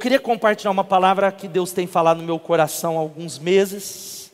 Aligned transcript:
queria 0.00 0.18
compartilhar 0.18 0.70
uma 0.70 0.82
palavra 0.82 1.30
que 1.30 1.46
Deus 1.46 1.72
tem 1.72 1.86
falado 1.86 2.16
no 2.16 2.24
meu 2.24 2.38
coração 2.38 2.96
há 2.96 3.00
alguns 3.00 3.38
meses. 3.38 4.32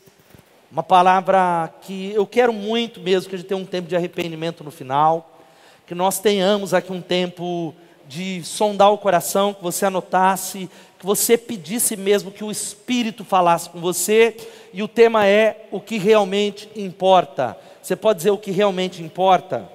Uma 0.71 0.81
palavra 0.81 1.69
que 1.81 2.13
eu 2.13 2.25
quero 2.25 2.53
muito 2.53 3.01
mesmo 3.01 3.29
que 3.29 3.35
a 3.35 3.37
gente 3.37 3.49
tenha 3.49 3.59
um 3.59 3.65
tempo 3.65 3.89
de 3.89 3.95
arrependimento 3.95 4.63
no 4.63 4.71
final, 4.71 5.41
que 5.85 5.93
nós 5.93 6.19
tenhamos 6.19 6.73
aqui 6.73 6.93
um 6.93 7.01
tempo 7.01 7.75
de 8.07 8.41
sondar 8.45 8.93
o 8.93 8.97
coração, 8.97 9.53
que 9.53 9.61
você 9.61 9.85
anotasse, 9.85 10.69
que 10.97 11.05
você 11.05 11.37
pedisse 11.37 11.97
mesmo 11.97 12.31
que 12.31 12.45
o 12.45 12.51
Espírito 12.51 13.25
falasse 13.25 13.69
com 13.69 13.81
você, 13.81 14.37
e 14.71 14.81
o 14.81 14.87
tema 14.87 15.27
é 15.27 15.65
o 15.69 15.81
que 15.81 15.97
realmente 15.97 16.69
importa. 16.77 17.57
Você 17.81 17.97
pode 17.97 18.19
dizer 18.19 18.31
o 18.31 18.37
que 18.37 18.51
realmente 18.51 19.03
importa? 19.03 19.69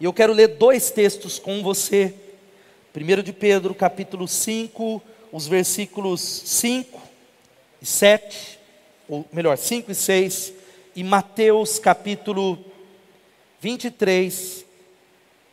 E 0.00 0.04
eu 0.04 0.12
quero 0.12 0.32
ler 0.32 0.48
dois 0.48 0.90
textos 0.90 1.38
com 1.38 1.62
você. 1.62 2.12
1 2.94 3.22
de 3.22 3.32
Pedro, 3.32 3.74
capítulo 3.74 4.28
5, 4.28 5.02
os 5.32 5.46
versículos 5.46 6.20
5 6.20 7.00
e 7.80 7.86
7, 7.86 8.58
ou 9.08 9.24
melhor, 9.32 9.56
5 9.56 9.90
e 9.90 9.94
6, 9.94 10.52
e 10.94 11.02
Mateus, 11.02 11.78
capítulo 11.78 12.62
23. 13.60 14.66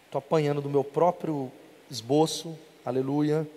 Estou 0.05 0.19
apanhando 0.19 0.59
do 0.59 0.69
meu 0.69 0.83
próprio 0.83 1.49
esboço, 1.89 2.59
aleluia. 2.83 3.47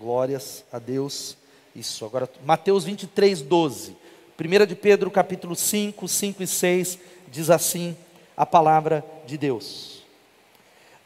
Glórias 0.00 0.64
a 0.72 0.78
Deus. 0.78 1.36
Isso, 1.76 2.06
agora 2.06 2.30
Mateus 2.46 2.84
23, 2.84 3.42
12. 3.42 3.94
1 4.40 4.66
de 4.66 4.74
Pedro, 4.74 5.10
capítulo 5.10 5.54
5, 5.54 6.08
5 6.08 6.42
e 6.42 6.46
6, 6.46 6.98
diz 7.28 7.50
assim 7.50 7.94
a 8.34 8.46
palavra 8.46 9.04
de 9.26 9.36
Deus. 9.36 9.93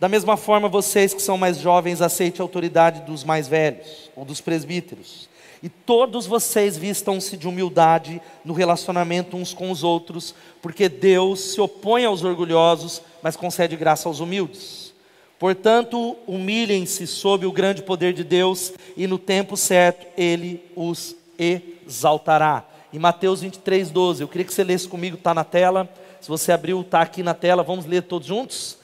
Da 0.01 0.09
mesma 0.09 0.37
forma, 0.37 0.69
vocês 0.69 1.13
que 1.13 1.21
são 1.21 1.37
mais 1.37 1.59
jovens, 1.59 2.01
aceite 2.01 2.41
a 2.41 2.45
autoridade 2.45 3.01
dos 3.01 3.25
mais 3.25 3.49
velhos, 3.49 4.11
ou 4.15 4.25
dos 4.25 4.41
presbíteros. 4.41 5.29
E 5.61 5.69
todos 5.69 6.25
vocês 6.25 6.77
vistam-se 6.77 7.37
de 7.37 7.49
humildade 7.49 8.23
no 8.45 8.55
relacionamento 8.55 9.37
uns 9.37 9.53
com 9.53 9.73
os 9.73 9.83
outros, 9.83 10.37
porque 10.63 10.89
Deus 10.89 11.41
se 11.41 11.61
opõe 11.61 12.05
aos 12.05 12.23
orgulhosos, 12.23 13.03
mas 13.21 13.35
concede 13.35 13.75
graça 13.75 14.09
aos 14.09 14.21
humildes. 14.21 14.95
Portanto, 15.37 16.17
humilhem-se 16.29 17.05
sob 17.05 17.45
o 17.45 17.53
grande 17.53 17.83
poder 17.83 18.13
de 18.13 18.23
Deus, 18.23 18.73
e 18.97 19.09
no 19.09 19.19
tempo 19.19 19.57
certo 19.57 20.07
ele 20.17 20.63
os 20.77 21.17
exaltará. 21.37 22.65
Em 22.93 23.01
Mateus 23.01 23.41
23, 23.41 23.91
12, 23.91 24.23
eu 24.23 24.29
queria 24.29 24.45
que 24.45 24.55
você 24.55 24.63
lesse 24.63 24.87
comigo, 24.87 25.17
está 25.17 25.35
na 25.35 25.45
tela. 25.45 25.89
Se 26.21 26.29
você 26.29 26.53
abriu, 26.53 26.81
está 26.83 27.01
aqui 27.01 27.23
na 27.23 27.35
tela, 27.35 27.65
vamos 27.65 27.85
ler 27.85 28.03
todos 28.03 28.29
juntos? 28.29 28.79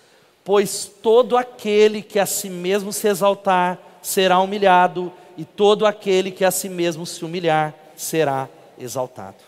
Pois 0.45 0.85
todo 1.03 1.37
aquele 1.37 2.03
que 2.03 2.19
a 2.19 2.27
si 2.27 2.51
mesmo 2.51 2.93
se 2.93 3.09
exaltar 3.09 3.79
será 4.03 4.39
humilhado, 4.39 5.13
e 5.37 5.45
todo 5.45 5.87
aquele 5.87 6.31
que 6.31 6.45
a 6.45 6.51
si 6.51 6.69
mesmo 6.69 7.05
se 7.07 7.25
humilhar 7.25 7.75
será 7.97 8.49
exaltado. 8.79 9.39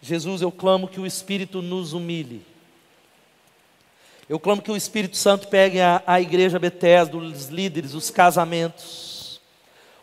Jesus, 0.00 0.42
eu 0.42 0.50
clamo 0.50 0.88
que 0.88 0.98
o 0.98 1.06
Espírito 1.06 1.62
nos 1.62 1.92
humilhe 1.92 2.44
eu 4.32 4.40
clamo 4.40 4.62
que 4.62 4.70
o 4.70 4.76
Espírito 4.76 5.14
Santo 5.14 5.46
pegue 5.48 5.78
a, 5.78 6.02
a 6.06 6.18
igreja 6.18 6.58
Bethesda, 6.58 7.18
os 7.18 7.48
líderes, 7.48 7.92
os 7.92 8.08
casamentos. 8.08 9.21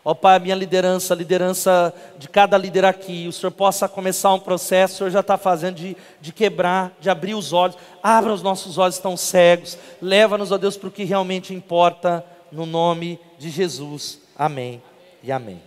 Ó 0.02 0.14
Pai, 0.14 0.36
a 0.36 0.38
minha 0.38 0.54
liderança, 0.54 1.14
liderança 1.14 1.92
de 2.18 2.26
cada 2.28 2.56
líder 2.56 2.86
aqui, 2.86 3.28
o 3.28 3.32
Senhor 3.32 3.50
possa 3.50 3.86
começar 3.86 4.32
um 4.32 4.38
processo, 4.38 4.94
o 4.94 4.96
Senhor 4.98 5.10
já 5.10 5.20
está 5.20 5.36
fazendo 5.36 5.74
de, 5.74 5.96
de 6.20 6.32
quebrar, 6.32 6.92
de 7.00 7.10
abrir 7.10 7.34
os 7.34 7.52
olhos, 7.52 7.76
abra 8.02 8.32
os 8.32 8.42
nossos 8.42 8.78
olhos 8.78 8.96
estão 8.96 9.14
cegos, 9.16 9.76
leva-nos, 10.00 10.52
ó 10.52 10.56
Deus, 10.56 10.76
para 10.76 10.88
o 10.88 10.92
que 10.92 11.04
realmente 11.04 11.52
importa, 11.52 12.24
no 12.50 12.64
nome 12.64 13.20
de 13.38 13.50
Jesus. 13.50 14.20
Amém 14.36 14.82
e 15.22 15.30
amém. 15.30 15.62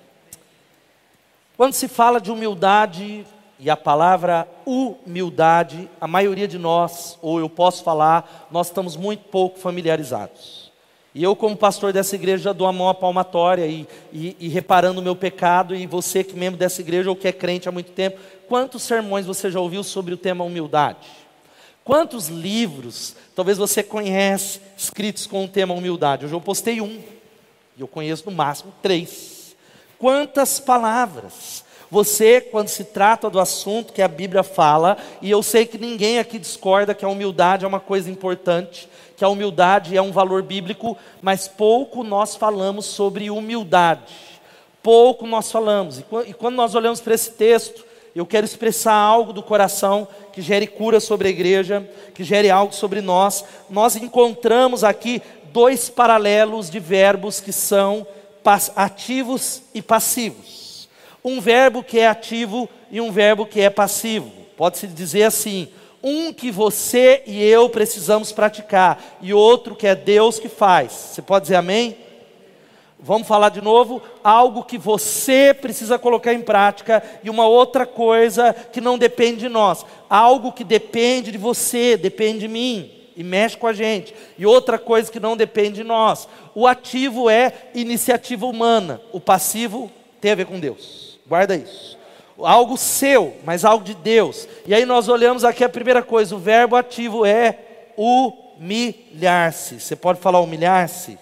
Quando 1.56 1.74
se 1.74 1.88
fala 1.88 2.19
de 2.19 2.31
humildade, 2.31 3.25
e 3.59 3.69
a 3.69 3.78
palavra 3.78 4.46
humildade, 4.66 5.90
a 6.02 6.08
maioria 6.08 6.47
de 6.47 6.58
nós, 6.58 7.18
ou 7.22 7.40
eu 7.40 7.50
posso 7.50 7.81
falar, 7.81 8.47
nós 8.52 8.68
estamos 8.68 8.97
muito 8.97 9.24
pouco 9.29 9.58
familiarizados. 9.58 10.62
E 11.16 11.24
eu, 11.24 11.35
como 11.35 11.56
pastor 11.56 11.94
dessa 11.94 12.16
igreja, 12.16 12.53
dou 12.53 12.66
a 12.66 12.74
mão 12.74 12.90
à 12.90 12.94
palmatória 12.94 13.68
e, 13.68 13.88
e, 14.12 14.35
e 14.40 14.47
reparando 14.47 15.00
o 15.00 15.03
meu 15.03 15.16
pecado, 15.16 15.75
e 15.75 15.85
você 15.85 16.24
que 16.24 16.35
é 16.35 16.40
membro 16.40 16.57
dessa 16.57 16.81
igreja 16.81 17.09
ou 17.09 17.16
que 17.16 17.28
é 17.28 17.31
crente 17.31 17.69
há 17.69 17.72
muito 17.72 17.91
tempo, 17.91 18.19
quantos 18.47 18.81
sermões 18.81 19.25
você 19.25 19.52
já 19.52 19.59
ouviu 19.59 19.84
sobre 19.84 20.13
o 20.13 20.18
tema 20.18 20.44
humildade? 20.44 21.07
Quantos 21.84 22.29
livros, 22.29 23.16
talvez 23.35 23.57
você 23.57 23.84
conhece, 23.84 24.59
escritos 24.75 25.28
com 25.28 25.46
o 25.46 25.47
tema 25.47 25.73
humildade? 25.73 26.25
Hoje 26.25 26.34
eu 26.34 26.41
postei 26.41 26.81
um, 26.81 27.00
e 27.78 27.81
eu 27.81 27.88
conheço 27.88 28.28
no 28.28 28.35
máximo 28.35 28.73
três. 28.81 29.56
Quantas 30.00 30.59
palavras, 30.59 31.63
você, 31.91 32.41
quando 32.41 32.69
se 32.69 32.85
trata 32.85 33.29
do 33.29 33.40
assunto 33.40 33.94
que 33.94 34.02
a 34.02 34.07
Bíblia 34.07 34.41
fala, 34.41 34.97
e 35.22 35.29
eu 35.29 35.44
sei 35.44 35.66
que 35.68 35.78
ninguém 35.78 36.18
aqui 36.18 36.40
discorda 36.40 36.96
que 36.96 37.06
a 37.06 37.09
humildade 37.09 37.66
é 37.66 37.68
uma 37.68 37.79
coisa 37.79 38.09
importante, 38.09 38.90
que 39.16 39.24
a 39.24 39.29
humildade 39.29 39.96
é 39.96 40.01
um 40.01 40.12
valor 40.12 40.41
bíblico, 40.41 40.97
mas 41.22 41.47
pouco 41.47 42.03
nós 42.03 42.35
falamos 42.35 42.85
sobre 42.85 43.29
humildade. 43.29 44.13
Pouco 44.81 45.25
nós 45.25 45.51
falamos. 45.51 46.00
E 46.28 46.34
quando 46.34 46.56
nós 46.56 46.75
olhamos 46.75 47.00
para 47.00 47.13
esse 47.13 47.31
texto, 47.31 47.85
eu 48.16 48.25
quero 48.25 48.46
expressar 48.46 48.94
algo 48.94 49.31
do 49.31 49.41
coração 49.41 50.07
que 50.31 50.41
gere 50.41 50.68
cura 50.68 51.00
sobre 51.00 51.28
a 51.28 51.31
igreja, 51.31 51.88
que 52.13 52.23
gere 52.23 52.50
algo 52.50 52.73
sobre 52.73 53.02
nós. 53.02 53.46
Nós 53.69 53.96
encontramos 53.96 54.84
aqui 54.84 55.22
dois 55.52 55.90
paralelos 55.90 56.69
de 56.69 56.79
verbos 56.79 57.40
que 57.40 57.53
são 57.53 58.06
ativos 58.75 59.63
e 59.73 59.81
passivos 59.81 60.63
um 61.23 61.40
verbo 61.40 61.84
que 61.84 62.00
é 62.00 62.07
ativo 62.07 62.69
e 62.91 63.00
um 63.00 63.12
verbo 63.12 63.46
que 63.46 63.62
é 63.62 63.69
passivo. 63.69 64.29
Pode-se 64.57 64.88
dizer 64.88 65.23
assim: 65.23 65.69
um 66.03 66.34
que 66.34 66.52
você 66.52 67.24
e 67.25 67.41
eu 67.41 67.69
precisamos 67.69 68.31
praticar, 68.31 69.02
e 69.22 69.34
outro 69.34 69.75
que 69.75 69.88
é 69.88 69.96
Deus 69.96 70.38
que 70.38 70.50
faz. 70.50 70.91
Você 70.91 71.22
pode 71.22 71.44
dizer 71.44 71.56
amém? 71.56 71.97
Vamos 73.00 73.28
falar 73.28 73.50
de 73.50 73.62
novo? 73.62 74.02
Algo 74.24 74.64
que 74.64 74.78
você 74.78 75.53
precisa 75.53 76.00
colocar 76.00 76.34
em 76.34 76.41
prática 76.41 77.03
e 77.24 77.30
uma 77.30 77.47
outra 77.47 77.86
coisa 77.86 78.53
que 78.53 78.80
não 78.80 78.97
depende 78.97 79.41
de 79.41 79.50
nós. 79.50 79.86
Algo 80.09 80.52
que 80.53 80.64
depende 80.64 81.31
de 81.31 81.38
você, 81.38 81.97
depende 81.97 82.40
de 82.40 82.47
mim 82.47 82.91
e 83.16 83.24
mexe 83.24 83.58
com 83.58 83.68
a 83.68 83.74
gente. 83.74 84.14
E 84.38 84.46
outra 84.46 84.80
coisa 84.80 85.12
que 85.12 85.20
não 85.20 85.35
depende 85.35 85.75
de 85.75 85.84
nós. 85.84 86.28
O 86.56 86.66
ativo 86.66 87.30
é 87.30 87.52
iniciativa 87.75 88.46
humana, 88.46 89.02
o 89.12 89.20
passivo 89.20 89.91
tem 90.22 90.31
a 90.31 90.35
ver 90.35 90.46
com 90.46 90.59
Deus. 90.59 91.20
Guarda 91.28 91.56
isso. 91.56 91.97
Algo 92.40 92.78
seu, 92.78 93.36
mas 93.44 93.64
algo 93.64 93.84
de 93.84 93.94
Deus. 93.94 94.48
E 94.66 94.74
aí 94.74 94.86
nós 94.86 95.08
olhamos 95.08 95.44
aqui 95.44 95.64
a 95.64 95.70
primeira 95.70 96.02
coisa, 96.02 96.36
o 96.36 96.40
verbo 96.40 96.76
ativo 96.76 97.26
é 97.26 97.60
humilhar-se. 97.96 99.80
Você 99.80 99.96
pode 99.96 100.20
falar 100.20 100.40
humilhar-se? 100.40 101.18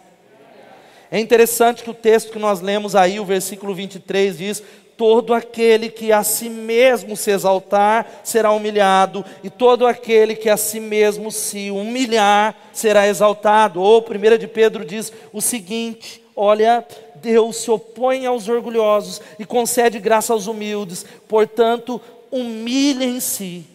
É 1.11 1.19
interessante 1.19 1.83
que 1.83 1.89
o 1.89 1.93
texto 1.93 2.31
que 2.31 2.39
nós 2.39 2.61
lemos 2.61 2.95
aí, 2.95 3.19
o 3.19 3.25
versículo 3.25 3.75
23 3.75 4.37
diz: 4.37 4.63
Todo 4.95 5.33
aquele 5.33 5.89
que 5.89 6.13
a 6.13 6.23
si 6.23 6.49
mesmo 6.49 7.17
se 7.17 7.31
exaltar 7.31 8.21
será 8.23 8.51
humilhado, 8.51 9.25
e 9.43 9.49
todo 9.49 9.85
aquele 9.85 10.35
que 10.37 10.49
a 10.49 10.55
si 10.55 10.79
mesmo 10.79 11.29
se 11.29 11.69
humilhar 11.69 12.55
será 12.71 13.09
exaltado. 13.09 13.81
Ou 13.81 13.99
1 13.99 14.37
de 14.37 14.47
Pedro 14.47 14.85
diz 14.85 15.11
o 15.33 15.41
seguinte: 15.41 16.23
Olha, 16.33 16.85
Deus 17.21 17.57
se 17.57 17.71
opõe 17.71 18.25
aos 18.25 18.47
orgulhosos 18.47 19.21
e 19.37 19.45
concede 19.45 19.99
graça 19.99 20.33
aos 20.33 20.47
humildes. 20.47 21.05
Portanto, 21.27 22.01
humilhem-se, 22.31 23.65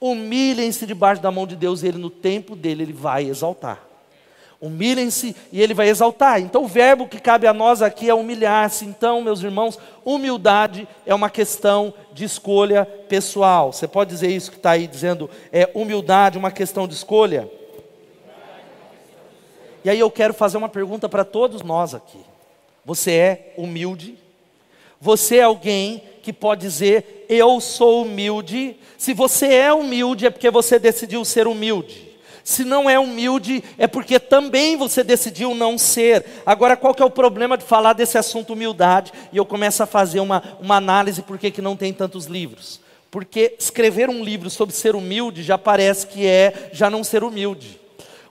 humilhem-se 0.00 0.86
debaixo 0.86 1.20
da 1.20 1.30
mão 1.30 1.46
de 1.46 1.56
Deus, 1.56 1.82
e 1.82 1.88
Ele 1.88 1.98
no 1.98 2.10
tempo 2.10 2.56
dele 2.56 2.84
Ele 2.84 2.92
vai 2.92 3.24
exaltar. 3.24 3.80
Humilhem-se 4.60 5.36
e 5.52 5.60
Ele 5.60 5.74
vai 5.74 5.88
exaltar. 5.88 6.40
Então, 6.40 6.64
o 6.64 6.68
verbo 6.68 7.06
que 7.06 7.20
cabe 7.20 7.46
a 7.46 7.52
nós 7.52 7.82
aqui 7.82 8.08
é 8.08 8.14
humilhar-se. 8.14 8.86
Então, 8.86 9.20
meus 9.20 9.42
irmãos, 9.42 9.78
humildade 10.04 10.88
é 11.04 11.14
uma 11.14 11.28
questão 11.28 11.92
de 12.14 12.24
escolha 12.24 12.86
pessoal. 12.86 13.72
Você 13.72 13.86
pode 13.86 14.10
dizer 14.10 14.30
isso 14.30 14.50
que 14.50 14.56
está 14.56 14.70
aí 14.70 14.86
dizendo, 14.86 15.28
é 15.52 15.70
humildade 15.74 16.38
uma 16.38 16.50
questão 16.50 16.88
de 16.88 16.94
escolha? 16.94 17.50
E 19.84 19.90
aí 19.90 20.00
eu 20.00 20.10
quero 20.10 20.32
fazer 20.32 20.56
uma 20.56 20.68
pergunta 20.68 21.10
para 21.10 21.26
todos 21.26 21.60
nós 21.60 21.94
aqui. 21.94 22.20
Você 22.84 23.12
é 23.12 23.54
humilde? 23.56 24.18
Você 25.00 25.36
é 25.36 25.42
alguém 25.42 26.02
que 26.22 26.32
pode 26.32 26.62
dizer, 26.62 27.26
eu 27.28 27.60
sou 27.60 28.02
humilde? 28.02 28.76
Se 28.96 29.12
você 29.12 29.46
é 29.54 29.72
humilde, 29.72 30.26
é 30.26 30.30
porque 30.30 30.50
você 30.50 30.78
decidiu 30.78 31.24
ser 31.24 31.46
humilde. 31.46 32.14
Se 32.42 32.62
não 32.62 32.88
é 32.88 32.98
humilde, 32.98 33.64
é 33.78 33.86
porque 33.86 34.20
também 34.20 34.76
você 34.76 35.02
decidiu 35.02 35.54
não 35.54 35.78
ser. 35.78 36.24
Agora, 36.44 36.76
qual 36.76 36.94
que 36.94 37.02
é 37.02 37.04
o 37.04 37.10
problema 37.10 37.56
de 37.56 37.64
falar 37.64 37.94
desse 37.94 38.18
assunto 38.18 38.52
humildade? 38.52 39.12
E 39.32 39.36
eu 39.38 39.46
começo 39.46 39.82
a 39.82 39.86
fazer 39.86 40.20
uma, 40.20 40.42
uma 40.60 40.76
análise 40.76 41.22
por 41.22 41.38
que, 41.38 41.62
não 41.62 41.74
tem 41.74 41.92
tantos 41.92 42.26
livros. 42.26 42.80
Porque 43.10 43.54
escrever 43.58 44.10
um 44.10 44.22
livro 44.22 44.50
sobre 44.50 44.74
ser 44.74 44.94
humilde 44.94 45.42
já 45.42 45.56
parece 45.56 46.06
que 46.06 46.26
é 46.26 46.70
já 46.72 46.90
não 46.90 47.02
ser 47.02 47.24
humilde. 47.24 47.80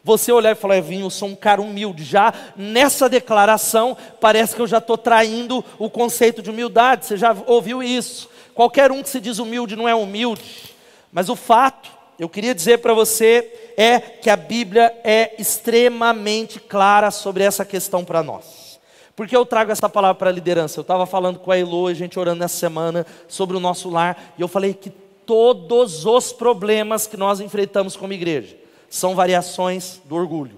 Você 0.05 0.33
olhar 0.33 0.51
e 0.51 0.55
falar, 0.55 0.77
Evinho, 0.77 1.05
eu 1.05 1.09
sou 1.09 1.29
um 1.29 1.35
cara 1.35 1.61
humilde. 1.61 2.03
Já 2.03 2.33
nessa 2.57 3.07
declaração, 3.07 3.95
parece 4.19 4.53
que 4.53 4.61
eu 4.61 4.67
já 4.67 4.79
estou 4.79 4.97
traindo 4.97 5.63
o 5.79 5.89
conceito 5.89 6.41
de 6.41 6.49
humildade. 6.49 7.05
Você 7.05 7.15
já 7.15 7.33
ouviu 7.47 7.81
isso? 7.81 8.29
Qualquer 8.53 8.91
um 8.91 9.01
que 9.01 9.09
se 9.09 9.21
diz 9.21 9.39
humilde 9.39 9.77
não 9.77 9.87
é 9.87 9.95
humilde. 9.95 10.75
Mas 11.09 11.29
o 11.29 11.37
fato, 11.37 11.89
eu 12.19 12.27
queria 12.27 12.53
dizer 12.53 12.79
para 12.79 12.93
você, 12.93 13.73
é 13.77 13.97
que 13.97 14.29
a 14.29 14.35
Bíblia 14.35 14.93
é 15.05 15.35
extremamente 15.39 16.59
clara 16.59 17.09
sobre 17.09 17.45
essa 17.45 17.63
questão 17.63 18.03
para 18.03 18.21
nós. 18.21 18.81
Porque 19.15 19.37
eu 19.37 19.45
trago 19.45 19.71
essa 19.71 19.87
palavra 19.87 20.15
para 20.15 20.29
a 20.29 20.33
liderança. 20.33 20.77
Eu 20.77 20.81
estava 20.81 21.05
falando 21.05 21.39
com 21.39 21.49
a 21.49 21.57
Elo, 21.57 21.87
a 21.87 21.93
gente 21.93 22.19
orando 22.19 22.39
nessa 22.39 22.57
semana 22.57 23.05
sobre 23.25 23.55
o 23.55 23.59
nosso 23.59 23.89
lar, 23.89 24.33
e 24.37 24.41
eu 24.41 24.49
falei 24.49 24.73
que 24.73 24.89
todos 24.89 26.05
os 26.05 26.33
problemas 26.33 27.07
que 27.07 27.15
nós 27.15 27.39
enfrentamos 27.39 27.95
como 27.95 28.11
igreja 28.11 28.62
são 28.93 29.15
variações 29.15 29.99
do 30.05 30.15
orgulho. 30.15 30.55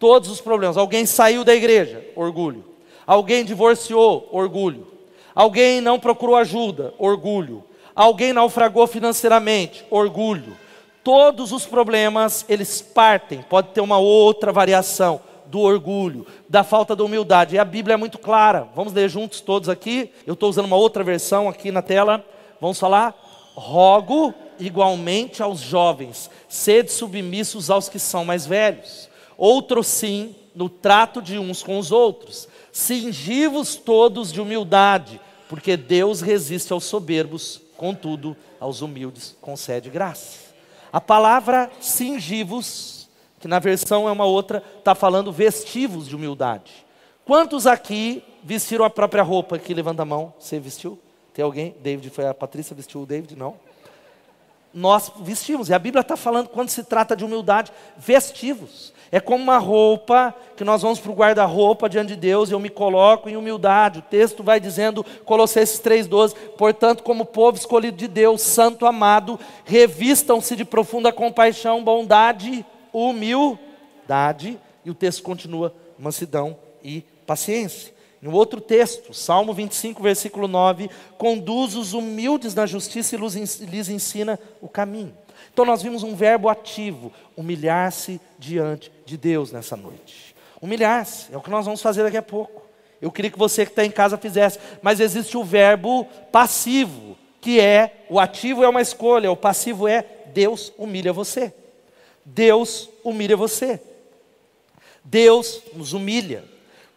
Todos 0.00 0.28
os 0.30 0.40
problemas. 0.40 0.76
Alguém 0.76 1.06
saiu 1.06 1.44
da 1.44 1.54
igreja, 1.54 2.04
orgulho. 2.16 2.64
Alguém 3.06 3.44
divorciou, 3.44 4.28
orgulho. 4.32 4.84
Alguém 5.32 5.80
não 5.80 6.00
procurou 6.00 6.34
ajuda, 6.34 6.92
orgulho. 6.98 7.62
Alguém 7.94 8.32
naufragou 8.32 8.84
financeiramente, 8.88 9.84
orgulho. 9.90 10.56
Todos 11.04 11.52
os 11.52 11.66
problemas, 11.66 12.44
eles 12.48 12.82
partem, 12.82 13.42
pode 13.42 13.68
ter 13.68 13.80
uma 13.80 13.98
outra 13.98 14.52
variação 14.52 15.20
do 15.46 15.60
orgulho, 15.60 16.26
da 16.48 16.64
falta 16.64 16.96
de 16.96 17.02
humildade. 17.02 17.54
E 17.54 17.60
a 17.60 17.64
Bíblia 17.64 17.94
é 17.94 17.96
muito 17.96 18.18
clara. 18.18 18.66
Vamos 18.74 18.92
ler 18.92 19.08
juntos 19.08 19.40
todos 19.40 19.68
aqui. 19.68 20.12
Eu 20.26 20.34
estou 20.34 20.50
usando 20.50 20.66
uma 20.66 20.76
outra 20.76 21.04
versão 21.04 21.48
aqui 21.48 21.70
na 21.70 21.80
tela. 21.80 22.24
Vamos 22.60 22.80
falar? 22.80 23.14
Rogo 23.54 24.34
igualmente 24.58 25.42
aos 25.42 25.60
jovens, 25.60 26.30
sede 26.48 26.90
submissos 26.90 27.70
aos 27.70 27.88
que 27.88 27.98
são 27.98 28.24
mais 28.24 28.46
velhos. 28.46 29.08
Outro 29.36 29.82
sim, 29.82 30.34
no 30.54 30.68
trato 30.68 31.22
de 31.22 31.38
uns 31.38 31.62
com 31.62 31.78
os 31.78 31.92
outros. 31.92 32.48
Cingivos 32.72 33.76
todos 33.76 34.32
de 34.32 34.40
humildade, 34.40 35.20
porque 35.48 35.76
Deus 35.76 36.20
resiste 36.20 36.72
aos 36.72 36.84
soberbos, 36.84 37.60
contudo, 37.76 38.36
aos 38.58 38.82
humildes 38.82 39.36
concede 39.40 39.88
graça. 39.88 40.48
A 40.92 41.00
palavra 41.00 41.70
cingivos, 41.80 43.08
que 43.38 43.46
na 43.46 43.58
versão 43.58 44.08
é 44.08 44.12
uma 44.12 44.24
outra, 44.24 44.62
está 44.78 44.94
falando 44.94 45.30
vestivos 45.30 46.08
de 46.08 46.16
humildade. 46.16 46.72
Quantos 47.24 47.66
aqui 47.66 48.22
vestiram 48.42 48.84
a 48.84 48.90
própria 48.90 49.22
roupa? 49.22 49.56
Aqui 49.56 49.74
levanta 49.74 50.02
a 50.02 50.06
mão. 50.06 50.32
Você 50.38 50.58
vestiu? 50.58 50.98
Tem 51.32 51.44
alguém? 51.44 51.76
David 51.80 52.10
foi 52.10 52.26
a 52.26 52.34
Patrícia 52.34 52.74
vestiu 52.74 53.02
o 53.02 53.06
David? 53.06 53.36
Não 53.36 53.67
nós 54.78 55.10
vestimos. 55.20 55.68
E 55.68 55.74
a 55.74 55.78
Bíblia 55.78 56.02
está 56.02 56.16
falando, 56.16 56.48
quando 56.48 56.68
se 56.68 56.84
trata 56.84 57.16
de 57.16 57.24
humildade, 57.24 57.72
vestivos. 57.96 58.92
É 59.10 59.18
como 59.18 59.42
uma 59.42 59.58
roupa 59.58 60.34
que 60.56 60.62
nós 60.62 60.82
vamos 60.82 61.00
para 61.00 61.10
o 61.10 61.14
guarda-roupa 61.14 61.88
diante 61.88 62.08
de 62.08 62.16
Deus 62.16 62.50
e 62.50 62.52
eu 62.52 62.60
me 62.60 62.68
coloco 62.68 63.28
em 63.28 63.36
humildade. 63.36 64.00
O 64.00 64.02
texto 64.02 64.42
vai 64.42 64.60
dizendo, 64.60 65.04
Colossenses 65.24 65.80
3,12: 65.80 66.34
Portanto, 66.56 67.02
como 67.02 67.24
povo 67.24 67.56
escolhido 67.56 67.96
de 67.96 68.06
Deus, 68.06 68.42
santo 68.42 68.86
amado, 68.86 69.40
revistam-se 69.64 70.54
de 70.54 70.64
profunda 70.64 71.10
compaixão, 71.10 71.82
bondade, 71.82 72.64
humildade. 72.92 74.58
E 74.84 74.90
o 74.90 74.94
texto 74.94 75.22
continua: 75.22 75.74
mansidão 75.98 76.56
e 76.84 77.02
paciência. 77.26 77.97
Em 78.22 78.28
outro 78.28 78.60
texto, 78.60 79.14
Salmo 79.14 79.52
25, 79.52 80.02
versículo 80.02 80.48
9: 80.48 80.90
conduz 81.16 81.74
os 81.74 81.92
humildes 81.92 82.54
na 82.54 82.66
justiça 82.66 83.14
e 83.14 83.18
lhes 83.18 83.88
ensina 83.88 84.38
o 84.60 84.68
caminho. 84.68 85.14
Então 85.52 85.64
nós 85.64 85.82
vimos 85.82 86.02
um 86.02 86.14
verbo 86.14 86.48
ativo, 86.48 87.12
humilhar-se 87.36 88.20
diante 88.38 88.90
de 89.04 89.16
Deus 89.16 89.52
nessa 89.52 89.76
noite. 89.76 90.34
Humilhar-se, 90.60 91.32
é 91.32 91.36
o 91.36 91.40
que 91.40 91.50
nós 91.50 91.64
vamos 91.64 91.80
fazer 91.80 92.02
daqui 92.02 92.16
a 92.16 92.22
pouco. 92.22 92.62
Eu 93.00 93.12
queria 93.12 93.30
que 93.30 93.38
você 93.38 93.64
que 93.64 93.70
está 93.70 93.84
em 93.84 93.90
casa 93.90 94.18
fizesse, 94.18 94.58
mas 94.82 94.98
existe 94.98 95.36
o 95.36 95.44
verbo 95.44 96.04
passivo, 96.32 97.16
que 97.40 97.60
é, 97.60 98.04
o 98.08 98.18
ativo 98.18 98.64
é 98.64 98.68
uma 98.68 98.82
escolha, 98.82 99.30
o 99.30 99.36
passivo 99.36 99.86
é 99.86 100.04
Deus 100.34 100.72
humilha 100.76 101.12
você. 101.12 101.52
Deus 102.24 102.90
humilha 103.04 103.36
você. 103.36 103.80
Deus 105.04 105.62
nos 105.72 105.92
humilha. 105.92 106.44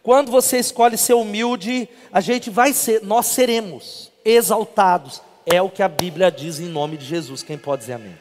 Quando 0.02 0.30
você 0.30 0.58
escolhe 0.58 0.96
ser 0.98 1.14
humilde, 1.14 1.88
a 2.12 2.20
gente 2.20 2.50
vai 2.50 2.72
ser, 2.72 3.02
nós 3.02 3.26
seremos 3.26 4.10
exaltados. 4.24 5.22
É 5.46 5.62
o 5.62 5.70
que 5.70 5.82
a 5.82 5.88
Bíblia 5.88 6.30
diz 6.30 6.58
em 6.58 6.68
nome 6.68 6.96
de 6.96 7.04
Jesus. 7.04 7.42
Quem 7.42 7.56
pode 7.56 7.82
dizer 7.82 7.94
amém? 7.94 8.16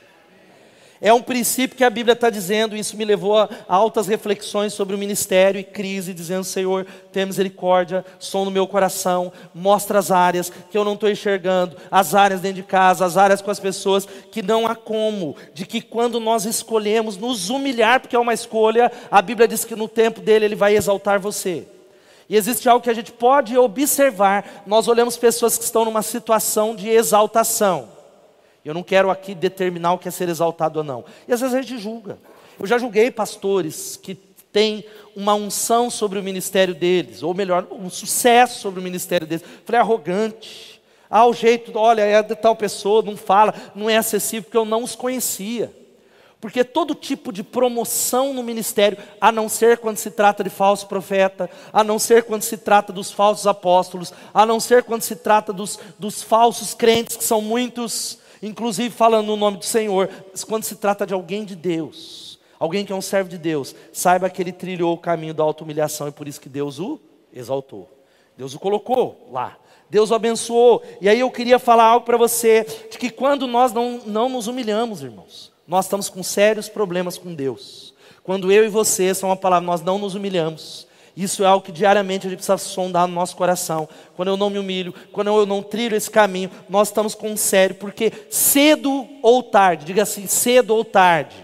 É 1.03 1.11
um 1.11 1.21
princípio 1.21 1.75
que 1.75 1.83
a 1.83 1.89
Bíblia 1.89 2.13
está 2.13 2.29
dizendo, 2.29 2.77
isso 2.77 2.95
me 2.95 3.03
levou 3.03 3.35
a 3.35 3.49
altas 3.67 4.05
reflexões 4.05 4.71
sobre 4.71 4.93
o 4.93 4.99
ministério 4.99 5.59
e 5.59 5.63
crise, 5.63 6.13
dizendo: 6.13 6.43
Senhor, 6.43 6.85
tenha 7.11 7.25
misericórdia, 7.25 8.05
som 8.19 8.45
no 8.45 8.51
meu 8.51 8.67
coração, 8.67 9.33
mostra 9.51 9.97
as 9.97 10.11
áreas 10.11 10.51
que 10.69 10.77
eu 10.77 10.85
não 10.85 10.93
estou 10.93 11.09
enxergando, 11.09 11.75
as 11.89 12.13
áreas 12.13 12.41
dentro 12.41 12.61
de 12.61 12.67
casa, 12.67 13.03
as 13.03 13.17
áreas 13.17 13.41
com 13.41 13.49
as 13.49 13.59
pessoas, 13.59 14.07
que 14.31 14.43
não 14.43 14.67
há 14.67 14.75
como, 14.75 15.35
de 15.55 15.65
que 15.65 15.81
quando 15.81 16.19
nós 16.19 16.45
escolhemos 16.45 17.17
nos 17.17 17.49
humilhar, 17.49 17.99
porque 17.99 18.15
é 18.15 18.19
uma 18.19 18.35
escolha, 18.35 18.91
a 19.09 19.23
Bíblia 19.23 19.47
diz 19.47 19.65
que 19.65 19.75
no 19.75 19.87
tempo 19.87 20.21
dele 20.21 20.45
ele 20.45 20.55
vai 20.55 20.75
exaltar 20.75 21.19
você. 21.19 21.65
E 22.29 22.35
existe 22.37 22.69
algo 22.69 22.83
que 22.83 22.91
a 22.91 22.93
gente 22.93 23.11
pode 23.11 23.57
observar, 23.57 24.63
nós 24.67 24.87
olhamos 24.87 25.17
pessoas 25.17 25.57
que 25.57 25.63
estão 25.63 25.83
numa 25.83 26.03
situação 26.03 26.75
de 26.75 26.89
exaltação. 26.89 28.00
Eu 28.63 28.73
não 28.73 28.83
quero 28.83 29.09
aqui 29.09 29.33
determinar 29.33 29.93
o 29.93 29.97
que 29.97 30.07
é 30.07 30.11
ser 30.11 30.29
exaltado 30.29 30.79
ou 30.79 30.85
não. 30.85 31.03
E 31.27 31.33
às 31.33 31.41
vezes 31.41 31.55
a 31.55 31.61
gente 31.61 31.77
julga. 31.77 32.19
Eu 32.59 32.67
já 32.67 32.77
julguei 32.77 33.09
pastores 33.09 33.97
que 33.97 34.15
têm 34.51 34.85
uma 35.15 35.33
unção 35.33 35.89
sobre 35.89 36.19
o 36.19 36.23
ministério 36.23 36.75
deles, 36.75 37.23
ou 37.23 37.33
melhor, 37.33 37.67
um 37.71 37.89
sucesso 37.89 38.59
sobre 38.59 38.79
o 38.79 38.83
ministério 38.83 39.25
deles. 39.25 39.43
Falei, 39.65 39.81
arrogante. 39.81 40.81
Ah, 41.09 41.25
o 41.25 41.33
jeito, 41.33 41.77
olha, 41.77 42.01
é 42.03 42.21
de 42.21 42.35
tal 42.35 42.55
pessoa, 42.55 43.01
não 43.01 43.17
fala, 43.17 43.53
não 43.75 43.89
é 43.89 43.97
acessível, 43.97 44.43
porque 44.43 44.57
eu 44.57 44.65
não 44.65 44.83
os 44.83 44.95
conhecia. 44.95 45.73
Porque 46.39 46.63
todo 46.63 46.95
tipo 46.95 47.31
de 47.31 47.43
promoção 47.43 48.33
no 48.33 48.41
ministério, 48.41 48.97
a 49.19 49.31
não 49.31 49.47
ser 49.47 49.77
quando 49.77 49.97
se 49.97 50.09
trata 50.09 50.43
de 50.43 50.49
falso 50.49 50.87
profeta, 50.87 51.49
a 51.71 51.83
não 51.83 51.99
ser 51.99 52.23
quando 52.23 52.41
se 52.41 52.57
trata 52.57 52.91
dos 52.91 53.11
falsos 53.11 53.45
apóstolos, 53.45 54.11
a 54.33 54.45
não 54.45 54.59
ser 54.59 54.83
quando 54.83 55.03
se 55.03 55.15
trata 55.15 55.53
dos, 55.53 55.77
dos 55.99 56.23
falsos 56.23 56.73
crentes, 56.73 57.15
que 57.15 57.23
são 57.23 57.41
muitos, 57.41 58.17
inclusive 58.41 58.89
falando 58.93 59.27
no 59.27 59.35
nome 59.35 59.57
do 59.57 59.65
Senhor, 59.65 60.09
quando 60.47 60.63
se 60.63 60.75
trata 60.75 61.05
de 61.05 61.13
alguém 61.13 61.45
de 61.45 61.55
Deus, 61.55 62.39
alguém 62.59 62.85
que 62.85 62.93
é 62.93 62.95
um 62.95 63.01
servo 63.01 63.29
de 63.29 63.37
Deus, 63.37 63.75
saiba 63.91 64.29
que 64.29 64.41
ele 64.41 64.51
trilhou 64.51 64.93
o 64.93 64.97
caminho 64.97 65.33
da 65.33 65.43
auto-humilhação 65.43 66.07
e 66.07 66.11
por 66.11 66.27
isso 66.27 66.41
que 66.41 66.49
Deus 66.49 66.79
o 66.79 66.99
exaltou. 67.33 67.89
Deus 68.37 68.53
o 68.53 68.59
colocou 68.59 69.27
lá. 69.31 69.57
Deus 69.89 70.09
o 70.09 70.15
abençoou. 70.15 70.81
E 71.01 71.09
aí 71.09 71.19
eu 71.19 71.29
queria 71.29 71.59
falar 71.59 71.83
algo 71.83 72.05
para 72.05 72.17
você, 72.17 72.65
de 72.89 72.97
que 72.97 73.09
quando 73.09 73.45
nós 73.45 73.73
não, 73.73 73.99
não 74.05 74.29
nos 74.29 74.47
humilhamos, 74.47 75.03
irmãos, 75.03 75.51
nós 75.67 75.85
estamos 75.85 76.09
com 76.09 76.23
sérios 76.23 76.69
problemas 76.69 77.17
com 77.17 77.33
Deus. 77.35 77.93
Quando 78.23 78.51
eu 78.51 78.63
e 78.63 78.69
você, 78.69 79.13
são 79.13 79.29
uma 79.29 79.35
palavra, 79.35 79.65
nós 79.65 79.81
não 79.81 79.97
nos 79.97 80.15
humilhamos. 80.15 80.87
Isso 81.15 81.43
é 81.43 81.47
algo 81.47 81.65
que 81.65 81.71
diariamente 81.71 82.25
a 82.25 82.29
gente 82.29 82.37
precisa 82.37 82.57
sondar 82.57 83.07
no 83.07 83.13
nosso 83.13 83.35
coração. 83.35 83.87
Quando 84.15 84.29
eu 84.29 84.37
não 84.37 84.49
me 84.49 84.59
humilho, 84.59 84.93
quando 85.11 85.27
eu 85.27 85.45
não 85.45 85.61
trilho 85.61 85.95
esse 85.95 86.09
caminho, 86.09 86.49
nós 86.69 86.87
estamos 86.87 87.13
com 87.13 87.35
sério, 87.35 87.75
porque 87.75 88.11
cedo 88.29 89.07
ou 89.21 89.43
tarde, 89.43 89.85
diga 89.85 90.03
assim, 90.03 90.25
cedo 90.27 90.75
ou 90.75 90.85
tarde, 90.85 91.35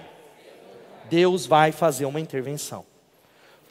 Deus 1.10 1.46
vai 1.46 1.72
fazer 1.72 2.06
uma 2.06 2.20
intervenção. 2.20 2.86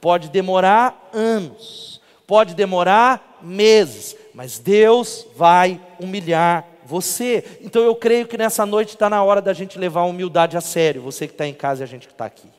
Pode 0.00 0.28
demorar 0.28 1.10
anos, 1.12 2.00
pode 2.26 2.54
demorar 2.54 3.38
meses, 3.42 4.16
mas 4.34 4.58
Deus 4.58 5.26
vai 5.34 5.80
humilhar 5.98 6.64
você. 6.84 7.58
Então 7.62 7.82
eu 7.82 7.94
creio 7.96 8.26
que 8.26 8.38
nessa 8.38 8.66
noite 8.66 8.90
está 8.90 9.08
na 9.08 9.22
hora 9.22 9.40
da 9.40 9.52
gente 9.52 9.78
levar 9.78 10.00
a 10.00 10.06
humildade 10.06 10.56
a 10.56 10.60
sério, 10.60 11.02
você 11.02 11.26
que 11.26 11.32
está 11.32 11.46
em 11.46 11.54
casa 11.54 11.82
e 11.82 11.84
a 11.84 11.86
gente 11.86 12.06
que 12.06 12.12
está 12.12 12.26
aqui. 12.26 12.55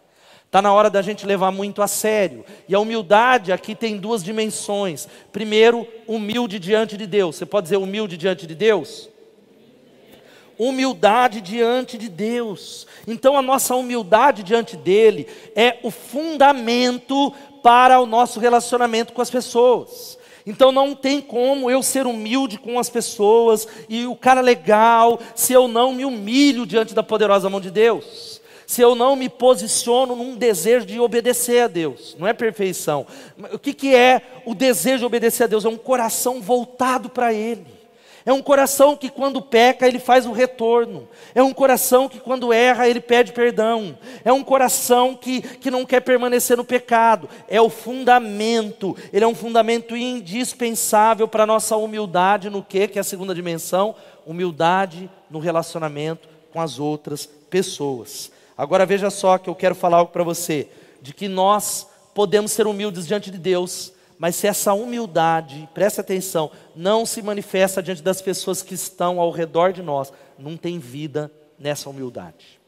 Está 0.57 0.61
na 0.63 0.73
hora 0.73 0.89
da 0.89 1.03
gente 1.03 1.23
levar 1.23 1.51
muito 1.51 1.83
a 1.83 1.87
sério. 1.87 2.43
E 2.67 2.73
a 2.73 2.79
humildade 2.79 3.51
aqui 3.51 3.75
tem 3.75 3.95
duas 3.95 4.23
dimensões. 4.23 5.07
Primeiro, 5.31 5.87
humilde 6.07 6.57
diante 6.57 6.97
de 6.97 7.05
Deus. 7.05 7.35
Você 7.35 7.45
pode 7.45 7.65
dizer 7.65 7.77
humilde 7.77 8.17
diante 8.17 8.47
de 8.47 8.55
Deus? 8.55 9.07
Humildade 10.57 11.41
diante 11.41 11.95
de 11.95 12.09
Deus. 12.09 12.87
Então 13.07 13.37
a 13.37 13.41
nossa 13.43 13.75
humildade 13.75 14.41
diante 14.41 14.75
dele 14.75 15.27
é 15.55 15.77
o 15.83 15.91
fundamento 15.91 17.31
para 17.61 17.99
o 17.99 18.07
nosso 18.07 18.39
relacionamento 18.39 19.13
com 19.13 19.21
as 19.21 19.29
pessoas. 19.29 20.17
Então 20.43 20.71
não 20.71 20.95
tem 20.95 21.21
como 21.21 21.69
eu 21.69 21.83
ser 21.83 22.07
humilde 22.07 22.57
com 22.57 22.79
as 22.79 22.89
pessoas 22.89 23.67
e 23.87 24.07
o 24.07 24.15
cara 24.15 24.41
legal 24.41 25.19
se 25.35 25.53
eu 25.53 25.67
não 25.67 25.93
me 25.93 26.03
humilho 26.03 26.65
diante 26.65 26.95
da 26.95 27.03
poderosa 27.03 27.47
mão 27.47 27.61
de 27.61 27.69
Deus. 27.69 28.37
Se 28.67 28.81
eu 28.81 28.95
não 28.95 29.15
me 29.15 29.29
posiciono 29.29 30.13
num 30.13 30.36
desejo 30.36 30.86
de 30.86 31.00
obedecer 31.00 31.62
a 31.62 31.67
Deus, 31.67 32.17
não 32.19 32.27
é 32.27 32.33
perfeição. 32.33 33.07
O 33.53 33.57
que, 33.57 33.74
que 33.74 33.95
é 33.95 34.21
o 34.45 34.53
desejo 34.53 35.00
de 35.00 35.05
obedecer 35.05 35.45
a 35.45 35.47
Deus? 35.47 35.63
É 35.63 35.69
um 35.69 35.77
coração 35.77 36.41
voltado 36.41 37.09
para 37.09 37.33
Ele 37.33 37.65
É 38.25 38.33
um 38.33 38.41
coração 38.41 38.97
que 38.97 39.09
quando 39.09 39.41
peca, 39.41 39.88
ele 39.88 40.00
faz 40.00 40.25
o 40.25 40.33
retorno. 40.33 41.07
É 41.33 41.41
um 41.41 41.53
coração 41.53 42.09
que 42.09 42.19
quando 42.19 42.51
erra, 42.51 42.89
ele 42.89 43.00
pede 43.00 43.31
perdão. 43.31 43.97
É 44.25 44.33
um 44.33 44.43
coração 44.43 45.15
que, 45.15 45.41
que 45.41 45.71
não 45.71 45.86
quer 45.86 46.01
permanecer 46.01 46.57
no 46.57 46.65
pecado. 46.65 47.29
É 47.47 47.62
o 47.62 47.69
fundamento. 47.69 48.97
Ele 49.13 49.24
é 49.24 49.27
um 49.27 49.33
fundamento 49.33 49.95
indispensável 49.95 51.25
para 51.25 51.43
a 51.43 51.47
nossa 51.47 51.77
humildade 51.77 52.50
no 52.50 52.62
que? 52.62 52.89
Que 52.89 53.00
é 53.00 53.01
a 53.01 53.05
segunda 53.05 53.33
dimensão? 53.33 53.95
Humildade 54.25 55.09
no 55.31 55.39
relacionamento 55.39 56.27
com 56.51 56.59
as 56.59 56.79
outras 56.79 57.25
pessoas. 57.25 58.36
Agora 58.57 58.85
veja 58.85 59.09
só 59.09 59.37
que 59.37 59.49
eu 59.49 59.55
quero 59.55 59.75
falar 59.75 59.97
algo 59.97 60.11
para 60.11 60.23
você. 60.23 60.69
De 61.01 61.13
que 61.13 61.27
nós 61.27 61.87
podemos 62.13 62.51
ser 62.51 62.65
humildes 62.65 63.05
diante 63.05 63.29
de 63.29 63.37
Deus 63.37 63.93
mas 64.17 64.35
se 64.35 64.47
essa 64.47 64.73
humildade, 64.73 65.69
preste 65.73 66.01
atenção, 66.01 66.51
não 66.75 67.05
se 67.05 67.21
manifesta 67.21 67.83
diante 67.83 68.01
das 68.01 68.21
pessoas 68.21 68.63
que 68.63 68.73
estão 68.73 69.19
ao 69.19 69.29
redor 69.29 69.71
de 69.71 69.83
nós, 69.83 70.11
não 70.39 70.57
tem 70.57 70.79
vida 70.79 71.31
nessa 71.59 71.89
humildade. 71.89 72.59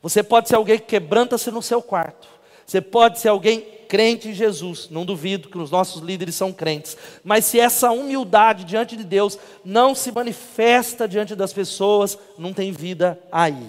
Você 0.00 0.22
pode 0.22 0.48
ser 0.48 0.56
alguém 0.56 0.78
que 0.78 0.86
quebranta-se 0.86 1.50
no 1.50 1.62
seu 1.62 1.82
quarto. 1.82 2.28
Você 2.64 2.80
pode 2.80 3.18
ser 3.18 3.28
alguém 3.28 3.60
crente 3.88 4.28
em 4.28 4.32
Jesus, 4.32 4.88
não 4.90 5.04
duvido 5.04 5.48
que 5.48 5.58
os 5.58 5.70
nossos 5.70 6.00
líderes 6.00 6.34
são 6.34 6.52
crentes, 6.52 6.96
mas 7.22 7.44
se 7.44 7.60
essa 7.60 7.90
humildade 7.90 8.64
diante 8.64 8.96
de 8.96 9.04
Deus 9.04 9.38
não 9.62 9.94
se 9.94 10.10
manifesta 10.10 11.06
diante 11.06 11.34
das 11.34 11.52
pessoas, 11.52 12.16
não 12.38 12.54
tem 12.54 12.72
vida 12.72 13.20
aí. 13.30 13.68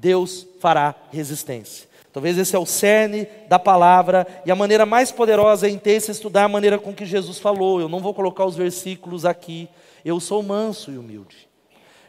Deus 0.00 0.46
fará 0.58 0.94
resistência. 1.12 1.86
Talvez 2.10 2.38
esse 2.38 2.56
é 2.56 2.58
o 2.58 2.66
cerne 2.66 3.28
da 3.48 3.58
palavra 3.58 4.26
e 4.44 4.50
a 4.50 4.56
maneira 4.56 4.86
mais 4.86 5.12
poderosa 5.12 5.68
e 5.68 5.72
intensa 5.72 6.10
é 6.10 6.12
estudar 6.12 6.44
a 6.44 6.48
maneira 6.48 6.78
com 6.78 6.92
que 6.92 7.04
Jesus 7.04 7.38
falou. 7.38 7.80
Eu 7.80 7.88
não 7.88 8.00
vou 8.00 8.14
colocar 8.14 8.46
os 8.46 8.56
versículos 8.56 9.24
aqui. 9.24 9.68
Eu 10.04 10.18
sou 10.18 10.42
manso 10.42 10.90
e 10.90 10.98
humilde. 10.98 11.48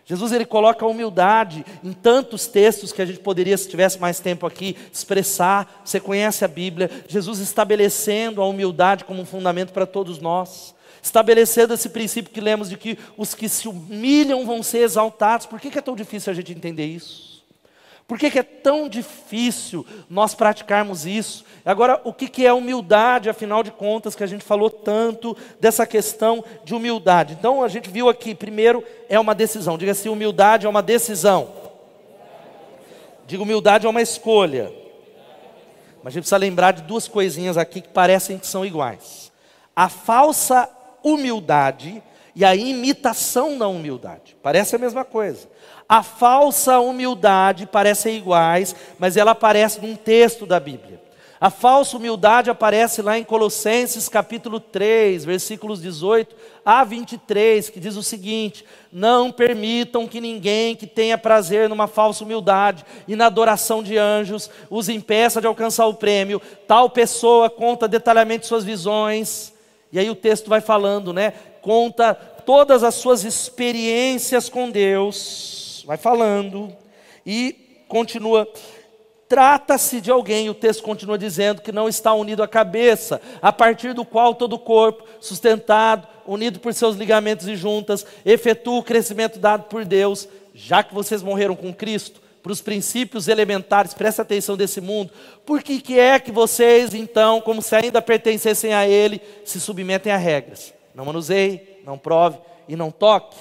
Jesus 0.06 0.32
ele 0.32 0.46
coloca 0.46 0.84
a 0.84 0.88
humildade 0.88 1.64
em 1.84 1.92
tantos 1.92 2.48
textos 2.48 2.92
que 2.92 3.02
a 3.02 3.06
gente 3.06 3.20
poderia, 3.20 3.58
se 3.58 3.70
tivesse 3.70 4.00
mais 4.00 4.20
tempo 4.20 4.48
aqui, 4.48 4.76
expressar. 4.92 5.82
Você 5.86 6.00
conhece 6.00 6.44
a 6.44 6.48
Bíblia? 6.48 6.90
Jesus 7.08 7.40
estabelecendo 7.40 8.42
a 8.42 8.48
humildade 8.48 9.06
como 9.06 9.22
um 9.22 9.26
fundamento 9.26 9.72
para 9.72 9.86
todos 9.86 10.20
nós. 10.20 10.74
Estabelecendo 11.04 11.74
esse 11.74 11.90
princípio 11.90 12.32
que 12.32 12.42
lemos 12.42 12.70
de 12.70 12.78
que 12.78 12.98
os 13.18 13.36
que 13.36 13.48
se 13.48 13.68
humilham 13.68 14.46
vão 14.46 14.64
ser 14.64 14.80
exaltados. 14.80 15.46
Por 15.46 15.60
que, 15.60 15.70
que 15.70 15.78
é 15.78 15.82
tão 15.82 15.96
difícil 15.96 16.32
a 16.32 16.36
gente 16.36 16.52
entender 16.52 16.86
isso? 16.86 17.31
Por 18.12 18.20
que, 18.20 18.30
que, 18.30 18.40
é 18.40 18.44
tão 18.44 18.90
difícil 18.90 19.86
nós 20.10 20.36
praticarmos 20.36 21.06
isso? 21.06 21.46
Agora, 21.64 22.02
o 22.04 22.12
que, 22.12 22.28
que 22.28 22.46
é 22.46 22.52
humildade, 22.52 23.30
afinal 23.30 23.64
de 23.64 23.72
contas, 23.72 24.16
que 24.16 24.24
a 24.24 24.28
gente 24.28 24.44
falou 24.44 24.70
tanto 24.70 25.34
dessa 25.62 25.88
questão 25.88 26.44
de 26.66 26.76
humildade? 26.76 27.38
Então, 27.40 27.64
a 27.64 27.70
gente 27.70 27.90
viu 27.90 28.10
aqui, 28.10 28.36
primeiro, 28.36 28.84
é 29.08 29.18
uma 29.18 29.34
decisão. 29.34 29.78
Diga 29.78 29.94
assim: 29.94 30.10
humildade 30.10 30.66
é 30.66 30.70
uma 30.70 30.82
decisão. 30.82 31.54
Diga, 33.26 33.44
humildade 33.44 33.86
é 33.86 33.90
uma 33.90 34.02
escolha. 34.02 34.74
Mas 36.04 36.08
a 36.08 36.16
gente 36.16 36.24
precisa 36.24 36.36
lembrar 36.36 36.72
de 36.74 36.82
duas 36.82 37.08
coisinhas 37.08 37.58
aqui 37.58 37.80
que 37.80 37.88
parecem 37.88 38.38
que 38.38 38.46
são 38.46 38.66
iguais: 38.66 39.32
a 39.74 39.88
falsa 39.88 40.70
humildade 41.02 42.04
e 42.36 42.46
a 42.46 42.56
imitação 42.56 43.58
da 43.58 43.68
humildade. 43.68 44.36
Parece 44.42 44.76
a 44.76 44.80
mesma 44.80 45.04
coisa. 45.04 45.48
A 45.88 46.02
falsa 46.02 46.80
humildade 46.80 47.66
parecem 47.66 48.18
iguais, 48.18 48.76
mas 48.98 49.18
ela 49.18 49.32
aparece 49.32 49.82
num 49.82 49.96
texto 49.96 50.46
da 50.46 50.60
Bíblia. 50.60 51.02
A 51.42 51.50
falsa 51.50 51.98
humildade 51.98 52.52
aparece 52.52 53.02
lá 53.02 53.18
em 53.18 53.24
Colossenses 53.24 54.08
capítulo 54.08 54.60
3, 54.60 55.26
versículos 55.26 55.82
18 55.82 56.36
a 56.64 56.84
23, 56.84 57.68
que 57.68 57.80
diz 57.80 57.96
o 57.96 58.04
seguinte: 58.04 58.64
Não 58.94 59.32
permitam 59.32 60.08
que 60.08 60.22
ninguém 60.22 60.76
que 60.76 60.86
tenha 60.86 61.18
prazer 61.18 61.68
numa 61.68 61.88
falsa 61.88 62.24
humildade 62.24 62.86
e 63.08 63.16
na 63.16 63.26
adoração 63.26 63.82
de 63.82 63.98
anjos 63.98 64.52
os 64.70 64.88
impeça 64.88 65.42
de 65.42 65.48
alcançar 65.48 65.88
o 65.88 65.96
prêmio. 65.96 66.40
Tal 66.68 66.92
pessoa 66.92 67.50
conta 67.50 67.88
detalhadamente 67.88 68.46
suas 68.46 68.64
visões. 68.64 69.52
E 69.92 69.98
aí 69.98 70.10
o 70.12 70.16
texto 70.16 70.48
vai 70.48 70.62
falando, 70.62 71.12
né? 71.12 71.34
Conta 71.62 72.14
todas 72.14 72.84
as 72.84 72.96
suas 72.96 73.24
experiências 73.24 74.50
com 74.50 74.70
Deus 74.70 75.62
vai 75.86 75.98
falando 75.98 76.76
e 77.26 77.84
continua. 77.88 78.48
Trata-se 79.28 80.02
de 80.02 80.12
alguém, 80.12 80.50
o 80.50 80.54
texto 80.54 80.84
continua 80.84 81.18
dizendo, 81.18 81.62
que 81.62 81.72
não 81.72 81.88
está 81.88 82.14
unido 82.14 82.44
à 82.44 82.48
cabeça, 82.48 83.22
a 83.42 83.52
partir 83.52 83.94
do 83.94 84.04
qual 84.04 84.36
todo 84.36 84.54
o 84.54 84.60
corpo, 84.60 85.06
sustentado, 85.22 86.06
unido 86.28 86.60
por 86.60 86.74
seus 86.74 86.98
ligamentos 86.98 87.48
e 87.48 87.56
juntas, 87.56 88.06
efetua 88.26 88.80
o 88.80 88.84
crescimento 88.84 89.40
dado 89.40 89.64
por 89.64 89.86
Deus, 89.86 90.28
já 90.54 90.84
que 90.84 90.94
vocês 90.94 91.24
morreram 91.24 91.56
com 91.56 91.74
Cristo, 91.74 92.22
para 92.44 92.52
os 92.52 92.62
princípios 92.62 93.28
elementares, 93.28 93.94
presta 93.94 94.24
atenção 94.24 94.58
desse 94.58 94.82
mundo, 94.82 95.12
por 95.46 95.62
que, 95.62 95.80
que 95.80 95.98
é 95.98 96.20
que 96.20 96.32
vocês, 96.32 96.94
então, 96.94 97.40
como 97.40 97.62
se 97.62 97.76
ainda 97.76 98.02
pertencessem 98.02 98.74
a 98.74 98.86
Ele, 98.86 99.22
se 99.46 99.62
submetem 99.62 100.12
a 100.12 100.18
regras? 100.18 100.74
Não 101.02 101.06
manuseie, 101.08 101.80
não 101.84 101.98
prove 101.98 102.38
e 102.68 102.76
não 102.76 102.92
toque. 102.92 103.36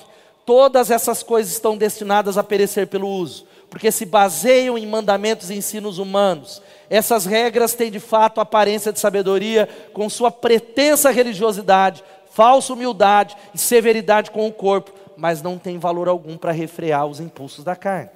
Todas 0.47 0.91
essas 0.91 1.23
coisas 1.23 1.53
estão 1.53 1.77
destinadas 1.77 2.39
a 2.39 2.43
perecer 2.43 2.87
pelo 2.87 3.07
uso, 3.07 3.47
porque 3.69 3.93
se 3.93 4.07
baseiam 4.07 4.79
em 4.79 4.87
mandamentos 4.87 5.51
e 5.51 5.57
ensinos 5.57 5.99
humanos. 5.99 6.63
Essas 6.89 7.27
regras 7.27 7.75
têm 7.75 7.91
de 7.91 8.01
fato 8.01 8.41
aparência 8.41 8.91
de 8.91 8.99
sabedoria, 8.99 9.69
com 9.93 10.09
sua 10.09 10.31
pretensa 10.31 11.11
religiosidade, 11.11 12.03
falsa 12.31 12.73
humildade 12.73 13.37
e 13.53 13.59
severidade 13.59 14.31
com 14.31 14.49
o 14.49 14.53
corpo, 14.53 14.95
mas 15.15 15.43
não 15.43 15.59
tem 15.59 15.79
valor 15.79 16.09
algum 16.09 16.39
para 16.39 16.53
refrear 16.53 17.05
os 17.05 17.21
impulsos 17.21 17.63
da 17.63 17.77
carne. 17.77 18.09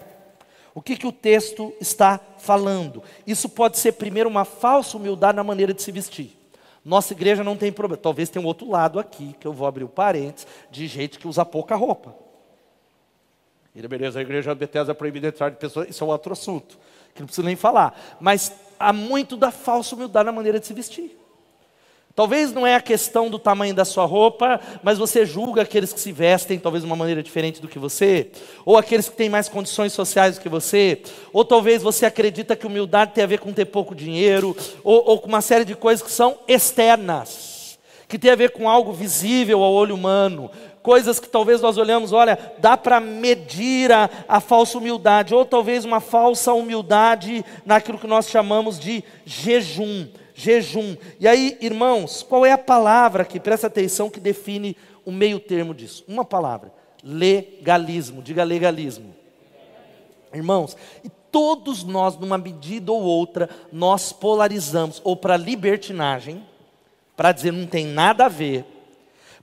O 0.74 0.80
que, 0.80 0.96
que 0.96 1.06
o 1.06 1.12
texto 1.12 1.70
está 1.78 2.18
falando? 2.38 3.02
Isso 3.26 3.46
pode 3.50 3.76
ser, 3.76 3.92
primeiro, 3.92 4.30
uma 4.30 4.46
falsa 4.46 4.96
humildade 4.96 5.36
na 5.36 5.44
maneira 5.44 5.74
de 5.74 5.82
se 5.82 5.92
vestir. 5.92 6.43
Nossa 6.84 7.14
igreja 7.14 7.42
não 7.42 7.56
tem 7.56 7.72
problema. 7.72 8.02
Talvez 8.02 8.28
tenha 8.28 8.44
um 8.44 8.46
outro 8.46 8.68
lado 8.68 8.98
aqui, 9.00 9.34
que 9.40 9.46
eu 9.46 9.52
vou 9.52 9.66
abrir 9.66 9.84
o 9.84 9.88
parênteses, 9.88 10.46
de 10.70 10.86
gente 10.86 11.18
que 11.18 11.26
usa 11.26 11.44
pouca 11.44 11.74
roupa. 11.74 12.14
E 13.74 13.88
beleza, 13.88 14.20
a 14.20 14.22
igreja 14.22 14.54
Bethesda 14.54 14.94
proibida 14.94 15.28
entrar 15.28 15.50
de 15.50 15.56
pessoas, 15.56 15.88
isso 15.88 16.04
é 16.04 16.06
outro 16.06 16.32
assunto, 16.32 16.78
que 17.12 17.20
não 17.20 17.26
precisa 17.26 17.44
nem 17.44 17.56
falar. 17.56 18.16
Mas 18.20 18.52
há 18.78 18.92
muito 18.92 19.36
da 19.36 19.50
falsa 19.50 19.96
humildade 19.96 20.26
na 20.26 20.32
maneira 20.32 20.60
de 20.60 20.66
se 20.66 20.74
vestir. 20.74 21.18
Talvez 22.14 22.52
não 22.52 22.64
é 22.64 22.76
a 22.76 22.80
questão 22.80 23.28
do 23.28 23.40
tamanho 23.40 23.74
da 23.74 23.84
sua 23.84 24.04
roupa, 24.04 24.60
mas 24.84 24.98
você 24.98 25.26
julga 25.26 25.62
aqueles 25.62 25.92
que 25.92 25.98
se 25.98 26.12
vestem 26.12 26.60
talvez 26.60 26.84
de 26.84 26.86
uma 26.86 26.94
maneira 26.94 27.24
diferente 27.24 27.60
do 27.60 27.66
que 27.66 27.76
você, 27.76 28.30
ou 28.64 28.76
aqueles 28.76 29.08
que 29.08 29.16
têm 29.16 29.28
mais 29.28 29.48
condições 29.48 29.92
sociais 29.92 30.36
do 30.36 30.40
que 30.40 30.48
você, 30.48 31.02
ou 31.32 31.44
talvez 31.44 31.82
você 31.82 32.06
acredita 32.06 32.54
que 32.54 32.68
humildade 32.68 33.14
tem 33.14 33.24
a 33.24 33.26
ver 33.26 33.40
com 33.40 33.52
ter 33.52 33.64
pouco 33.64 33.96
dinheiro, 33.96 34.56
ou, 34.84 35.02
ou 35.04 35.18
com 35.18 35.26
uma 35.26 35.40
série 35.40 35.64
de 35.64 35.74
coisas 35.74 36.06
que 36.06 36.12
são 36.12 36.38
externas, 36.46 37.80
que 38.06 38.16
tem 38.16 38.30
a 38.30 38.36
ver 38.36 38.50
com 38.50 38.70
algo 38.70 38.92
visível 38.92 39.64
ao 39.64 39.72
olho 39.72 39.96
humano, 39.96 40.48
coisas 40.84 41.18
que 41.18 41.28
talvez 41.28 41.60
nós 41.60 41.76
olhamos, 41.78 42.12
olha, 42.12 42.38
dá 42.58 42.76
para 42.76 43.00
medir 43.00 43.90
a, 43.90 44.08
a 44.28 44.38
falsa 44.38 44.78
humildade, 44.78 45.34
ou 45.34 45.44
talvez 45.44 45.84
uma 45.84 45.98
falsa 45.98 46.52
humildade 46.52 47.44
naquilo 47.66 47.98
que 47.98 48.06
nós 48.06 48.28
chamamos 48.28 48.78
de 48.78 49.02
jejum. 49.26 50.06
Jejum. 50.34 50.96
E 51.20 51.28
aí, 51.28 51.56
irmãos, 51.60 52.22
qual 52.22 52.44
é 52.44 52.52
a 52.52 52.58
palavra 52.58 53.24
que, 53.24 53.38
presta 53.38 53.68
atenção, 53.68 54.10
que 54.10 54.18
define 54.18 54.76
o 55.04 55.12
meio 55.12 55.38
termo 55.38 55.72
disso? 55.72 56.04
Uma 56.08 56.24
palavra: 56.24 56.72
legalismo. 57.02 58.20
Diga 58.20 58.42
legalismo. 58.42 59.14
Irmãos, 60.32 60.76
e 61.04 61.08
todos 61.30 61.84
nós, 61.84 62.18
numa 62.18 62.36
medida 62.36 62.90
ou 62.90 63.02
outra, 63.02 63.48
nós 63.72 64.12
polarizamos 64.12 65.00
ou 65.04 65.16
para 65.16 65.36
libertinagem, 65.36 66.44
para 67.16 67.30
dizer 67.30 67.52
não 67.52 67.66
tem 67.66 67.86
nada 67.86 68.24
a 68.24 68.28
ver, 68.28 68.64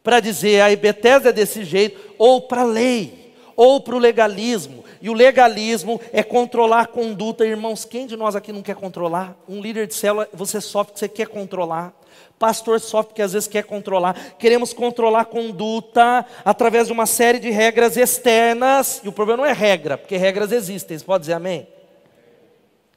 para 0.04 0.20
dizer 0.20 0.62
a 0.62 0.76
Bethesda 0.76 1.30
é 1.30 1.34
desse 1.34 1.64
jeito, 1.64 2.16
ou 2.18 2.42
para 2.42 2.64
lei, 2.64 3.21
ou 3.62 3.80
para 3.80 3.96
o 3.96 4.00
legalismo. 4.00 4.84
E 5.00 5.08
o 5.08 5.14
legalismo 5.14 6.02
é 6.12 6.24
controlar 6.24 6.82
a 6.82 6.86
conduta, 6.88 7.46
irmãos. 7.46 7.86
Quem 7.86 8.08
de 8.08 8.18
nós 8.18 8.36
aqui 8.36 8.52
não 8.52 8.64
quer 8.64 8.76
controlar? 8.76 9.38
Um 9.48 9.62
líder 9.62 9.86
de 9.86 9.94
célula, 9.94 10.28
você 10.34 10.60
sofre 10.60 10.94
que 10.94 11.00
você 11.00 11.08
quer 11.08 11.28
controlar. 11.28 11.94
Pastor 12.40 12.80
sofre 12.80 13.14
que 13.14 13.22
às 13.22 13.34
vezes 13.34 13.48
quer 13.48 13.64
controlar. 13.64 14.16
Queremos 14.40 14.74
controlar 14.74 15.22
a 15.22 15.26
conduta 15.26 16.26
através 16.44 16.88
de 16.88 16.94
uma 16.94 17.06
série 17.06 17.38
de 17.38 17.52
regras 17.52 17.98
externas. 17.98 19.00
E 19.04 19.08
o 19.08 19.12
problema 19.12 19.44
não 19.44 19.50
é 19.52 19.54
regra, 19.54 19.96
porque 19.96 20.18
regras 20.18 20.52
existem. 20.52 20.98
Você 20.98 21.06
pode 21.06 21.22
dizer 21.22 21.34
amém? 21.34 21.68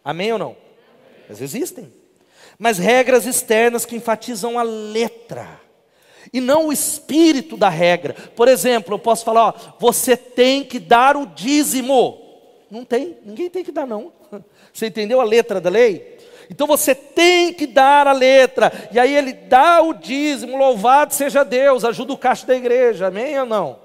Amém 0.02 0.32
ou 0.32 0.38
não? 0.38 0.56
Mas 1.28 1.42
existem. 1.42 1.92
Mas 2.58 2.78
regras 2.78 3.26
externas 3.26 3.84
que 3.84 3.96
enfatizam 3.96 4.58
a 4.58 4.62
letra 4.62 5.60
e 6.32 6.40
não 6.40 6.68
o 6.68 6.72
espírito 6.72 7.56
da 7.56 7.68
regra. 7.68 8.14
Por 8.34 8.48
exemplo, 8.48 8.94
eu 8.94 8.98
posso 8.98 9.24
falar, 9.24 9.48
ó, 9.48 9.54
você 9.78 10.16
tem 10.16 10.64
que 10.64 10.78
dar 10.78 11.16
o 11.16 11.26
dízimo. 11.26 12.20
Não 12.70 12.84
tem, 12.84 13.16
ninguém 13.24 13.50
tem 13.50 13.64
que 13.64 13.72
dar 13.72 13.86
não. 13.86 14.12
Você 14.72 14.86
entendeu 14.86 15.20
a 15.20 15.24
letra 15.24 15.60
da 15.60 15.70
lei? 15.70 16.18
Então 16.50 16.66
você 16.66 16.96
tem 16.96 17.52
que 17.52 17.64
dar 17.64 18.08
a 18.08 18.12
letra. 18.12 18.72
E 18.90 18.98
aí 18.98 19.16
ele 19.16 19.32
dá 19.32 19.80
o 19.80 19.94
dízimo, 19.94 20.56
louvado 20.56 21.14
seja 21.14 21.44
Deus, 21.44 21.84
ajuda 21.84 22.12
o 22.12 22.18
caixa 22.18 22.44
da 22.44 22.56
igreja. 22.56 23.06
Amém 23.06 23.38
ou 23.38 23.46
não? 23.46 23.84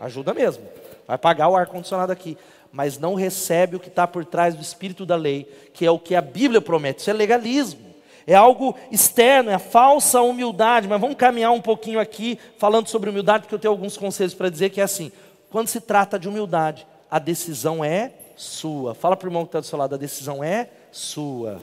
ajuda 0.00 0.32
mesmo. 0.32 0.64
Vai 1.06 1.18
pagar 1.18 1.48
o 1.48 1.56
ar-condicionado 1.56 2.12
aqui. 2.12 2.36
Mas 2.70 2.98
não 2.98 3.14
recebe 3.14 3.76
o 3.76 3.80
que 3.80 3.88
está 3.88 4.06
por 4.06 4.24
trás 4.24 4.54
do 4.54 4.62
espírito 4.62 5.06
da 5.06 5.16
lei, 5.16 5.50
que 5.72 5.86
é 5.86 5.90
o 5.90 5.98
que 5.98 6.14
a 6.14 6.20
Bíblia 6.20 6.60
promete. 6.60 7.00
Isso 7.00 7.10
é 7.10 7.14
legalismo. 7.14 7.87
É 8.28 8.34
algo 8.34 8.76
externo, 8.92 9.48
é 9.48 9.54
a 9.54 9.58
falsa 9.58 10.20
humildade. 10.20 10.86
Mas 10.86 11.00
vamos 11.00 11.16
caminhar 11.16 11.50
um 11.50 11.62
pouquinho 11.62 11.98
aqui 11.98 12.38
falando 12.58 12.86
sobre 12.86 13.08
humildade, 13.08 13.44
porque 13.44 13.54
eu 13.54 13.58
tenho 13.58 13.72
alguns 13.72 13.96
conselhos 13.96 14.34
para 14.34 14.50
dizer 14.50 14.68
que 14.68 14.82
é 14.82 14.84
assim: 14.84 15.10
quando 15.48 15.68
se 15.68 15.80
trata 15.80 16.18
de 16.18 16.28
humildade, 16.28 16.86
a 17.10 17.18
decisão 17.18 17.82
é 17.82 18.12
sua. 18.36 18.94
Fala 18.94 19.16
para 19.16 19.26
o 19.26 19.30
irmão 19.30 19.44
que 19.44 19.48
está 19.48 19.60
do 19.60 19.66
seu 19.66 19.78
lado, 19.78 19.94
a 19.94 19.98
decisão 19.98 20.44
é 20.44 20.68
sua. 20.92 21.62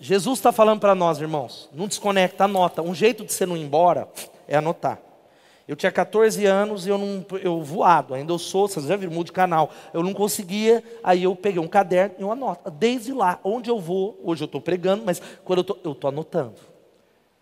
Jesus 0.00 0.38
está 0.38 0.52
falando 0.52 0.78
para 0.78 0.94
nós, 0.94 1.20
irmãos, 1.20 1.68
não 1.72 1.88
desconecta, 1.88 2.44
anota. 2.44 2.80
Um 2.80 2.94
jeito 2.94 3.24
de 3.24 3.32
você 3.32 3.44
não 3.44 3.56
ir 3.56 3.62
embora 3.62 4.08
é 4.46 4.56
anotar. 4.56 5.00
Eu 5.68 5.74
tinha 5.74 5.90
14 5.90 6.44
anos 6.46 6.86
e 6.86 6.90
eu 6.90 6.96
não, 6.96 7.26
eu 7.42 7.60
voado, 7.60 8.14
ainda 8.14 8.32
eu 8.32 8.38
sou, 8.38 8.68
vocês 8.68 8.86
já 8.86 8.94
viram, 8.94 9.24
de 9.24 9.32
canal. 9.32 9.70
Eu 9.92 10.02
não 10.02 10.14
conseguia, 10.14 10.82
aí 11.02 11.24
eu 11.24 11.34
peguei 11.34 11.60
um 11.60 11.66
caderno 11.66 12.14
e 12.18 12.22
eu 12.22 12.30
anoto. 12.30 12.70
Desde 12.70 13.12
lá, 13.12 13.40
onde 13.42 13.68
eu 13.68 13.80
vou, 13.80 14.20
hoje 14.22 14.44
eu 14.44 14.46
estou 14.46 14.60
pregando, 14.60 15.02
mas 15.04 15.20
quando 15.44 15.64
eu 15.84 15.92
estou 15.92 16.08
anotando, 16.08 16.54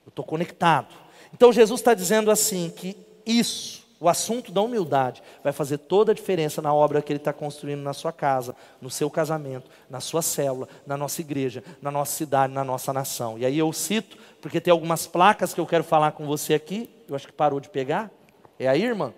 eu 0.06 0.08
estou 0.08 0.24
conectado. 0.24 0.94
Então 1.34 1.52
Jesus 1.52 1.80
está 1.80 1.92
dizendo 1.92 2.30
assim 2.30 2.72
que 2.74 2.96
isso, 3.26 3.83
o 4.04 4.08
assunto 4.08 4.52
da 4.52 4.60
humildade, 4.60 5.22
vai 5.42 5.50
fazer 5.50 5.78
toda 5.78 6.12
a 6.12 6.14
diferença 6.14 6.60
na 6.60 6.74
obra 6.74 7.00
que 7.00 7.10
Ele 7.10 7.18
está 7.18 7.32
construindo 7.32 7.80
na 7.80 7.94
sua 7.94 8.12
casa, 8.12 8.54
no 8.78 8.90
seu 8.90 9.08
casamento, 9.08 9.70
na 9.88 9.98
sua 9.98 10.20
célula, 10.20 10.68
na 10.86 10.94
nossa 10.94 11.22
igreja, 11.22 11.64
na 11.80 11.90
nossa 11.90 12.12
cidade, 12.12 12.52
na 12.52 12.62
nossa 12.62 12.92
nação. 12.92 13.38
E 13.38 13.46
aí 13.46 13.58
eu 13.58 13.72
cito, 13.72 14.18
porque 14.42 14.60
tem 14.60 14.70
algumas 14.70 15.06
placas 15.06 15.54
que 15.54 15.60
eu 15.60 15.64
quero 15.64 15.82
falar 15.82 16.12
com 16.12 16.26
você 16.26 16.52
aqui, 16.52 16.90
eu 17.08 17.16
acho 17.16 17.26
que 17.26 17.32
parou 17.32 17.58
de 17.60 17.70
pegar. 17.70 18.10
É 18.58 18.68
aí, 18.68 18.84
irmã? 18.84 19.14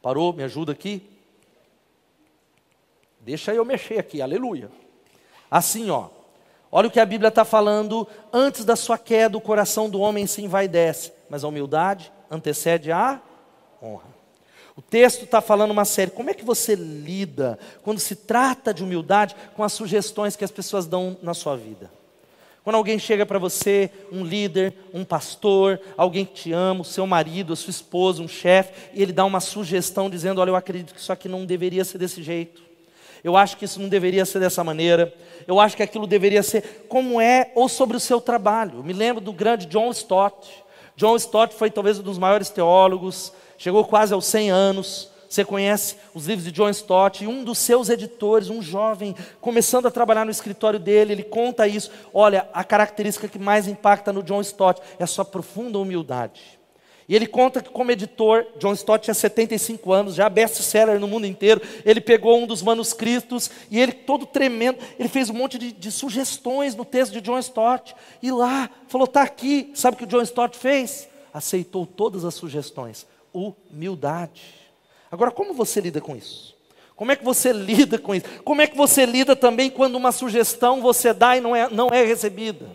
Parou? 0.00 0.32
Me 0.32 0.42
ajuda 0.42 0.72
aqui? 0.72 1.02
Deixa 3.20 3.52
eu 3.52 3.62
mexer 3.62 3.98
aqui, 3.98 4.22
aleluia. 4.22 4.70
Assim, 5.50 5.90
ó. 5.90 6.08
Olha 6.72 6.88
o 6.88 6.90
que 6.90 6.98
a 6.98 7.04
Bíblia 7.04 7.28
está 7.28 7.44
falando. 7.44 8.08
Antes 8.32 8.64
da 8.64 8.74
sua 8.74 8.96
queda, 8.96 9.36
o 9.36 9.40
coração 9.40 9.90
do 9.90 10.00
homem 10.00 10.26
se 10.26 10.40
envaidece, 10.40 11.12
mas 11.28 11.44
a 11.44 11.48
humildade 11.48 12.10
antecede 12.30 12.92
a 12.92 13.20
honra. 13.82 14.20
O 14.76 14.82
texto 14.82 15.24
está 15.24 15.40
falando 15.40 15.72
uma 15.72 15.84
série. 15.84 16.10
Como 16.10 16.30
é 16.30 16.34
que 16.34 16.44
você 16.44 16.74
lida 16.74 17.58
quando 17.82 17.98
se 17.98 18.14
trata 18.16 18.72
de 18.72 18.82
humildade 18.82 19.34
com 19.54 19.62
as 19.62 19.72
sugestões 19.72 20.36
que 20.36 20.44
as 20.44 20.50
pessoas 20.50 20.86
dão 20.86 21.18
na 21.22 21.34
sua 21.34 21.56
vida? 21.56 21.90
Quando 22.62 22.76
alguém 22.76 22.98
chega 22.98 23.24
para 23.24 23.38
você, 23.38 23.90
um 24.12 24.24
líder, 24.24 24.74
um 24.92 25.04
pastor, 25.04 25.80
alguém 25.96 26.24
que 26.24 26.34
te 26.34 26.52
ama, 26.52 26.82
o 26.82 26.84
seu 26.84 27.06
marido, 27.06 27.52
a 27.52 27.56
sua 27.56 27.70
esposa, 27.70 28.22
um 28.22 28.28
chefe, 28.28 28.90
e 28.94 29.02
ele 29.02 29.12
dá 29.12 29.24
uma 29.24 29.40
sugestão 29.40 30.10
dizendo: 30.10 30.40
Olha, 30.40 30.50
eu 30.50 30.56
acredito 30.56 30.94
que 30.94 31.00
isso 31.00 31.12
aqui 31.12 31.28
não 31.28 31.46
deveria 31.46 31.84
ser 31.84 31.98
desse 31.98 32.22
jeito. 32.22 32.62
Eu 33.22 33.36
acho 33.36 33.56
que 33.56 33.64
isso 33.64 33.80
não 33.80 33.88
deveria 33.88 34.24
ser 34.24 34.40
dessa 34.40 34.64
maneira. 34.64 35.12
Eu 35.46 35.60
acho 35.60 35.76
que 35.76 35.82
aquilo 35.82 36.06
deveria 36.06 36.42
ser 36.42 36.86
como 36.88 37.20
é, 37.20 37.50
ou 37.54 37.68
sobre 37.68 37.96
o 37.96 38.00
seu 38.00 38.20
trabalho. 38.20 38.78
Eu 38.78 38.84
me 38.84 38.92
lembro 38.92 39.22
do 39.22 39.32
grande 39.32 39.66
John 39.66 39.90
Stott. 39.90 40.64
John 41.00 41.16
Stott 41.16 41.54
foi 41.54 41.70
talvez 41.70 41.98
um 41.98 42.02
dos 42.02 42.18
maiores 42.18 42.50
teólogos, 42.50 43.32
chegou 43.56 43.86
quase 43.86 44.12
aos 44.12 44.26
100 44.26 44.50
anos. 44.50 45.08
Você 45.30 45.42
conhece 45.46 45.96
os 46.12 46.26
livros 46.26 46.44
de 46.44 46.52
John 46.52 46.68
Stott, 46.68 47.24
e 47.24 47.26
um 47.26 47.42
dos 47.42 47.56
seus 47.56 47.88
editores, 47.88 48.50
um 48.50 48.60
jovem, 48.60 49.16
começando 49.40 49.86
a 49.86 49.90
trabalhar 49.90 50.26
no 50.26 50.30
escritório 50.30 50.78
dele, 50.78 51.12
ele 51.12 51.22
conta 51.22 51.66
isso. 51.66 51.90
Olha, 52.12 52.50
a 52.52 52.62
característica 52.62 53.28
que 53.28 53.38
mais 53.38 53.66
impacta 53.66 54.12
no 54.12 54.22
John 54.22 54.42
Stott 54.42 54.82
é 54.98 55.04
a 55.04 55.06
sua 55.06 55.24
profunda 55.24 55.78
humildade. 55.78 56.59
E 57.10 57.16
ele 57.16 57.26
conta 57.26 57.60
que, 57.60 57.68
como 57.68 57.90
editor, 57.90 58.46
John 58.56 58.72
Stott 58.72 59.02
tinha 59.02 59.14
75 59.14 59.92
anos, 59.92 60.14
já 60.14 60.28
best-seller 60.28 61.00
no 61.00 61.08
mundo 61.08 61.26
inteiro. 61.26 61.60
Ele 61.84 62.00
pegou 62.00 62.40
um 62.40 62.46
dos 62.46 62.62
manuscritos 62.62 63.50
e 63.68 63.80
ele, 63.80 63.90
todo 63.90 64.24
tremendo, 64.24 64.78
ele 64.96 65.08
fez 65.08 65.28
um 65.28 65.34
monte 65.34 65.58
de, 65.58 65.72
de 65.72 65.90
sugestões 65.90 66.76
no 66.76 66.84
texto 66.84 67.12
de 67.12 67.20
John 67.20 67.40
Stott. 67.40 67.96
E 68.22 68.30
lá, 68.30 68.70
falou: 68.86 69.06
está 69.06 69.22
aqui. 69.22 69.72
Sabe 69.74 69.96
o 69.96 69.98
que 69.98 70.04
o 70.04 70.06
John 70.06 70.22
Stott 70.22 70.56
fez? 70.56 71.08
Aceitou 71.34 71.84
todas 71.84 72.24
as 72.24 72.34
sugestões. 72.34 73.04
Humildade. 73.34 74.42
Agora, 75.10 75.32
como 75.32 75.52
você 75.52 75.80
lida 75.80 76.00
com 76.00 76.14
isso? 76.14 76.54
Como 76.94 77.10
é 77.10 77.16
que 77.16 77.24
você 77.24 77.50
lida 77.52 77.98
com 77.98 78.14
isso? 78.14 78.26
Como 78.44 78.62
é 78.62 78.68
que 78.68 78.76
você 78.76 79.04
lida 79.04 79.34
também 79.34 79.68
quando 79.68 79.96
uma 79.96 80.12
sugestão 80.12 80.80
você 80.80 81.12
dá 81.12 81.36
e 81.36 81.40
não 81.40 81.56
é, 81.56 81.68
não 81.68 81.88
é 81.88 82.04
recebida? 82.04 82.68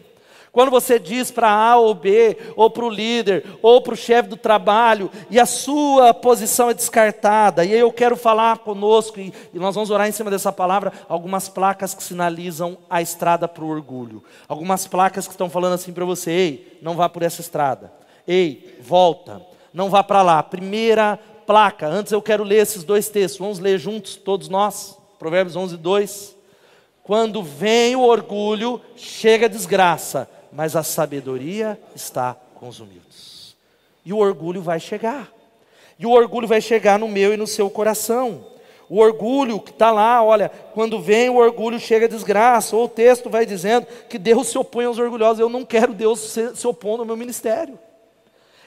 Quando 0.56 0.72
você 0.72 0.98
diz 0.98 1.32
para 1.32 1.50
A 1.50 1.76
ou 1.76 1.94
B, 1.94 2.38
ou 2.56 2.70
para 2.70 2.86
o 2.86 2.90
líder, 2.90 3.44
ou 3.62 3.82
para 3.82 3.94
o 3.94 3.98
chefe 3.98 4.30
do 4.30 4.38
trabalho, 4.38 5.12
e 5.30 5.38
a 5.38 5.46
sua 5.46 6.14
posição 6.14 6.70
é 6.70 6.74
descartada, 6.74 7.66
e 7.66 7.74
eu 7.74 7.92
quero 7.92 8.16
falar 8.16 8.60
conosco, 8.60 9.20
e, 9.20 9.34
e 9.54 9.60
nós 9.60 9.76
vamos 9.76 9.92
orar 9.92 10.08
em 10.08 10.14
cima 10.14 10.32
dessa 10.32 10.54
palavra, 10.54 10.94
algumas 11.10 11.50
placas 11.50 11.94
que 11.94 12.02
sinalizam 12.02 12.78
a 12.90 13.02
estrada 13.02 13.50
para 13.50 13.66
o 13.66 13.70
orgulho. 13.70 14.24
Algumas 14.48 14.88
placas 14.88 15.28
que 15.28 15.34
estão 15.34 15.50
falando 15.50 15.74
assim 15.74 15.92
para 15.92 16.06
você: 16.06 16.32
ei, 16.32 16.80
não 16.82 16.96
vá 16.96 17.10
por 17.10 17.22
essa 17.22 17.42
estrada. 17.42 17.92
Ei, 18.26 18.80
volta, 18.80 19.42
não 19.74 19.90
vá 19.90 20.06
para 20.06 20.22
lá. 20.22 20.42
Primeira 20.42 21.20
placa. 21.46 21.86
Antes 21.86 22.14
eu 22.14 22.22
quero 22.22 22.46
ler 22.46 22.62
esses 22.62 22.86
dois 22.86 23.10
textos. 23.10 23.42
Vamos 23.42 23.60
ler 23.60 23.78
juntos, 23.78 24.16
todos 24.16 24.48
nós. 24.48 24.98
Provérbios 25.20 25.58
11, 25.58 25.76
2. 25.76 26.36
Quando 27.04 27.44
vem 27.44 27.94
o 27.96 28.02
orgulho, 28.02 28.80
chega 28.96 29.48
a 29.48 29.50
desgraça, 29.50 30.30
mas 30.56 30.76
a 30.76 30.84
sabedoria 30.84 31.78
está 31.94 32.36
com 32.56 32.70
os 32.70 32.80
humildes. 32.80 33.56
E 34.06 34.14
o 34.14 34.18
orgulho 34.18 34.62
vai 34.62 34.80
chegar. 34.80 35.30
E 36.00 36.06
o 36.06 36.12
orgulho 36.12 36.48
vai 36.48 36.62
chegar 36.62 36.98
no 36.98 37.10
meu 37.10 37.34
e 37.34 37.38
no 37.38 37.46
seu 37.46 37.70
coração. 37.70 38.46
O 38.88 39.00
orgulho 39.00 39.60
que 39.60 39.72
está 39.72 39.92
lá, 39.92 40.24
olha, 40.24 40.50
quando 40.74 41.02
vem 41.02 41.30
o 41.30 41.36
orgulho 41.36 41.78
chega 41.78 42.06
a 42.06 42.10
desgraça. 42.10 42.76
Ou 42.76 42.86
o 42.86 42.90
texto 42.90 43.30
vai 43.30 43.46
dizendo 43.46 43.86
que 44.08 44.18
Deus 44.18 44.48
se 44.48 44.58
opõe 44.58 44.86
aos 44.86 44.98
orgulhosos. 44.98 45.42
Eu 45.42 45.50
não 45.50 45.66
quero 45.66 45.94
Deus 45.94 46.20
se, 46.20 46.56
se 46.56 46.66
opondo 46.66 47.02
ao 47.02 47.08
meu 47.08 47.18
ministério. 47.18 47.78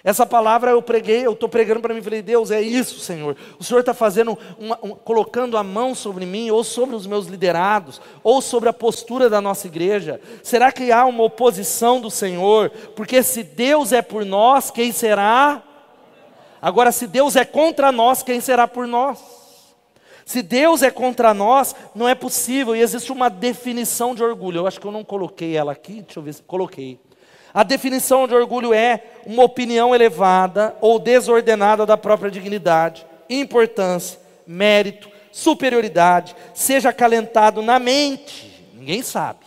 Essa 0.04 0.24
palavra 0.24 0.70
eu 0.70 0.80
preguei, 0.80 1.26
eu 1.26 1.32
estou 1.32 1.48
pregando 1.48 1.80
para 1.80 1.92
mim, 1.92 2.00
falei, 2.00 2.22
Deus, 2.22 2.50
é 2.50 2.60
isso, 2.60 3.00
Senhor. 3.00 3.36
O 3.58 3.64
Senhor 3.64 3.80
está 3.80 3.92
fazendo, 3.92 4.38
uma, 4.58 4.78
um, 4.82 4.90
colocando 4.90 5.56
a 5.56 5.64
mão 5.64 5.94
sobre 5.94 6.24
mim, 6.24 6.50
ou 6.50 6.62
sobre 6.62 6.94
os 6.94 7.06
meus 7.06 7.26
liderados, 7.26 8.00
ou 8.22 8.40
sobre 8.40 8.68
a 8.68 8.72
postura 8.72 9.28
da 9.28 9.40
nossa 9.40 9.66
igreja. 9.66 10.20
Será 10.42 10.70
que 10.70 10.92
há 10.92 11.04
uma 11.04 11.24
oposição 11.24 12.00
do 12.00 12.10
Senhor? 12.10 12.70
Porque 12.94 13.22
se 13.22 13.42
Deus 13.42 13.92
é 13.92 14.00
por 14.00 14.24
nós, 14.24 14.70
quem 14.70 14.92
será? 14.92 15.62
Agora, 16.62 16.92
se 16.92 17.06
Deus 17.06 17.34
é 17.34 17.44
contra 17.44 17.90
nós, 17.90 18.22
quem 18.22 18.40
será 18.40 18.68
por 18.68 18.86
nós? 18.86 19.18
Se 20.24 20.42
Deus 20.42 20.82
é 20.82 20.90
contra 20.90 21.32
nós, 21.32 21.74
não 21.94 22.08
é 22.08 22.14
possível, 22.14 22.76
e 22.76 22.80
existe 22.80 23.10
uma 23.10 23.28
definição 23.28 24.14
de 24.14 24.22
orgulho. 24.22 24.58
Eu 24.58 24.66
acho 24.66 24.78
que 24.78 24.86
eu 24.86 24.92
não 24.92 25.02
coloquei 25.02 25.56
ela 25.56 25.72
aqui, 25.72 26.02
deixa 26.02 26.20
eu 26.20 26.22
ver 26.22 26.34
se 26.34 26.42
coloquei. 26.42 27.00
A 27.58 27.64
definição 27.64 28.28
de 28.28 28.36
orgulho 28.36 28.72
é 28.72 29.02
uma 29.26 29.42
opinião 29.42 29.92
elevada 29.92 30.76
ou 30.80 30.96
desordenada 30.96 31.84
da 31.84 31.96
própria 31.96 32.30
dignidade, 32.30 33.04
importância, 33.28 34.20
mérito, 34.46 35.10
superioridade, 35.32 36.36
seja 36.54 36.90
acalentado 36.90 37.60
na 37.60 37.80
mente, 37.80 38.64
ninguém 38.74 39.02
sabe, 39.02 39.40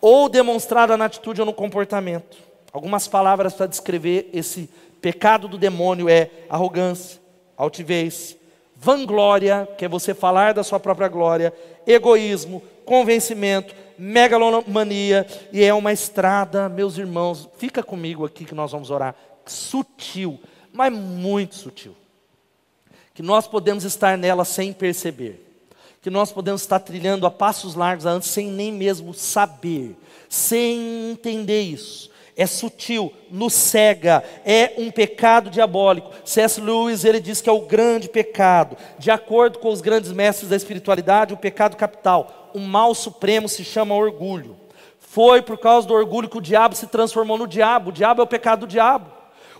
ou 0.00 0.28
demonstrada 0.28 0.96
na 0.96 1.06
atitude 1.06 1.40
ou 1.40 1.44
no 1.44 1.52
comportamento. 1.52 2.36
Algumas 2.72 3.08
palavras 3.08 3.52
para 3.52 3.66
descrever 3.66 4.30
esse 4.32 4.70
pecado 5.02 5.48
do 5.48 5.58
demônio 5.58 6.08
é 6.08 6.30
arrogância, 6.48 7.20
altivez, 7.56 8.36
vanglória, 8.76 9.68
que 9.76 9.84
é 9.84 9.88
você 9.88 10.14
falar 10.14 10.54
da 10.54 10.62
sua 10.62 10.78
própria 10.78 11.08
glória, 11.08 11.52
egoísmo, 11.84 12.62
convencimento, 12.84 13.74
megalomania, 13.98 15.26
e 15.52 15.62
é 15.62 15.72
uma 15.72 15.92
estrada, 15.92 16.68
meus 16.68 16.98
irmãos, 16.98 17.48
fica 17.58 17.82
comigo 17.82 18.24
aqui 18.24 18.44
que 18.44 18.54
nós 18.54 18.72
vamos 18.72 18.90
orar, 18.90 19.14
sutil, 19.44 20.40
mas 20.72 20.92
muito 20.92 21.54
sutil. 21.54 21.96
Que 23.14 23.22
nós 23.22 23.46
podemos 23.46 23.84
estar 23.84 24.18
nela 24.18 24.44
sem 24.44 24.72
perceber. 24.72 25.42
Que 26.02 26.10
nós 26.10 26.30
podemos 26.30 26.60
estar 26.60 26.80
trilhando 26.80 27.26
a 27.26 27.30
passos 27.30 27.74
largos 27.74 28.06
antes 28.06 28.28
sem 28.28 28.50
nem 28.50 28.70
mesmo 28.70 29.14
saber, 29.14 29.96
sem 30.28 31.10
entender 31.12 31.62
isso 31.62 32.10
é 32.36 32.46
sutil, 32.46 33.12
nos 33.30 33.54
cega, 33.54 34.22
é 34.44 34.74
um 34.76 34.90
pecado 34.90 35.48
diabólico. 35.48 36.12
C.S. 36.22 36.60
Lewis 36.60 37.02
ele 37.02 37.18
diz 37.18 37.40
que 37.40 37.48
é 37.48 37.52
o 37.52 37.62
grande 37.62 38.10
pecado. 38.10 38.76
De 38.98 39.10
acordo 39.10 39.58
com 39.58 39.70
os 39.70 39.80
grandes 39.80 40.12
mestres 40.12 40.50
da 40.50 40.56
espiritualidade, 40.56 41.32
o 41.32 41.38
pecado 41.38 41.76
capital, 41.76 42.45
o 42.56 42.60
mal 42.60 42.94
supremo 42.94 43.48
se 43.48 43.64
chama 43.64 43.94
orgulho. 43.94 44.56
Foi 44.98 45.42
por 45.42 45.58
causa 45.58 45.86
do 45.86 45.94
orgulho 45.94 46.28
que 46.28 46.38
o 46.38 46.42
diabo 46.42 46.74
se 46.74 46.86
transformou 46.86 47.38
no 47.38 47.46
diabo. 47.46 47.90
O 47.90 47.92
diabo 47.92 48.20
é 48.20 48.24
o 48.24 48.26
pecado 48.26 48.60
do 48.60 48.66
diabo. 48.66 49.10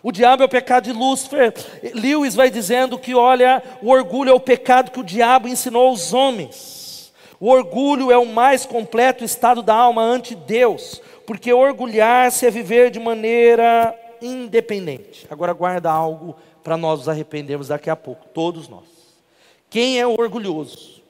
O 0.02 0.12
diabo 0.12 0.42
é 0.42 0.46
o 0.46 0.48
pecado 0.48 0.85
de 0.85 0.92
Lúcifer. 0.92 1.54
Lewis 1.94 2.35
vai 2.35 2.50
dizendo 2.50 2.98
que, 2.98 3.14
olha, 3.14 3.62
o 3.82 3.90
orgulho 3.90 4.30
é 4.30 4.35
o 4.35 4.40
pecado 4.40 4.90
que 4.90 5.00
o 5.00 5.04
diabo 5.04 5.48
ensinou 5.48 5.88
aos 5.88 6.12
homens. 6.12 7.12
O 7.38 7.50
orgulho 7.50 8.11
é 8.11 8.16
o 8.16 8.26
mais 8.26 8.64
completo 8.64 9.24
estado 9.24 9.62
da 9.62 9.74
alma 9.74 10.02
ante 10.02 10.35
Deus 10.35 11.02
porque 11.26 11.52
orgulhar-se 11.52 12.46
é 12.46 12.50
viver 12.50 12.90
de 12.90 13.00
maneira 13.00 13.94
independente. 14.22 15.26
Agora 15.28 15.52
guarda 15.52 15.90
algo 15.90 16.37
para 16.62 16.76
nós 16.76 17.00
nos 17.00 17.09
arrependermos 17.09 17.68
daqui 17.68 17.90
a 17.90 17.96
pouco, 17.96 18.26
todos 18.32 18.68
nós. 18.68 18.85
Quem 19.68 20.00
é 20.00 20.06
orgulhoso? 20.06 21.02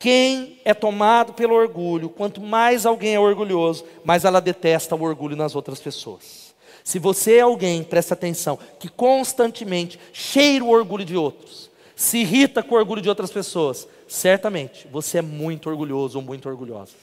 Quem 0.00 0.58
é 0.64 0.72
tomado 0.72 1.34
pelo 1.34 1.54
orgulho, 1.54 2.08
quanto 2.08 2.40
mais 2.40 2.86
alguém 2.86 3.16
é 3.16 3.20
orgulhoso, 3.20 3.84
mais 4.02 4.24
ela 4.24 4.40
detesta 4.40 4.96
o 4.96 5.02
orgulho 5.02 5.36
nas 5.36 5.54
outras 5.54 5.78
pessoas. 5.78 6.54
Se 6.82 6.98
você 6.98 7.36
é 7.36 7.40
alguém, 7.42 7.84
presta 7.84 8.14
atenção, 8.14 8.58
que 8.78 8.88
constantemente 8.88 10.00
cheira 10.10 10.64
o 10.64 10.70
orgulho 10.70 11.04
de 11.04 11.18
outros, 11.18 11.70
se 11.94 12.16
irrita 12.16 12.62
com 12.62 12.74
o 12.74 12.78
orgulho 12.78 13.02
de 13.02 13.10
outras 13.10 13.30
pessoas, 13.30 13.86
certamente 14.08 14.88
você 14.90 15.18
é 15.18 15.22
muito 15.22 15.68
orgulhoso 15.68 16.18
ou 16.18 16.24
muito 16.24 16.48
orgulhosa. 16.48 16.94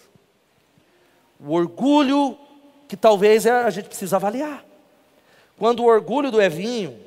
O 1.39 1.53
orgulho 1.53 2.35
que 2.87 2.97
talvez 2.97 3.45
é, 3.45 3.51
a 3.51 3.69
gente 3.69 3.89
precisa 3.89 4.15
avaliar. 4.15 4.65
Quando 5.55 5.83
o 5.83 5.85
orgulho 5.85 6.31
do 6.31 6.41
Evinho 6.41 6.97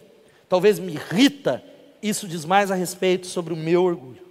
talvez 0.48 0.78
me 0.78 0.92
irrita, 0.92 1.60
isso 2.00 2.28
diz 2.28 2.44
mais 2.44 2.70
a 2.70 2.76
respeito 2.76 3.26
sobre 3.26 3.52
o 3.52 3.56
meu 3.56 3.82
orgulho. 3.82 4.29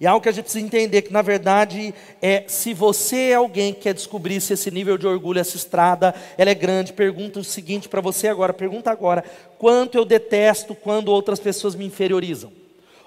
E 0.00 0.06
é 0.06 0.08
algo 0.08 0.22
que 0.22 0.28
a 0.28 0.32
gente 0.32 0.44
precisa 0.44 0.64
entender 0.64 1.02
que, 1.02 1.12
na 1.12 1.22
verdade, 1.22 1.92
é 2.22 2.44
se 2.46 2.72
você 2.72 3.30
é 3.30 3.34
alguém 3.34 3.74
que 3.74 3.80
quer 3.80 3.94
descobrir 3.94 4.40
se 4.40 4.52
esse 4.52 4.70
nível 4.70 4.96
de 4.96 5.06
orgulho, 5.08 5.40
essa 5.40 5.56
estrada, 5.56 6.14
ela 6.36 6.50
é 6.50 6.54
grande, 6.54 6.92
pergunta 6.92 7.40
o 7.40 7.44
seguinte 7.44 7.88
para 7.88 8.00
você 8.00 8.28
agora, 8.28 8.52
pergunta 8.52 8.92
agora, 8.92 9.24
quanto 9.58 9.98
eu 9.98 10.04
detesto 10.04 10.74
quando 10.74 11.08
outras 11.08 11.40
pessoas 11.40 11.74
me 11.74 11.84
inferiorizam? 11.84 12.52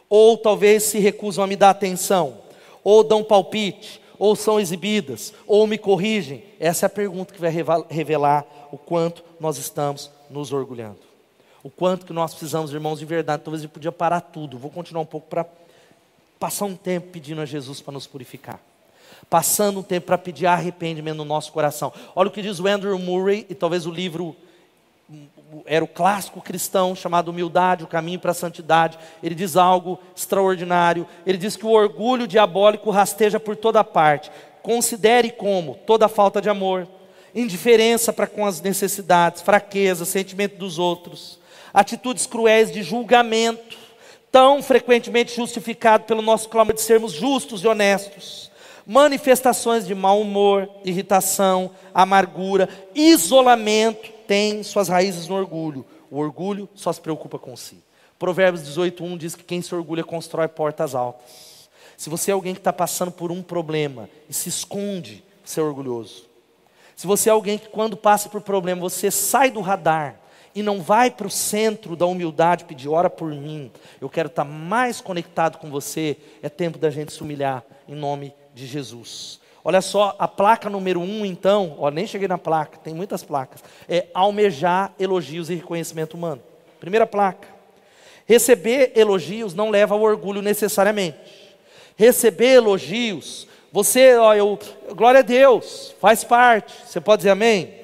Ou 0.09 0.37
talvez 0.37 0.83
se 0.83 0.99
recusam 0.99 1.45
a 1.45 1.47
me 1.47 1.55
dar 1.55 1.69
atenção, 1.69 2.39
ou 2.83 3.05
dão 3.05 3.23
palpite, 3.23 4.01
ou 4.19 4.35
são 4.35 4.59
exibidas, 4.59 5.33
ou 5.47 5.65
me 5.65 5.77
corrigem? 5.77 6.43
Essa 6.59 6.85
é 6.85 6.87
a 6.87 6.89
pergunta 6.89 7.33
que 7.33 7.39
vai 7.39 7.51
revelar 7.89 8.45
o 8.69 8.77
quanto 8.77 9.23
nós 9.39 9.57
estamos 9.57 10.11
nos 10.29 10.51
orgulhando. 10.51 10.99
O 11.63 11.69
quanto 11.69 12.05
que 12.05 12.11
nós 12.11 12.31
precisamos, 12.31 12.73
irmãos, 12.73 12.99
de 12.99 13.05
verdade. 13.05 13.43
Talvez 13.43 13.61
gente 13.61 13.71
podia 13.71 13.91
parar 13.91 14.19
tudo. 14.19 14.57
Vou 14.57 14.69
continuar 14.71 15.03
um 15.03 15.05
pouco 15.05 15.27
para 15.27 15.45
passar 16.41 16.65
um 16.65 16.75
tempo 16.75 17.09
pedindo 17.09 17.39
a 17.39 17.45
Jesus 17.45 17.81
para 17.81 17.93
nos 17.93 18.07
purificar. 18.07 18.59
Passando 19.29 19.79
um 19.79 19.83
tempo 19.83 20.07
para 20.07 20.17
pedir 20.17 20.47
arrependimento 20.47 21.17
no 21.17 21.23
nosso 21.23 21.51
coração. 21.51 21.93
Olha 22.15 22.29
o 22.29 22.31
que 22.31 22.41
diz 22.41 22.59
o 22.59 22.67
Andrew 22.67 22.97
Murray, 22.97 23.45
e 23.47 23.53
talvez 23.53 23.85
o 23.85 23.91
livro 23.91 24.35
era 25.67 25.85
o 25.85 25.87
clássico 25.87 26.41
cristão 26.41 26.95
chamado 26.95 27.29
Humildade, 27.29 27.83
o 27.83 27.87
caminho 27.87 28.19
para 28.19 28.31
a 28.31 28.33
santidade. 28.33 28.97
Ele 29.21 29.35
diz 29.35 29.55
algo 29.55 29.99
extraordinário. 30.15 31.05
Ele 31.27 31.37
diz 31.37 31.55
que 31.55 31.65
o 31.65 31.69
orgulho 31.69 32.25
diabólico 32.25 32.89
rasteja 32.89 33.39
por 33.39 33.55
toda 33.55 33.83
parte. 33.83 34.31
Considere 34.63 35.29
como 35.29 35.75
toda 35.85 36.07
falta 36.07 36.41
de 36.41 36.49
amor, 36.49 36.87
indiferença 37.35 38.11
para 38.11 38.25
com 38.25 38.47
as 38.47 38.59
necessidades, 38.61 39.43
fraqueza, 39.43 40.05
sentimento 40.05 40.57
dos 40.57 40.79
outros, 40.79 41.37
atitudes 41.71 42.25
cruéis 42.25 42.71
de 42.71 42.81
julgamento, 42.81 43.80
tão 44.31 44.63
frequentemente 44.63 45.35
justificado 45.35 46.05
pelo 46.05 46.21
nosso 46.21 46.47
clamor 46.47 46.73
de 46.73 46.81
sermos 46.81 47.11
justos 47.11 47.63
e 47.63 47.67
honestos. 47.67 48.49
Manifestações 48.87 49.85
de 49.85 49.93
mau 49.93 50.21
humor, 50.21 50.69
irritação, 50.83 51.71
amargura, 51.93 52.69
isolamento 52.95 54.09
têm 54.25 54.63
suas 54.63 54.87
raízes 54.87 55.27
no 55.27 55.35
orgulho. 55.35 55.85
O 56.09 56.17
orgulho 56.17 56.67
só 56.73 56.91
se 56.91 57.01
preocupa 57.01 57.37
com 57.37 57.55
si. 57.55 57.77
Provérbios 58.17 58.63
18:1 58.63 59.17
diz 59.17 59.35
que 59.35 59.43
quem 59.43 59.61
se 59.61 59.73
orgulha 59.75 60.03
constrói 60.03 60.47
portas 60.47 60.95
altas. 60.95 61.69
Se 61.97 62.09
você 62.09 62.31
é 62.31 62.33
alguém 62.33 62.53
que 62.53 62.59
está 62.59 62.73
passando 62.73 63.11
por 63.11 63.31
um 63.31 63.43
problema 63.43 64.09
e 64.29 64.33
se 64.33 64.49
esconde, 64.49 65.23
você 65.43 65.59
é 65.59 65.63
orgulhoso. 65.63 66.25
Se 66.95 67.07
você 67.07 67.29
é 67.29 67.31
alguém 67.31 67.57
que, 67.57 67.67
quando 67.67 67.97
passa 67.97 68.29
por 68.29 68.41
problema, 68.41 68.81
você 68.81 69.09
sai 69.09 69.49
do 69.49 69.59
radar, 69.59 70.20
e 70.53 70.61
não 70.61 70.81
vai 70.81 71.09
para 71.09 71.27
o 71.27 71.29
centro 71.29 71.95
da 71.95 72.05
humildade 72.05 72.65
pedir, 72.65 72.89
ora 72.89 73.09
por 73.09 73.29
mim, 73.29 73.71
eu 73.99 74.09
quero 74.09 74.27
estar 74.27 74.43
mais 74.43 74.99
conectado 74.99 75.57
com 75.57 75.69
você, 75.69 76.17
é 76.41 76.49
tempo 76.49 76.77
da 76.77 76.89
gente 76.89 77.13
se 77.13 77.21
humilhar 77.21 77.63
em 77.87 77.95
nome 77.95 78.33
de 78.53 78.65
Jesus. 78.65 79.39
Olha 79.63 79.81
só, 79.81 80.15
a 80.17 80.27
placa 80.27 80.69
número 80.69 80.99
um, 80.99 81.25
então, 81.25 81.75
ó, 81.77 81.91
nem 81.91 82.07
cheguei 82.07 82.27
na 82.27 82.37
placa, 82.37 82.77
tem 82.79 82.93
muitas 82.93 83.23
placas, 83.23 83.63
é 83.87 84.07
almejar 84.13 84.93
elogios 84.99 85.49
e 85.49 85.55
reconhecimento 85.55 86.15
humano. 86.15 86.41
Primeira 86.79 87.05
placa. 87.05 87.47
Receber 88.25 88.93
elogios 88.95 89.53
não 89.53 89.69
leva 89.69 89.93
ao 89.93 90.01
orgulho 90.01 90.41
necessariamente. 90.41 91.19
Receber 91.95 92.53
elogios, 92.53 93.47
você, 93.71 94.17
ó, 94.17 94.33
eu, 94.33 94.57
glória 94.95 95.19
a 95.19 95.23
Deus, 95.23 95.93
faz 95.99 96.23
parte. 96.23 96.73
Você 96.85 96.99
pode 96.99 97.19
dizer 97.19 97.29
amém? 97.29 97.80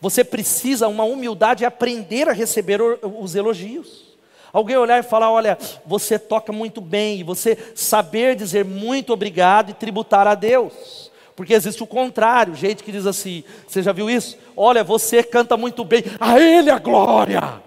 Você 0.00 0.22
precisa 0.22 0.88
uma 0.88 1.04
humildade 1.04 1.64
aprender 1.64 2.28
a 2.28 2.32
receber 2.32 2.80
os 3.02 3.34
elogios. 3.34 4.14
Alguém 4.52 4.76
olhar 4.76 5.00
e 5.00 5.02
falar: 5.02 5.30
olha, 5.30 5.58
você 5.84 6.18
toca 6.18 6.52
muito 6.52 6.80
bem, 6.80 7.20
e 7.20 7.24
você 7.24 7.58
saber 7.74 8.36
dizer 8.36 8.64
muito 8.64 9.12
obrigado 9.12 9.70
e 9.70 9.74
tributar 9.74 10.26
a 10.26 10.34
Deus. 10.34 11.10
Porque 11.34 11.52
existe 11.52 11.82
o 11.82 11.86
contrário, 11.86 12.54
gente 12.54 12.84
que 12.84 12.92
diz 12.92 13.06
assim: 13.06 13.42
você 13.66 13.82
já 13.82 13.92
viu 13.92 14.08
isso? 14.08 14.38
Olha, 14.56 14.84
você 14.84 15.22
canta 15.22 15.56
muito 15.56 15.84
bem, 15.84 16.04
a 16.20 16.38
Ele 16.38 16.70
a 16.70 16.78
glória. 16.78 17.62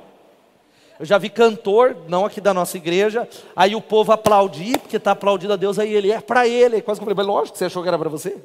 Eu 1.00 1.06
já 1.06 1.18
vi 1.18 1.30
cantor, 1.30 1.96
não 2.08 2.26
aqui 2.26 2.42
da 2.42 2.54
nossa 2.54 2.76
igreja, 2.76 3.30
aí 3.56 3.76
o 3.76 3.82
povo 3.82 4.12
aplaudir, 4.12 4.80
porque 4.80 4.98
está 4.98 5.12
aplaudindo 5.12 5.54
a 5.54 5.56
Deus, 5.56 5.78
aí 5.78 5.94
ele 5.94 6.12
é 6.12 6.20
para 6.20 6.48
ele. 6.48 6.82
Quase 6.82 7.00
que 7.00 7.04
eu 7.04 7.06
falei, 7.06 7.16
mas 7.16 7.28
lógico 7.28 7.58
você 7.58 7.66
achou 7.66 7.84
que 7.84 7.88
era 7.88 8.00
para 8.00 8.10
você. 8.10 8.36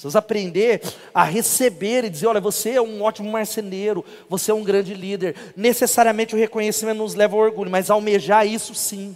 Precisamos 0.00 0.16
aprender 0.16 0.80
a 1.12 1.24
receber 1.24 2.04
e 2.04 2.10
dizer: 2.10 2.26
olha, 2.26 2.40
você 2.40 2.70
é 2.70 2.80
um 2.80 3.02
ótimo 3.02 3.30
marceneiro, 3.30 4.02
você 4.30 4.50
é 4.50 4.54
um 4.54 4.64
grande 4.64 4.94
líder. 4.94 5.36
Necessariamente 5.54 6.34
o 6.34 6.38
reconhecimento 6.38 6.96
nos 6.96 7.14
leva 7.14 7.36
ao 7.36 7.42
orgulho, 7.42 7.70
mas 7.70 7.90
almejar 7.90 8.46
isso 8.46 8.74
sim, 8.74 9.14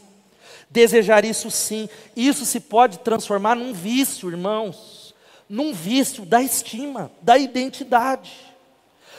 desejar 0.68 1.24
isso 1.24 1.50
sim, 1.50 1.88
isso 2.14 2.44
se 2.44 2.60
pode 2.60 2.98
transformar 2.98 3.56
num 3.56 3.72
vício, 3.72 4.28
irmãos, 4.28 5.14
num 5.48 5.72
vício 5.72 6.26
da 6.26 6.42
estima, 6.42 7.10
da 7.22 7.38
identidade 7.38 8.43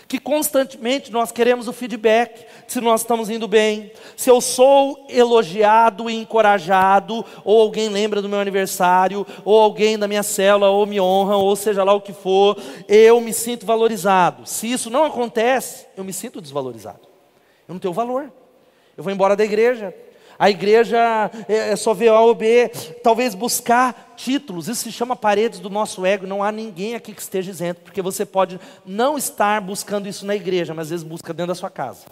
que 0.07 0.19
constantemente 0.19 1.11
nós 1.11 1.31
queremos 1.31 1.67
o 1.67 1.73
feedback, 1.73 2.45
se 2.67 2.79
nós 2.79 3.01
estamos 3.01 3.29
indo 3.29 3.47
bem, 3.47 3.91
se 4.15 4.29
eu 4.29 4.39
sou 4.39 5.05
elogiado 5.09 6.09
e 6.09 6.15
encorajado, 6.15 7.25
ou 7.43 7.61
alguém 7.61 7.89
lembra 7.89 8.21
do 8.21 8.29
meu 8.29 8.39
aniversário, 8.39 9.25
ou 9.43 9.59
alguém 9.59 9.97
da 9.97 10.07
minha 10.07 10.23
célula, 10.23 10.69
ou 10.69 10.85
me 10.85 10.99
honra, 10.99 11.37
ou 11.37 11.55
seja 11.55 11.83
lá 11.83 11.93
o 11.93 12.01
que 12.01 12.13
for, 12.13 12.57
eu 12.87 13.19
me 13.19 13.33
sinto 13.33 13.65
valorizado. 13.65 14.45
Se 14.45 14.71
isso 14.71 14.89
não 14.89 15.05
acontece, 15.05 15.87
eu 15.97 16.03
me 16.03 16.13
sinto 16.13 16.39
desvalorizado. 16.41 17.01
Eu 17.67 17.73
não 17.73 17.79
tenho 17.79 17.93
valor. 17.93 18.31
Eu 18.95 19.03
vou 19.03 19.11
embora 19.11 19.35
da 19.35 19.43
igreja, 19.43 19.93
a 20.37 20.49
igreja 20.49 21.31
é, 21.47 21.71
é 21.71 21.75
só 21.75 21.93
ver 21.93 22.09
A 22.09 22.19
ou 22.19 22.35
B, 22.35 22.69
talvez 23.03 23.33
buscar 23.33 24.13
títulos, 24.15 24.67
isso 24.67 24.83
se 24.83 24.91
chama 24.91 25.15
paredes 25.15 25.59
do 25.59 25.69
nosso 25.69 26.05
ego. 26.05 26.27
Não 26.27 26.43
há 26.43 26.51
ninguém 26.51 26.95
aqui 26.95 27.13
que 27.13 27.21
esteja 27.21 27.51
isento, 27.51 27.81
porque 27.81 28.01
você 28.01 28.25
pode 28.25 28.59
não 28.85 29.17
estar 29.17 29.61
buscando 29.61 30.07
isso 30.07 30.25
na 30.25 30.35
igreja, 30.35 30.73
mas 30.73 30.87
às 30.87 30.89
vezes 30.89 31.03
busca 31.03 31.33
dentro 31.33 31.49
da 31.49 31.55
sua 31.55 31.69
casa. 31.69 32.05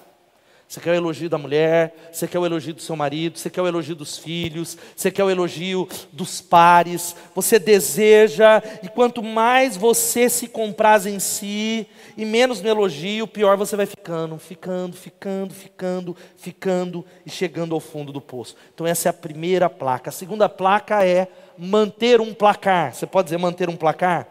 Você 0.74 0.80
quer 0.80 0.90
o 0.90 0.96
elogio 0.96 1.30
da 1.30 1.38
mulher, 1.38 1.94
você 2.12 2.28
quer 2.28 2.40
o 2.40 2.46
elogio 2.48 2.74
do 2.74 2.82
seu 2.82 2.96
marido, 2.96 3.38
você 3.38 3.48
quer 3.48 3.62
o 3.62 3.68
elogio 3.68 3.96
dos 3.96 4.18
filhos, 4.18 4.76
você 4.96 5.12
quer 5.12 5.24
o 5.24 5.30
elogio 5.30 5.88
dos 6.12 6.42
pares, 6.42 7.16
você 7.36 7.60
deseja, 7.60 8.60
e 8.82 8.88
quanto 8.88 9.22
mais 9.22 9.78
você 9.78 10.28
se 10.28 10.48
compraz 10.48 11.06
em 11.06 11.20
si, 11.20 11.86
e 12.18 12.26
menos 12.26 12.60
no 12.60 12.68
elogio, 12.68 13.28
pior 13.28 13.56
você 13.56 13.76
vai 13.76 13.86
ficando, 13.86 14.40
ficando, 14.40 14.98
ficando, 14.98 15.54
ficando, 15.54 16.18
ficando 16.38 17.06
e 17.24 17.30
chegando 17.30 17.76
ao 17.76 17.80
fundo 17.80 18.12
do 18.12 18.20
poço. 18.20 18.56
Então, 18.74 18.88
essa 18.88 19.10
é 19.10 19.12
a 19.12 19.14
primeira 19.14 19.70
placa. 19.70 20.10
A 20.10 20.12
segunda 20.12 20.50
placa 20.50 21.06
é 21.06 21.28
manter 21.56 22.20
um 22.20 22.34
placar. 22.34 22.96
Você 22.96 23.06
pode 23.06 23.28
dizer 23.28 23.38
manter 23.38 23.70
um 23.70 23.76
placar? 23.76 24.28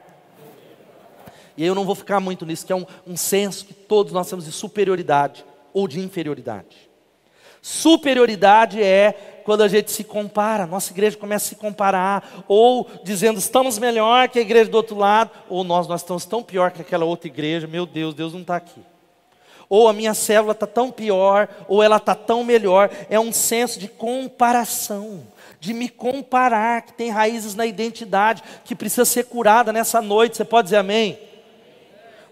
E 1.56 1.64
eu 1.64 1.72
não 1.72 1.84
vou 1.84 1.94
ficar 1.94 2.18
muito 2.18 2.44
nisso, 2.44 2.66
que 2.66 2.72
é 2.72 2.76
um, 2.76 2.86
um 3.06 3.16
senso 3.16 3.64
que 3.64 3.74
todos 3.74 4.12
nós 4.12 4.28
temos 4.28 4.44
de 4.44 4.50
superioridade 4.50 5.51
ou 5.72 5.88
de 5.88 6.00
inferioridade. 6.00 6.90
Superioridade 7.60 8.82
é 8.82 9.40
quando 9.44 9.62
a 9.62 9.68
gente 9.68 9.90
se 9.92 10.02
compara, 10.02 10.66
nossa 10.66 10.92
igreja 10.92 11.16
começa 11.16 11.46
a 11.46 11.48
se 11.50 11.54
comparar, 11.54 12.44
ou 12.48 12.88
dizendo 13.04 13.38
estamos 13.38 13.78
melhor 13.78 14.28
que 14.28 14.38
a 14.40 14.42
igreja 14.42 14.68
do 14.68 14.76
outro 14.76 14.96
lado, 14.96 15.30
ou 15.48 15.62
nós, 15.62 15.86
nós 15.86 16.00
estamos 16.00 16.24
tão 16.24 16.42
pior 16.42 16.72
que 16.72 16.82
aquela 16.82 17.04
outra 17.04 17.28
igreja, 17.28 17.68
meu 17.68 17.86
Deus, 17.86 18.14
Deus 18.14 18.32
não 18.32 18.40
está 18.40 18.56
aqui. 18.56 18.80
Ou 19.68 19.88
a 19.88 19.92
minha 19.92 20.12
célula 20.12 20.52
está 20.52 20.66
tão 20.66 20.90
pior, 20.90 21.48
ou 21.68 21.82
ela 21.82 21.96
está 21.96 22.14
tão 22.14 22.42
melhor, 22.42 22.90
é 23.08 23.18
um 23.18 23.32
senso 23.32 23.78
de 23.78 23.86
comparação, 23.88 25.26
de 25.60 25.72
me 25.72 25.88
comparar, 25.88 26.82
que 26.82 26.92
tem 26.92 27.10
raízes 27.10 27.54
na 27.54 27.64
identidade, 27.64 28.42
que 28.64 28.74
precisa 28.74 29.04
ser 29.04 29.26
curada 29.26 29.72
nessa 29.72 30.02
noite, 30.02 30.36
você 30.36 30.44
pode 30.44 30.66
dizer 30.66 30.78
amém? 30.78 31.16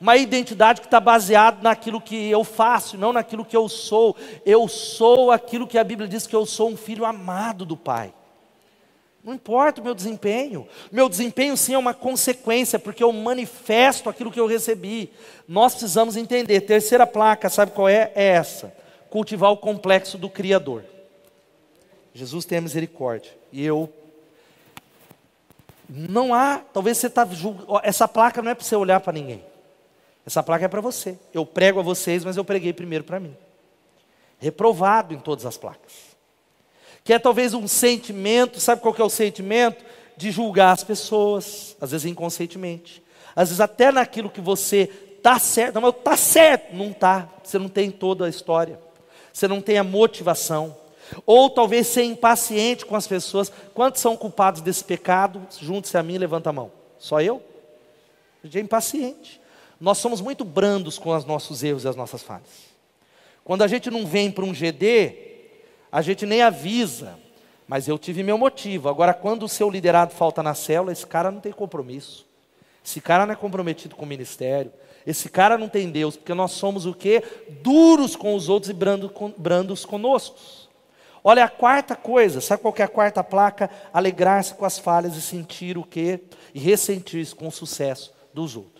Uma 0.00 0.16
identidade 0.16 0.80
que 0.80 0.86
está 0.86 0.98
baseada 0.98 1.58
naquilo 1.62 2.00
que 2.00 2.30
eu 2.30 2.42
faço, 2.42 2.96
não 2.96 3.12
naquilo 3.12 3.44
que 3.44 3.56
eu 3.56 3.68
sou. 3.68 4.16
Eu 4.46 4.66
sou 4.66 5.30
aquilo 5.30 5.66
que 5.66 5.76
a 5.76 5.84
Bíblia 5.84 6.08
diz 6.08 6.26
que 6.26 6.34
eu 6.34 6.46
sou 6.46 6.70
um 6.70 6.76
filho 6.76 7.04
amado 7.04 7.66
do 7.66 7.76
Pai. 7.76 8.14
Não 9.22 9.34
importa 9.34 9.82
o 9.82 9.84
meu 9.84 9.94
desempenho. 9.94 10.66
Meu 10.90 11.06
desempenho 11.06 11.54
sim 11.54 11.74
é 11.74 11.78
uma 11.78 11.92
consequência, 11.92 12.78
porque 12.78 13.04
eu 13.04 13.12
manifesto 13.12 14.08
aquilo 14.08 14.30
que 14.30 14.40
eu 14.40 14.46
recebi. 14.46 15.12
Nós 15.46 15.72
precisamos 15.72 16.16
entender. 16.16 16.62
Terceira 16.62 17.06
placa, 17.06 17.50
sabe 17.50 17.72
qual 17.72 17.86
é? 17.86 18.10
É 18.14 18.28
essa: 18.28 18.74
cultivar 19.10 19.52
o 19.52 19.58
complexo 19.58 20.16
do 20.16 20.30
Criador. 20.30 20.82
Jesus 22.14 22.46
tenha 22.46 22.62
misericórdia. 22.62 23.32
E 23.52 23.62
eu. 23.62 23.92
Não 25.86 26.32
há, 26.32 26.62
talvez 26.72 26.96
você 26.96 27.08
está. 27.08 27.28
Essa 27.82 28.08
placa 28.08 28.40
não 28.40 28.50
é 28.50 28.54
para 28.54 28.64
você 28.64 28.74
olhar 28.74 29.00
para 29.00 29.12
ninguém. 29.12 29.49
Essa 30.26 30.42
placa 30.42 30.64
é 30.64 30.68
para 30.68 30.80
você. 30.80 31.18
Eu 31.33 31.44
prego 31.46 31.80
a 31.80 31.83
vocês, 31.83 32.24
mas 32.24 32.37
eu 32.37 32.44
preguei 32.44 32.72
primeiro 32.72 33.04
para 33.04 33.20
mim. 33.20 33.37
Reprovado 34.38 35.14
em 35.14 35.18
todas 35.18 35.46
as 35.46 35.56
placas 35.56 36.11
que 37.02 37.12
é 37.12 37.18
talvez 37.18 37.54
um 37.54 37.66
sentimento, 37.66 38.61
sabe 38.61 38.83
qual 38.83 38.94
que 38.94 39.02
é 39.02 39.04
o 39.04 39.11
sentimento? 39.11 39.85
De 40.16 40.30
julgar 40.30 40.72
as 40.72 40.85
pessoas, 40.85 41.76
às 41.80 41.90
vezes 41.90 42.06
inconscientemente, 42.06 43.02
às 43.35 43.48
vezes 43.48 43.61
até 43.61 43.90
naquilo 43.90 44.28
que 44.28 44.40
você 44.40 44.90
está 45.16 45.38
certo, 45.38 45.74
não, 45.74 45.83
mas 45.83 45.94
está 45.94 46.16
certo, 46.16 46.74
não 46.74 46.90
está, 46.90 47.28
você 47.42 47.59
não 47.59 47.68
tem 47.68 47.90
toda 47.90 48.26
a 48.26 48.28
história, 48.28 48.78
você 49.33 49.48
não 49.48 49.61
tem 49.61 49.78
a 49.78 49.85
motivação, 49.85 50.76
ou 51.26 51.48
talvez 51.50 51.87
ser 51.87 52.04
impaciente 52.04 52.85
com 52.85 52.94
as 52.94 53.06
pessoas, 53.06 53.50
quantos 53.74 54.00
são 54.00 54.16
culpados 54.16 54.61
desse 54.61 54.85
pecado? 54.85 55.44
Junte-se 55.61 55.96
a 55.96 56.02
mim 56.02 56.18
levanta 56.18 56.50
a 56.50 56.52
mão, 56.52 56.70
só 56.98 57.20
eu? 57.20 57.42
A 58.42 58.46
gente 58.46 58.59
é 58.59 58.61
impaciente, 58.61 59.39
nós 59.80 59.98
somos 59.98 60.20
muito 60.20 60.44
brandos 60.44 60.98
com 60.98 61.16
os 61.16 61.24
nossos 61.24 61.62
erros 61.62 61.84
e 61.84 61.88
as 61.88 61.96
nossas 61.96 62.22
falhas, 62.22 62.70
quando 63.42 63.62
a 63.62 63.68
gente 63.68 63.90
não 63.90 64.06
vem 64.06 64.30
para 64.30 64.44
um 64.44 64.52
GD, 64.52 65.30
a 65.90 66.02
gente 66.02 66.26
nem 66.26 66.42
avisa, 66.42 67.18
mas 67.66 67.88
eu 67.88 67.98
tive 67.98 68.22
meu 68.22 68.36
motivo. 68.36 68.88
Agora, 68.88 69.14
quando 69.14 69.44
o 69.44 69.48
seu 69.48 69.70
liderado 69.70 70.12
falta 70.12 70.42
na 70.42 70.54
célula, 70.54 70.92
esse 70.92 71.06
cara 71.06 71.30
não 71.30 71.40
tem 71.40 71.52
compromisso. 71.52 72.26
Esse 72.84 73.00
cara 73.00 73.26
não 73.26 73.32
é 73.32 73.36
comprometido 73.36 73.96
com 73.96 74.04
o 74.04 74.08
ministério. 74.08 74.72
Esse 75.06 75.28
cara 75.28 75.56
não 75.56 75.68
tem 75.68 75.90
Deus, 75.90 76.16
porque 76.16 76.34
nós 76.34 76.52
somos 76.52 76.86
o 76.86 76.94
quê? 76.94 77.22
Duros 77.62 78.14
com 78.14 78.34
os 78.34 78.48
outros 78.48 78.70
e 78.70 78.74
brandos, 78.74 79.10
brandos 79.36 79.84
conosco. 79.84 80.36
Olha 81.22 81.44
a 81.44 81.48
quarta 81.48 81.94
coisa, 81.94 82.40
sabe 82.40 82.62
qual 82.62 82.74
é 82.78 82.82
a 82.82 82.88
quarta 82.88 83.22
placa? 83.22 83.70
Alegrar-se 83.92 84.54
com 84.54 84.64
as 84.64 84.78
falhas 84.78 85.16
e 85.16 85.22
sentir 85.22 85.76
o 85.76 85.84
quê? 85.84 86.20
E 86.54 86.58
ressentir-se 86.58 87.34
com 87.34 87.48
o 87.48 87.52
sucesso 87.52 88.12
dos 88.32 88.56
outros. 88.56 88.79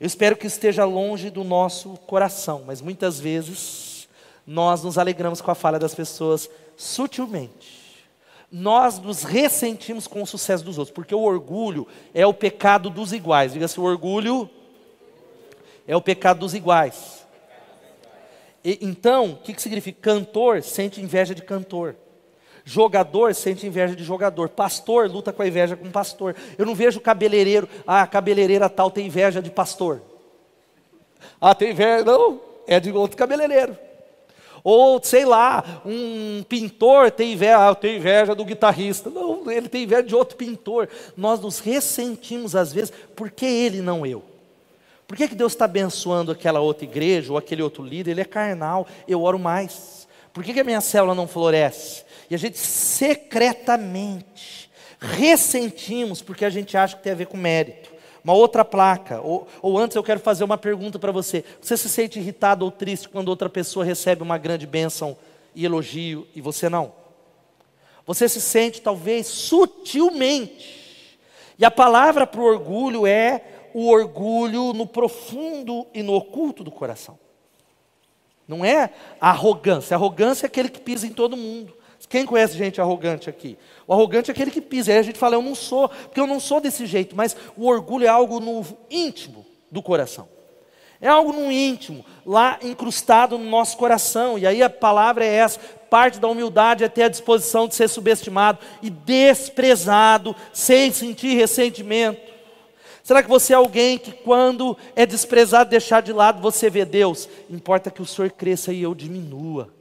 Eu 0.00 0.06
espero 0.06 0.34
que 0.34 0.46
esteja 0.46 0.86
longe 0.86 1.28
do 1.28 1.44
nosso 1.44 1.90
coração, 2.06 2.62
mas 2.66 2.80
muitas 2.80 3.20
vezes 3.20 4.08
nós 4.46 4.82
nos 4.82 4.96
alegramos 4.96 5.42
com 5.42 5.50
a 5.50 5.54
falha 5.54 5.78
das 5.78 5.94
pessoas 5.94 6.48
sutilmente. 6.74 8.06
Nós 8.50 8.98
nos 8.98 9.22
ressentimos 9.22 10.06
com 10.06 10.22
o 10.22 10.26
sucesso 10.26 10.64
dos 10.64 10.78
outros, 10.78 10.94
porque 10.94 11.14
o 11.14 11.20
orgulho 11.20 11.86
é 12.14 12.26
o 12.26 12.32
pecado 12.32 12.88
dos 12.88 13.12
iguais. 13.12 13.52
Diga-se, 13.52 13.78
o 13.78 13.82
orgulho 13.82 14.48
é 15.86 15.94
o 15.94 16.00
pecado 16.00 16.40
dos 16.40 16.54
iguais. 16.54 17.26
E, 18.64 18.78
então, 18.80 19.32
o 19.32 19.36
que, 19.36 19.52
que 19.52 19.60
significa? 19.60 20.00
Cantor 20.00 20.62
sente 20.62 21.00
inveja 21.02 21.34
de 21.34 21.42
cantor. 21.42 21.94
Jogador 22.64 23.34
sente 23.34 23.66
inveja 23.66 23.96
de 23.96 24.04
jogador. 24.04 24.48
Pastor 24.48 25.10
luta 25.10 25.32
com 25.32 25.42
a 25.42 25.48
inveja 25.48 25.76
com 25.76 25.90
pastor. 25.90 26.36
Eu 26.58 26.66
não 26.66 26.74
vejo 26.74 27.00
cabeleireiro, 27.00 27.68
ah, 27.86 28.06
cabeleireira 28.06 28.68
tal 28.68 28.90
tem 28.90 29.06
inveja 29.06 29.40
de 29.40 29.50
pastor. 29.50 30.00
Ah, 31.40 31.54
tem 31.54 31.70
inveja, 31.70 32.04
não, 32.04 32.40
é 32.66 32.78
de 32.78 32.92
outro 32.92 33.16
cabeleireiro. 33.16 33.76
Ou, 34.62 35.00
sei 35.02 35.24
lá, 35.24 35.82
um 35.86 36.44
pintor 36.46 37.10
tem 37.10 37.32
inveja, 37.32 37.70
ah, 37.70 37.74
tenho 37.74 37.96
inveja 37.96 38.34
do 38.34 38.44
guitarrista. 38.44 39.08
Não, 39.08 39.50
ele 39.50 39.68
tem 39.68 39.84
inveja 39.84 40.02
de 40.02 40.14
outro 40.14 40.36
pintor. 40.36 40.88
Nós 41.16 41.40
nos 41.40 41.58
ressentimos 41.58 42.54
às 42.54 42.72
vezes, 42.72 42.92
por 43.16 43.30
que 43.30 43.46
ele 43.46 43.80
não 43.80 44.04
eu? 44.04 44.22
Por 45.06 45.16
que, 45.16 45.26
que 45.26 45.34
Deus 45.34 45.52
está 45.52 45.64
abençoando 45.64 46.30
aquela 46.30 46.60
outra 46.60 46.84
igreja 46.84 47.32
ou 47.32 47.38
aquele 47.38 47.62
outro 47.62 47.82
líder? 47.82 48.12
Ele 48.12 48.20
é 48.20 48.24
carnal, 48.24 48.86
eu 49.08 49.22
oro 49.22 49.38
mais. 49.38 50.06
Por 50.32 50.44
que, 50.44 50.52
que 50.52 50.60
a 50.60 50.64
minha 50.64 50.80
célula 50.80 51.14
não 51.14 51.26
floresce? 51.26 52.04
E 52.30 52.34
a 52.34 52.38
gente 52.38 52.58
secretamente 52.58 54.70
ressentimos 54.98 56.22
porque 56.22 56.44
a 56.44 56.50
gente 56.50 56.76
acha 56.76 56.96
que 56.96 57.02
tem 57.02 57.12
a 57.12 57.16
ver 57.16 57.26
com 57.26 57.36
mérito 57.36 57.90
uma 58.22 58.34
outra 58.34 58.64
placa. 58.64 59.20
Ou, 59.20 59.46
ou 59.60 59.78
antes 59.78 59.96
eu 59.96 60.02
quero 60.02 60.20
fazer 60.20 60.44
uma 60.44 60.58
pergunta 60.58 60.98
para 60.98 61.12
você: 61.12 61.44
você 61.60 61.76
se 61.76 61.88
sente 61.88 62.18
irritado 62.18 62.64
ou 62.64 62.70
triste 62.70 63.08
quando 63.08 63.28
outra 63.28 63.48
pessoa 63.48 63.84
recebe 63.84 64.22
uma 64.22 64.38
grande 64.38 64.66
bênção 64.66 65.16
e 65.54 65.64
elogio 65.64 66.26
e 66.34 66.40
você 66.40 66.68
não? 66.68 66.92
Você 68.06 68.28
se 68.28 68.40
sente 68.40 68.80
talvez 68.80 69.26
sutilmente. 69.26 71.18
E 71.58 71.64
a 71.64 71.70
palavra 71.70 72.26
para 72.26 72.40
o 72.40 72.44
orgulho 72.44 73.06
é 73.06 73.42
o 73.74 73.88
orgulho 73.88 74.72
no 74.72 74.86
profundo 74.86 75.86
e 75.94 76.02
no 76.02 76.14
oculto 76.14 76.64
do 76.64 76.70
coração. 76.70 77.18
Não 78.48 78.64
é 78.64 78.90
arrogância. 79.20 79.94
Arrogância 79.94 80.46
é 80.46 80.48
aquele 80.48 80.68
que 80.68 80.80
pisa 80.80 81.06
em 81.06 81.12
todo 81.12 81.36
mundo. 81.36 81.76
Quem 82.10 82.26
conhece 82.26 82.58
gente 82.58 82.80
arrogante 82.80 83.30
aqui? 83.30 83.56
O 83.86 83.94
arrogante 83.94 84.32
é 84.32 84.32
aquele 84.32 84.50
que 84.50 84.60
pisa. 84.60 84.90
Aí 84.90 84.98
a 84.98 85.02
gente 85.02 85.16
fala, 85.16 85.36
eu 85.36 85.42
não 85.42 85.54
sou, 85.54 85.88
porque 85.88 86.18
eu 86.18 86.26
não 86.26 86.40
sou 86.40 86.60
desse 86.60 86.84
jeito. 86.84 87.14
Mas 87.14 87.36
o 87.56 87.68
orgulho 87.68 88.04
é 88.04 88.08
algo 88.08 88.40
no 88.40 88.66
íntimo 88.90 89.46
do 89.70 89.80
coração. 89.80 90.28
É 91.00 91.06
algo 91.06 91.32
no 91.32 91.52
íntimo, 91.52 92.04
lá 92.26 92.58
incrustado 92.62 93.38
no 93.38 93.48
nosso 93.48 93.76
coração. 93.76 94.36
E 94.36 94.44
aí 94.44 94.60
a 94.60 94.68
palavra 94.68 95.24
é 95.24 95.32
essa: 95.32 95.60
parte 95.88 96.18
da 96.18 96.26
humildade 96.26 96.82
é 96.82 96.88
ter 96.88 97.04
a 97.04 97.08
disposição 97.08 97.68
de 97.68 97.76
ser 97.76 97.88
subestimado 97.88 98.58
e 98.82 98.90
desprezado, 98.90 100.34
sem 100.52 100.90
sentir 100.90 101.36
ressentimento. 101.36 102.20
Será 103.04 103.22
que 103.22 103.28
você 103.28 103.52
é 103.52 103.56
alguém 103.56 103.96
que, 103.96 104.10
quando 104.10 104.76
é 104.96 105.06
desprezado, 105.06 105.70
deixar 105.70 106.02
de 106.02 106.12
lado, 106.12 106.42
você 106.42 106.68
vê 106.68 106.84
Deus? 106.84 107.28
Importa 107.48 107.88
que 107.88 108.02
o 108.02 108.06
Senhor 108.06 108.32
cresça 108.32 108.72
e 108.72 108.82
eu 108.82 108.96
diminua. 108.96 109.79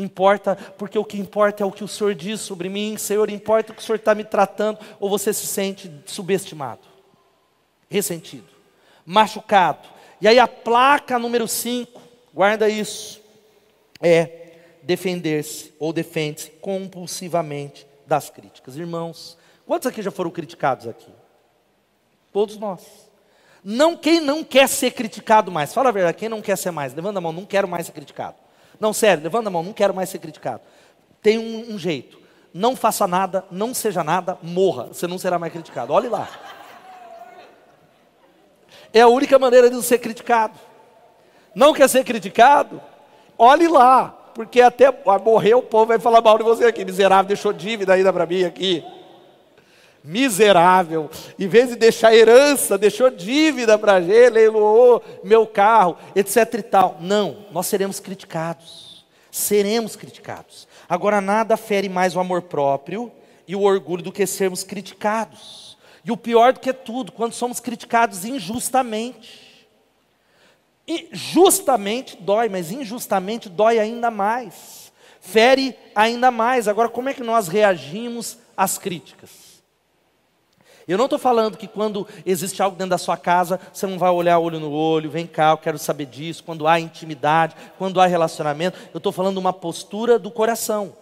Importa, 0.00 0.56
porque 0.78 0.98
o 0.98 1.04
que 1.04 1.18
importa 1.18 1.62
é 1.62 1.66
o 1.66 1.70
que 1.70 1.84
o 1.84 1.88
Senhor 1.88 2.14
diz 2.14 2.40
sobre 2.40 2.68
mim, 2.70 2.96
Senhor, 2.96 3.28
importa 3.28 3.70
o 3.70 3.74
que 3.74 3.82
o 3.82 3.84
Senhor 3.84 3.96
está 3.96 4.14
me 4.14 4.24
tratando, 4.24 4.78
ou 4.98 5.10
você 5.10 5.32
se 5.32 5.46
sente 5.46 5.92
subestimado, 6.06 6.80
ressentido, 7.88 8.48
machucado. 9.04 9.86
E 10.20 10.26
aí 10.26 10.38
a 10.38 10.48
placa 10.48 11.18
número 11.18 11.46
5, 11.46 12.00
guarda 12.32 12.68
isso, 12.68 13.20
é 14.00 14.54
defender-se 14.82 15.74
ou 15.78 15.92
defende-se 15.92 16.50
compulsivamente 16.52 17.86
das 18.06 18.30
críticas. 18.30 18.76
Irmãos, 18.76 19.36
quantos 19.66 19.86
aqui 19.86 20.00
já 20.00 20.10
foram 20.10 20.30
criticados 20.30 20.88
aqui? 20.88 21.12
Todos 22.32 22.56
nós. 22.56 22.80
Não 23.62 23.94
quem 23.94 24.18
não 24.18 24.42
quer 24.42 24.66
ser 24.66 24.92
criticado 24.92 25.52
mais. 25.52 25.74
Fala 25.74 25.90
a 25.90 25.92
verdade, 25.92 26.16
quem 26.16 26.30
não 26.30 26.40
quer 26.40 26.56
ser 26.56 26.70
mais? 26.70 26.94
Levanta 26.94 27.18
a 27.18 27.20
mão, 27.20 27.32
não 27.32 27.44
quero 27.44 27.68
mais 27.68 27.84
ser 27.84 27.92
criticado. 27.92 28.36
Não, 28.80 28.94
sério, 28.94 29.22
levanta 29.22 29.48
a 29.48 29.52
mão, 29.52 29.62
não 29.62 29.74
quero 29.74 29.94
mais 29.94 30.08
ser 30.08 30.18
criticado. 30.18 30.62
Tem 31.22 31.38
um, 31.38 31.74
um 31.74 31.78
jeito. 31.78 32.18
Não 32.52 32.74
faça 32.74 33.06
nada, 33.06 33.44
não 33.50 33.74
seja 33.74 34.02
nada, 34.02 34.38
morra. 34.42 34.84
Você 34.84 35.06
não 35.06 35.18
será 35.18 35.38
mais 35.38 35.52
criticado. 35.52 35.92
Olhe 35.92 36.08
lá. 36.08 36.28
É 38.92 39.02
a 39.02 39.08
única 39.08 39.38
maneira 39.38 39.68
de 39.68 39.76
não 39.76 39.82
ser 39.82 39.98
criticado. 39.98 40.58
Não 41.54 41.72
quer 41.72 41.88
ser 41.88 42.04
criticado? 42.04 42.80
Olhe 43.38 43.68
lá. 43.68 44.16
Porque 44.34 44.60
até 44.60 44.86
morrer 45.22 45.54
o 45.54 45.62
povo 45.62 45.86
vai 45.86 45.98
falar 45.98 46.20
mal 46.22 46.38
de 46.38 46.44
você 46.44 46.64
aqui. 46.64 46.84
Miserável, 46.84 47.28
deixou 47.28 47.52
dívida 47.52 47.92
ainda 47.92 48.12
para 48.12 48.26
mim 48.26 48.44
aqui. 48.44 48.84
Miserável. 50.02 51.10
Em 51.38 51.46
vez 51.46 51.68
de 51.68 51.76
deixar 51.76 52.14
herança, 52.14 52.78
deixou 52.78 53.10
dívida 53.10 53.78
para 53.78 54.00
ele, 54.00 54.30
leiloou 54.30 55.02
meu 55.22 55.46
carro, 55.46 55.98
etc 56.14 56.54
e 56.54 56.62
tal. 56.62 56.96
Não, 57.00 57.46
nós 57.52 57.66
seremos 57.66 58.00
criticados. 58.00 59.04
Seremos 59.30 59.96
criticados. 59.96 60.66
Agora, 60.88 61.20
nada 61.20 61.56
fere 61.56 61.88
mais 61.88 62.16
o 62.16 62.20
amor 62.20 62.42
próprio 62.42 63.12
e 63.46 63.54
o 63.54 63.62
orgulho 63.62 64.02
do 64.02 64.12
que 64.12 64.26
sermos 64.26 64.64
criticados. 64.64 65.76
E 66.04 66.10
o 66.10 66.16
pior 66.16 66.52
do 66.52 66.60
que 66.60 66.72
tudo, 66.72 67.12
quando 67.12 67.34
somos 67.34 67.60
criticados 67.60 68.24
injustamente. 68.24 69.68
E 70.88 71.08
justamente 71.12 72.16
dói, 72.16 72.48
mas 72.48 72.72
injustamente 72.72 73.48
dói 73.48 73.78
ainda 73.78 74.10
mais. 74.10 74.90
Fere 75.20 75.76
ainda 75.94 76.30
mais. 76.30 76.66
Agora, 76.66 76.88
como 76.88 77.08
é 77.08 77.14
que 77.14 77.22
nós 77.22 77.46
reagimos 77.46 78.38
às 78.56 78.78
críticas? 78.78 79.49
Eu 80.90 80.98
não 80.98 81.04
estou 81.04 81.20
falando 81.20 81.56
que 81.56 81.68
quando 81.68 82.04
existe 82.26 82.60
algo 82.60 82.76
dentro 82.76 82.90
da 82.90 82.98
sua 82.98 83.16
casa, 83.16 83.60
você 83.72 83.86
não 83.86 83.96
vai 83.96 84.10
olhar 84.10 84.40
olho 84.40 84.58
no 84.58 84.72
olho, 84.72 85.08
vem 85.08 85.24
cá, 85.24 85.52
eu 85.52 85.58
quero 85.58 85.78
saber 85.78 86.06
disso, 86.06 86.42
quando 86.42 86.66
há 86.66 86.80
intimidade, 86.80 87.54
quando 87.78 88.00
há 88.00 88.06
relacionamento. 88.06 88.76
Eu 88.92 88.98
estou 88.98 89.12
falando 89.12 89.38
uma 89.38 89.52
postura 89.52 90.18
do 90.18 90.32
coração. 90.32 90.92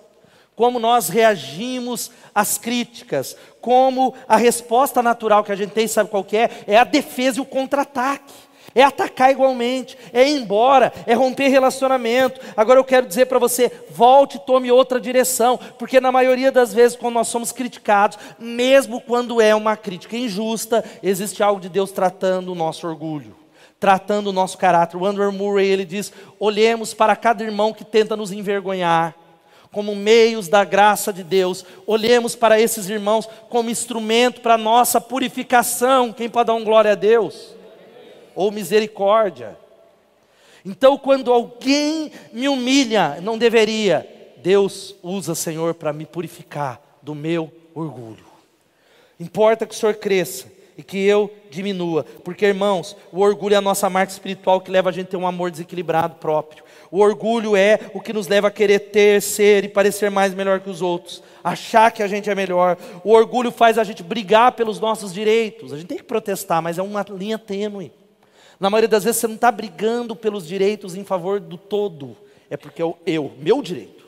Como 0.55 0.79
nós 0.79 1.09
reagimos 1.09 2.11
às 2.35 2.59
críticas, 2.59 3.35
como 3.63 4.13
a 4.29 4.37
resposta 4.37 5.03
natural 5.03 5.43
que 5.43 5.53
a 5.53 5.57
gente 5.57 5.71
tem, 5.71 5.89
sabe 5.89 6.11
qual 6.11 6.23
que 6.23 6.37
é? 6.37 6.51
É 6.67 6.77
a 6.77 6.85
defesa 6.85 7.39
e 7.39 7.41
o 7.41 7.47
contra-ataque. 7.47 8.48
É 8.75 8.83
atacar 8.83 9.31
igualmente, 9.31 9.97
é 10.13 10.29
ir 10.29 10.37
embora, 10.37 10.93
é 11.07 11.15
romper 11.15 11.49
relacionamento. 11.49 12.41
Agora 12.57 12.79
eu 12.79 12.85
quero 12.85 13.07
dizer 13.07 13.27
para 13.27 13.39
você: 13.39 13.73
volte 13.91 14.37
e 14.37 14.41
tome 14.41 14.71
outra 14.71 15.01
direção, 15.01 15.59
porque 15.79 16.01
na 16.01 16.13
maioria 16.13 16.53
das 16.53 16.73
vezes, 16.73 16.97
quando 16.97 17.15
nós 17.15 17.29
somos 17.29 17.51
criticados, 17.51 18.19
mesmo 18.39 19.01
quando 19.01 19.41
é 19.41 19.55
uma 19.55 19.77
crítica 19.77 20.17
injusta, 20.17 20.85
existe 21.03 21.43
algo 21.43 21.61
de 21.61 21.69
Deus 21.69 21.91
tratando 21.91 22.53
o 22.53 22.55
nosso 22.55 22.87
orgulho, 22.87 23.35
tratando 23.81 24.29
o 24.29 24.33
nosso 24.33 24.59
caráter. 24.59 24.97
O 24.97 25.07
Andrew 25.07 25.33
Murray 25.33 25.67
ele 25.67 25.85
diz: 25.85 26.13
olhemos 26.39 26.93
para 26.93 27.17
cada 27.17 27.43
irmão 27.43 27.73
que 27.73 27.85
tenta 27.85 28.17
nos 28.17 28.33
envergonhar. 28.33 29.15
Como 29.71 29.95
meios 29.95 30.49
da 30.49 30.65
graça 30.65 31.13
de 31.13 31.23
Deus, 31.23 31.63
olhemos 31.87 32.35
para 32.35 32.59
esses 32.59 32.89
irmãos 32.89 33.29
como 33.51 33.69
instrumento 33.69 34.41
para 34.41 34.57
nossa 34.57 34.99
purificação. 34.99 36.11
Quem 36.11 36.29
pode 36.29 36.47
dar 36.47 36.55
um 36.55 36.65
glória 36.65 36.93
a 36.93 36.95
Deus? 36.95 37.58
Ou 38.39 38.53
misericórdia. 38.53 39.59
Então, 40.65 40.97
quando 40.97 41.33
alguém 41.33 42.13
me 42.33 42.49
humilha, 42.49 43.19
não 43.21 43.37
deveria, 43.37 44.09
Deus 44.37 44.95
usa, 45.03 45.35
Senhor, 45.35 45.75
para 45.75 45.93
me 45.93 46.07
purificar 46.07 46.81
do 47.03 47.17
meu 47.17 47.51
orgulho. 47.75 48.25
Importa 49.19 49.67
que 49.67 49.75
o 49.75 49.77
Senhor 49.77 49.97
cresça 49.97 50.47
e 50.77 50.85
que 50.85 51.05
eu 51.05 51.35
diminua, 51.51 52.05
porque 52.23 52.47
irmãos, 52.47 52.97
o 53.11 53.23
orgulho 53.23 53.55
é 53.55 53.57
a 53.57 53.61
nossa 53.61 53.91
marca 53.91 54.13
espiritual 54.13 54.61
que 54.61 54.71
leva 54.71 54.91
a 54.91 54.93
gente 54.93 55.09
a 55.09 55.11
ter 55.11 55.17
um 55.17 55.27
amor 55.27 55.51
desequilibrado 55.51 56.15
próprio. 56.15 56.63
O 56.93 57.01
orgulho 57.01 57.57
é 57.57 57.91
o 57.93 58.01
que 58.01 58.13
nos 58.13 58.29
leva 58.29 58.47
a 58.47 58.53
querer 58.53 58.79
ter, 58.93 59.21
ser 59.21 59.65
e 59.65 59.69
parecer 59.69 60.13
mais 60.13 60.33
melhor 60.33 60.61
que 60.61 60.71
os 60.71 60.81
outros, 60.81 61.25
achar 61.43 61.91
que 61.91 62.05
a 62.05 62.07
gente 62.07 62.31
é 62.31 62.37
melhor. 62.37 62.79
O 63.03 63.11
orgulho 63.11 63.51
faz 63.51 63.79
a 63.79 63.83
gente 63.83 64.05
brigar 64.05 64.53
pelos 64.53 64.79
nossos 64.79 65.13
direitos. 65.13 65.73
A 65.73 65.77
gente 65.77 65.89
tem 65.89 65.99
que 65.99 66.05
protestar, 66.05 66.63
mas 66.63 66.79
é 66.79 66.83
uma 66.83 67.05
linha 67.11 67.37
tênue. 67.37 67.98
Na 68.59 68.69
maioria 68.69 68.89
das 68.89 69.05
vezes 69.05 69.21
você 69.21 69.27
não 69.27 69.37
está 69.37 69.51
brigando 69.53 70.17
pelos 70.17 70.47
direitos 70.47 70.97
em 70.97 71.05
favor 71.05 71.39
do 71.39 71.57
todo, 71.57 72.17
é 72.51 72.57
porque 72.57 72.83
é 72.83 72.95
eu, 73.07 73.33
meu 73.39 73.63
direito. 73.63 73.99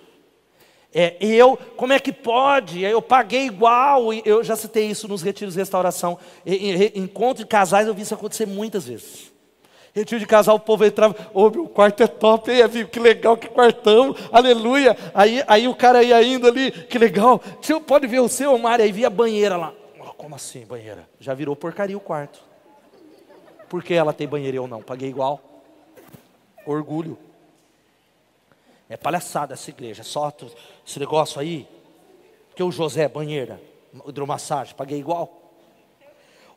É 0.93 1.17
eu, 1.21 1.57
como 1.77 1.93
é 1.93 2.01
que 2.01 2.13
pode? 2.13 2.83
Eu 2.83 3.01
paguei 3.01 3.47
igual. 3.47 4.13
Eu 4.13 4.43
já 4.43 4.57
citei 4.57 4.87
isso 4.87 5.07
nos 5.07 5.23
retiros 5.23 5.55
de 5.55 5.61
restauração. 5.61 6.19
Em, 6.45 6.99
encontro 6.99 7.45
de 7.45 7.49
casais 7.49 7.87
eu 7.87 7.95
vi 7.95 8.03
isso 8.03 8.15
acontecer 8.15 8.47
muitas 8.47 8.87
vezes. 8.87 9.31
Retiro 9.93 10.21
de 10.21 10.27
casal, 10.27 10.55
o 10.55 10.61
povo 10.61 10.85
entrava, 10.85 11.17
ô 11.35 11.47
oh, 11.47 11.51
meu 11.51 11.69
quarto 11.69 12.01
é 12.03 12.07
top, 12.07 12.51
hein? 12.51 12.63
Que 12.91 13.01
legal, 13.01 13.37
que 13.37 13.49
quartão, 13.49 14.15
aleluia. 14.31 14.97
Aí, 15.13 15.43
aí 15.49 15.67
o 15.67 15.75
cara 15.75 16.01
ia 16.01 16.23
indo 16.23 16.47
ali, 16.47 16.71
que 16.71 16.97
legal. 16.97 17.43
Você 17.61 17.79
pode 17.81 18.07
ver 18.07 18.21
o 18.21 18.29
seu, 18.29 18.57
Mário, 18.57 18.85
aí 18.85 18.93
via 18.93 19.09
a 19.09 19.11
banheira 19.11 19.57
lá. 19.57 19.73
Oh, 19.99 20.15
como 20.15 20.37
assim, 20.37 20.65
banheira? 20.65 21.09
Já 21.19 21.35
virou 21.35 21.57
porcaria 21.57 21.97
o 21.97 22.01
quarto. 22.01 22.50
Por 23.71 23.85
que 23.85 23.95
ela 23.95 24.13
tem 24.13 24.27
banheiro 24.27 24.57
e 24.57 24.59
eu 24.59 24.67
não? 24.67 24.83
Paguei 24.83 25.09
igual. 25.09 25.41
Orgulho. 26.67 27.17
É 28.89 28.97
palhaçada 28.97 29.55
essa 29.55 29.71
igreja. 29.71 30.03
Só 30.03 30.33
esse 30.85 30.99
negócio 30.99 31.41
aí. 31.41 31.69
Que 32.57 32.65
o 32.65 32.73
José, 32.73 33.07
banheira, 33.07 33.63
hidromassagem, 34.09 34.75
paguei 34.75 34.99
igual. 34.99 35.41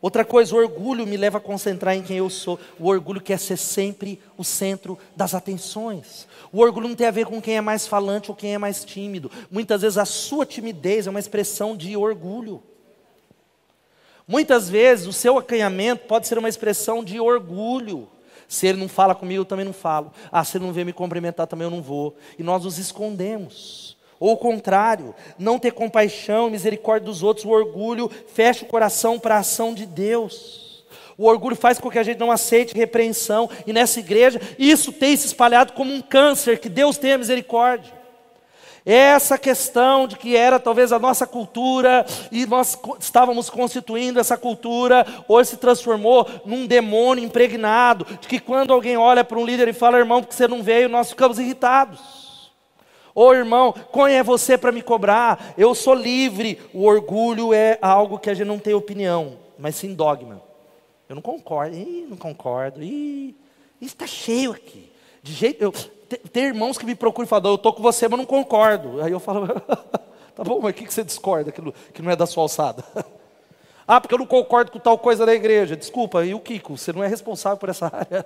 Outra 0.02 0.26
coisa, 0.26 0.56
o 0.56 0.58
orgulho 0.58 1.06
me 1.06 1.16
leva 1.16 1.38
a 1.38 1.42
concentrar 1.42 1.96
em 1.96 2.02
quem 2.02 2.18
eu 2.18 2.32
sou. 2.32 2.60
O 2.80 2.88
orgulho 2.88 3.22
quer 3.22 3.38
ser 3.38 3.58
sempre 3.58 4.20
o 4.36 4.44
centro 4.44 4.98
das 5.16 5.36
atenções. 5.36 6.28
O 6.52 6.62
orgulho 6.62 6.90
não 6.90 6.96
tem 6.96 7.06
a 7.06 7.12
ver 7.12 7.28
com 7.28 7.40
quem 7.40 7.58
é 7.58 7.62
mais 7.62 7.86
falante 7.86 8.32
ou 8.32 8.36
quem 8.36 8.56
é 8.56 8.58
mais 8.58 8.84
tímido. 8.84 9.30
Muitas 9.52 9.84
vezes 9.84 10.00
a 10.00 10.06
sua 10.06 10.48
timidez 10.48 11.06
é 11.06 11.12
uma 11.12 11.20
expressão 11.20 11.78
de 11.78 11.96
orgulho. 11.96 12.62
Muitas 14.28 14.70
vezes 14.70 15.06
o 15.06 15.14
seu 15.14 15.38
acanhamento 15.38 16.06
pode 16.08 16.28
ser 16.28 16.38
uma 16.38 16.50
expressão 16.50 17.04
de 17.04 17.20
orgulho. 17.20 18.08
Se 18.48 18.68
ele 18.68 18.80
não 18.80 18.88
fala 18.88 19.16
comigo, 19.16 19.42
eu 19.42 19.46
também 19.46 19.66
não 19.66 19.74
falo. 19.74 20.12
Ah, 20.32 20.44
se 20.44 20.58
ele 20.58 20.66
não 20.66 20.74
vem 20.74 20.86
me 20.86 20.94
cumprimentar, 20.94 21.48
também 21.48 21.66
eu 21.66 21.72
não 21.72 21.82
vou. 21.82 22.16
E 22.38 22.44
nós 22.44 22.64
nos 22.64 22.78
escondemos. 22.78 23.98
Ou 24.20 24.34
o 24.34 24.38
contrário, 24.38 25.14
não 25.38 25.60
ter 25.60 25.72
compaixão, 25.72 26.50
misericórdia 26.50 27.06
dos 27.06 27.24
outros, 27.24 27.46
o 27.46 27.50
orgulho 27.50 28.10
fecha 28.34 28.64
o 28.64 28.68
coração 28.68 29.20
para 29.20 29.36
a 29.36 29.40
ação 29.40 29.74
de 29.74 29.86
Deus. 29.86 30.86
O 31.18 31.26
orgulho 31.26 31.56
faz 31.56 31.80
com 31.80 31.90
que 31.90 32.00
a 32.00 32.04
gente 32.04 32.20
não 32.20 32.32
aceite 32.32 32.76
repreensão. 32.76 33.50
E 33.68 33.74
nessa 33.74 34.00
igreja, 34.00 34.40
isso 34.58 34.92
tem 34.92 35.16
se 35.18 35.28
espalhado 35.28 35.74
como 35.74 35.94
um 35.94 36.02
câncer, 36.02 36.60
que 36.60 36.70
Deus 36.70 36.98
tenha 36.98 37.18
misericórdia. 37.18 38.03
Essa 38.86 39.38
questão 39.38 40.08
de 40.08 40.18
que 40.18 40.36
era 40.36 40.60
talvez 40.60 40.92
a 40.92 41.00
nossa 41.00 41.26
cultura 41.26 42.06
e 42.30 42.46
nós 42.46 42.78
estávamos 43.00 43.50
constituindo 43.50 44.20
essa 44.20 44.38
cultura, 44.38 45.06
hoje 45.28 45.52
se 45.52 45.58
transformou 45.58 46.28
num 46.46 46.68
demônio 46.68 47.24
impregnado, 47.24 48.06
de 48.20 48.28
que 48.28 48.40
quando 48.40 48.74
alguém 48.74 48.98
olha 48.98 49.24
para 49.24 49.40
um 49.40 49.46
líder 49.46 49.70
e 49.70 49.74
fala, 49.74 50.00
irmão, 50.00 50.22
porque 50.22 50.36
você 50.36 50.50
não 50.50 50.62
veio, 50.62 50.90
nós 50.90 51.10
ficamos 51.10 51.40
irritados. 51.40 52.52
Ô 53.16 53.28
oh, 53.28 53.34
irmão, 53.34 53.74
quem 53.94 54.16
é 54.16 54.24
você 54.24 54.58
para 54.58 54.72
me 54.72 54.82
cobrar? 54.82 55.54
Eu 55.56 55.76
sou 55.76 55.94
livre. 55.94 56.60
O 56.74 56.84
orgulho 56.84 57.54
é 57.54 57.78
algo 57.80 58.18
que 58.18 58.30
a 58.30 58.34
gente 58.34 58.48
não 58.48 58.58
tem 58.58 58.74
opinião, 58.74 59.38
mas 59.58 59.76
sim 59.76 59.94
dogma. 59.94 60.42
Eu 61.08 61.16
não 61.16 61.22
concordo, 61.22 61.76
Ih, 61.76 62.08
não 62.10 62.18
concordo, 62.18 62.82
Ih, 62.82 63.36
está 63.80 64.08
cheio 64.08 64.52
aqui. 64.52 64.92
De 65.22 65.32
jeito, 65.32 65.62
eu, 65.62 65.72
tem 66.32 66.46
irmãos 66.46 66.78
que 66.78 66.86
me 66.86 66.96
procuram 66.96 67.26
e 67.26 67.30
falam, 67.30 67.52
eu 67.52 67.56
estou 67.56 67.74
com 67.74 67.82
você, 67.82 68.08
mas 68.08 68.18
não 68.18 68.26
concordo. 68.26 69.02
Aí 69.02 69.12
eu 69.12 69.20
falo, 69.20 69.48
tá 70.36 70.44
bom, 70.44 70.60
mas 70.62 70.72
o 70.72 70.74
que, 70.74 70.86
que 70.86 70.94
você 70.94 71.04
discorda 71.04 71.52
que 71.52 71.62
não, 71.62 71.74
que 71.94 72.02
não 72.02 72.12
é 72.12 72.16
da 72.16 72.26
sua 72.26 72.44
alçada? 72.44 72.84
ah, 73.88 74.00
porque 74.00 74.14
eu 74.14 74.20
não 74.20 74.26
concordo 74.26 74.72
com 74.72 74.80
tal 74.80 74.98
coisa 74.98 75.26
da 75.26 75.34
igreja. 75.34 75.76
Desculpa, 75.76 76.26
e 76.26 76.34
o 76.34 76.40
Kiko? 76.40 76.78
Você 76.78 76.94
não 76.94 77.04
é 77.04 77.08
responsável 77.08 77.58
por 77.58 77.70
essa 77.70 77.88
área. 77.94 78.26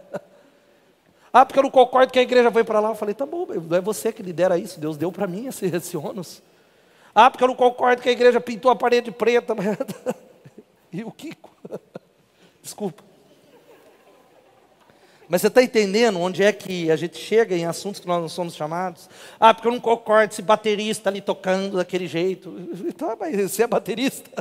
ah, 1.32 1.46
porque 1.46 1.60
eu 1.60 1.64
não 1.64 1.72
concordo 1.72 2.12
que 2.12 2.20
a 2.20 2.24
igreja 2.24 2.52
foi 2.52 2.64
para 2.64 2.80
lá. 2.80 2.90
Eu 2.90 2.96
falei, 2.96 3.16
tá 3.16 3.26
bom, 3.26 3.48
não 3.48 3.78
é 3.78 3.82
você 3.82 4.12
que 4.12 4.22
lidera 4.22 4.58
isso, 4.58 4.80
Deus 4.80 4.98
deu 4.98 5.12
para 5.12 5.28
mim 5.28 5.48
esse, 5.48 5.66
esse 5.66 5.96
ônus. 5.96 6.42
Ah, 7.16 7.32
porque 7.32 7.44
eu 7.44 7.48
não 7.48 7.56
concordo 7.56 8.02
que 8.02 8.10
a 8.10 8.12
igreja 8.12 8.40
pintou 8.40 8.70
a 8.70 8.76
parede 8.76 9.12
preta. 9.12 9.56
e 10.92 11.04
o 11.04 11.12
Kiko? 11.12 11.50
Desculpa. 12.62 13.07
Mas 15.30 15.42
você 15.42 15.48
está 15.48 15.62
entendendo 15.62 16.20
onde 16.20 16.42
é 16.42 16.54
que 16.54 16.90
a 16.90 16.96
gente 16.96 17.18
chega 17.18 17.56
em 17.56 17.66
assuntos 17.66 18.00
que 18.00 18.08
nós 18.08 18.22
não 18.22 18.30
somos 18.30 18.56
chamados? 18.56 19.10
Ah, 19.40 19.54
porque 19.54 19.68
eu 19.68 19.74
não 19.74 19.80
concordo 19.80 20.32
esse 20.32 20.42
baterista 20.42 21.10
ali 21.10 21.20
tocando 21.20 21.78
daquele 21.78 22.08
jeito. 22.08 22.54
Tá, 22.98 23.16
mas 23.20 23.52
você 23.52 23.64
é 23.64 23.68
baterista? 23.68 24.32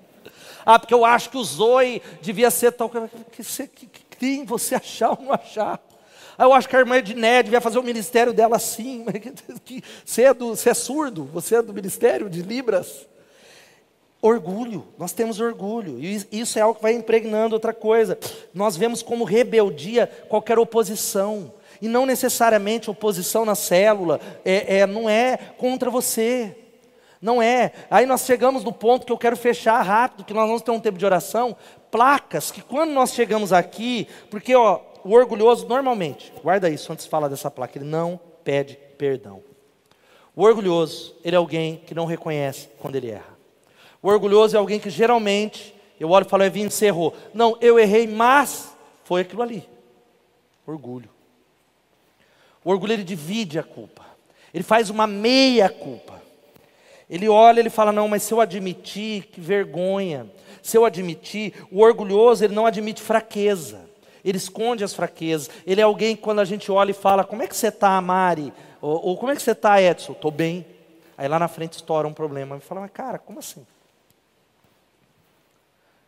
ah, 0.64 0.78
porque 0.78 0.94
eu 0.94 1.04
acho 1.04 1.30
que 1.30 1.36
o 1.36 1.44
Zoe 1.44 2.00
devia 2.22 2.50
ser 2.50 2.72
tal. 2.72 2.88
Que, 2.88 3.42
que, 3.42 3.86
que, 3.86 4.16
que 4.16 4.44
você 4.46 4.74
achar 4.74 5.10
ou 5.10 5.18
não 5.20 5.32
achar? 5.32 5.78
Ah, 6.38 6.44
eu 6.44 6.54
acho 6.54 6.68
que 6.68 6.76
a 6.76 6.78
irmã 6.78 6.96
Edné 6.96 7.42
devia 7.42 7.60
fazer 7.60 7.78
o 7.78 7.82
ministério 7.82 8.32
dela 8.32 8.56
assim. 8.56 9.04
Que, 9.64 9.82
você, 10.04 10.22
é 10.22 10.32
do, 10.32 10.56
você 10.56 10.70
é 10.70 10.74
surdo? 10.74 11.24
Você 11.26 11.56
é 11.56 11.62
do 11.62 11.74
ministério 11.74 12.30
de 12.30 12.40
Libras? 12.40 13.06
Orgulho, 14.22 14.86
nós 14.98 15.12
temos 15.12 15.40
orgulho, 15.40 15.98
e 15.98 16.26
isso 16.30 16.58
é 16.58 16.62
algo 16.62 16.74
que 16.74 16.82
vai 16.82 16.92
impregnando 16.92 17.54
outra 17.54 17.72
coisa. 17.72 18.18
Nós 18.52 18.76
vemos 18.76 19.02
como 19.02 19.24
rebeldia 19.24 20.06
qualquer 20.28 20.58
oposição, 20.58 21.54
e 21.80 21.88
não 21.88 22.04
necessariamente 22.04 22.90
oposição 22.90 23.46
na 23.46 23.54
célula, 23.54 24.20
é, 24.44 24.80
é, 24.80 24.86
não 24.86 25.08
é 25.08 25.38
contra 25.56 25.88
você, 25.88 26.54
não 27.20 27.40
é. 27.40 27.72
Aí 27.90 28.04
nós 28.04 28.26
chegamos 28.26 28.62
no 28.62 28.72
ponto 28.72 29.06
que 29.06 29.12
eu 29.12 29.16
quero 29.16 29.38
fechar 29.38 29.80
rápido, 29.80 30.24
que 30.24 30.34
nós 30.34 30.46
vamos 30.46 30.60
ter 30.60 30.70
um 30.70 30.80
tempo 30.80 30.98
de 30.98 31.06
oração, 31.06 31.56
placas, 31.90 32.50
que 32.50 32.60
quando 32.60 32.90
nós 32.90 33.14
chegamos 33.14 33.54
aqui, 33.54 34.06
porque 34.30 34.54
ó, 34.54 34.80
o 35.02 35.12
orgulhoso 35.12 35.66
normalmente, 35.66 36.30
guarda 36.42 36.68
isso 36.68 36.92
antes 36.92 37.06
de 37.06 37.10
falar 37.10 37.28
dessa 37.28 37.50
placa, 37.50 37.78
ele 37.78 37.86
não 37.86 38.20
pede 38.44 38.78
perdão. 38.98 39.42
O 40.36 40.42
orgulhoso, 40.42 41.16
ele 41.24 41.36
é 41.36 41.38
alguém 41.38 41.82
que 41.86 41.94
não 41.94 42.04
reconhece 42.04 42.68
quando 42.78 42.96
ele 42.96 43.10
erra. 43.10 43.39
O 44.02 44.08
orgulhoso 44.08 44.56
é 44.56 44.58
alguém 44.58 44.80
que 44.80 44.90
geralmente, 44.90 45.74
eu 45.98 46.10
olho 46.10 46.26
e 46.26 46.28
falo, 46.28 46.42
é 46.42 46.50
vim 46.50 46.62
encerrou. 46.62 47.14
Não, 47.34 47.56
eu 47.60 47.78
errei, 47.78 48.06
mas 48.06 48.74
foi 49.04 49.22
aquilo 49.22 49.42
ali. 49.42 49.68
Orgulho. 50.66 51.10
O 52.64 52.70
orgulho 52.70 52.92
ele 52.92 53.04
divide 53.04 53.58
a 53.58 53.62
culpa. 53.62 54.04
Ele 54.52 54.64
faz 54.64 54.90
uma 54.90 55.06
meia 55.06 55.68
culpa. 55.68 56.20
Ele 57.08 57.28
olha, 57.28 57.60
ele 57.60 57.70
fala: 57.70 57.90
"Não, 57.90 58.06
mas 58.06 58.22
se 58.22 58.32
eu 58.32 58.40
admitir, 58.40 59.26
que 59.26 59.40
vergonha. 59.40 60.30
Se 60.62 60.76
eu 60.76 60.84
admitir, 60.84 61.54
o 61.70 61.80
orgulhoso, 61.80 62.44
ele 62.44 62.54
não 62.54 62.66
admite 62.66 63.02
fraqueza. 63.02 63.88
Ele 64.24 64.36
esconde 64.36 64.84
as 64.84 64.94
fraquezas. 64.94 65.50
Ele 65.66 65.80
é 65.80 65.84
alguém 65.84 66.14
que 66.14 66.22
quando 66.22 66.40
a 66.40 66.44
gente 66.44 66.70
olha 66.70 66.90
e 66.90 66.94
fala: 66.94 67.24
"Como 67.24 67.42
é 67.42 67.48
que 67.48 67.56
você 67.56 67.68
está, 67.68 68.00
Mari?" 68.00 68.52
Ou, 68.80 69.08
ou 69.08 69.16
"Como 69.16 69.32
é 69.32 69.36
que 69.36 69.42
você 69.42 69.52
está, 69.52 69.80
Edson?" 69.80 70.12
"Estou 70.12 70.30
bem." 70.30 70.64
Aí 71.16 71.26
lá 71.26 71.38
na 71.38 71.48
frente 71.48 71.74
estoura 71.74 72.06
um 72.06 72.12
problema. 72.12 72.56
Eu 72.56 72.60
falo: 72.60 72.80
"Mas 72.82 72.90
cara, 72.92 73.18
como 73.18 73.38
assim?" 73.38 73.66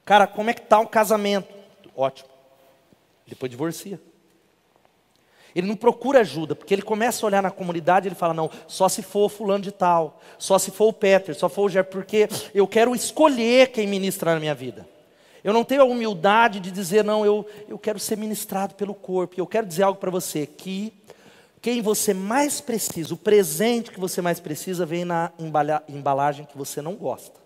Cara, 0.04 0.26
como 0.26 0.50
é 0.50 0.54
que 0.54 0.62
está 0.62 0.80
o 0.80 0.86
casamento? 0.86 1.52
Ótimo. 1.96 2.28
Depois 3.26 3.50
divorcia. 3.50 4.00
Ele 5.54 5.66
não 5.66 5.76
procura 5.76 6.20
ajuda, 6.20 6.54
porque 6.54 6.72
ele 6.72 6.82
começa 6.82 7.24
a 7.24 7.26
olhar 7.26 7.42
na 7.42 7.50
comunidade 7.50 8.06
e 8.06 8.08
ele 8.08 8.14
fala: 8.14 8.32
não, 8.32 8.50
só 8.66 8.88
se 8.88 9.02
for 9.02 9.28
fulano 9.28 9.62
de 9.62 9.70
tal, 9.70 10.20
só 10.38 10.58
se 10.58 10.70
for 10.70 10.86
o 10.86 10.92
Peter, 10.92 11.34
só 11.34 11.48
for 11.48 11.64
o 11.64 11.68
Jer, 11.68 11.84
porque 11.84 12.28
eu 12.54 12.66
quero 12.66 12.94
escolher 12.94 13.68
quem 13.68 13.86
ministra 13.86 14.34
na 14.34 14.40
minha 14.40 14.54
vida. 14.54 14.88
Eu 15.44 15.52
não 15.52 15.64
tenho 15.64 15.82
a 15.82 15.84
humildade 15.84 16.60
de 16.60 16.70
dizer, 16.70 17.02
não, 17.02 17.26
eu, 17.26 17.44
eu 17.68 17.76
quero 17.76 17.98
ser 17.98 18.16
ministrado 18.16 18.74
pelo 18.74 18.94
corpo. 18.94 19.34
Eu 19.36 19.46
quero 19.46 19.66
dizer 19.66 19.82
algo 19.82 19.98
para 19.98 20.10
você, 20.10 20.46
que 20.46 20.92
quem 21.60 21.82
você 21.82 22.14
mais 22.14 22.60
precisa, 22.60 23.12
o 23.12 23.16
presente 23.16 23.90
que 23.90 23.98
você 23.98 24.22
mais 24.22 24.38
precisa, 24.38 24.86
vem 24.86 25.04
na 25.04 25.32
embalagem 25.88 26.46
que 26.46 26.56
você 26.56 26.80
não 26.80 26.94
gosta. 26.94 27.41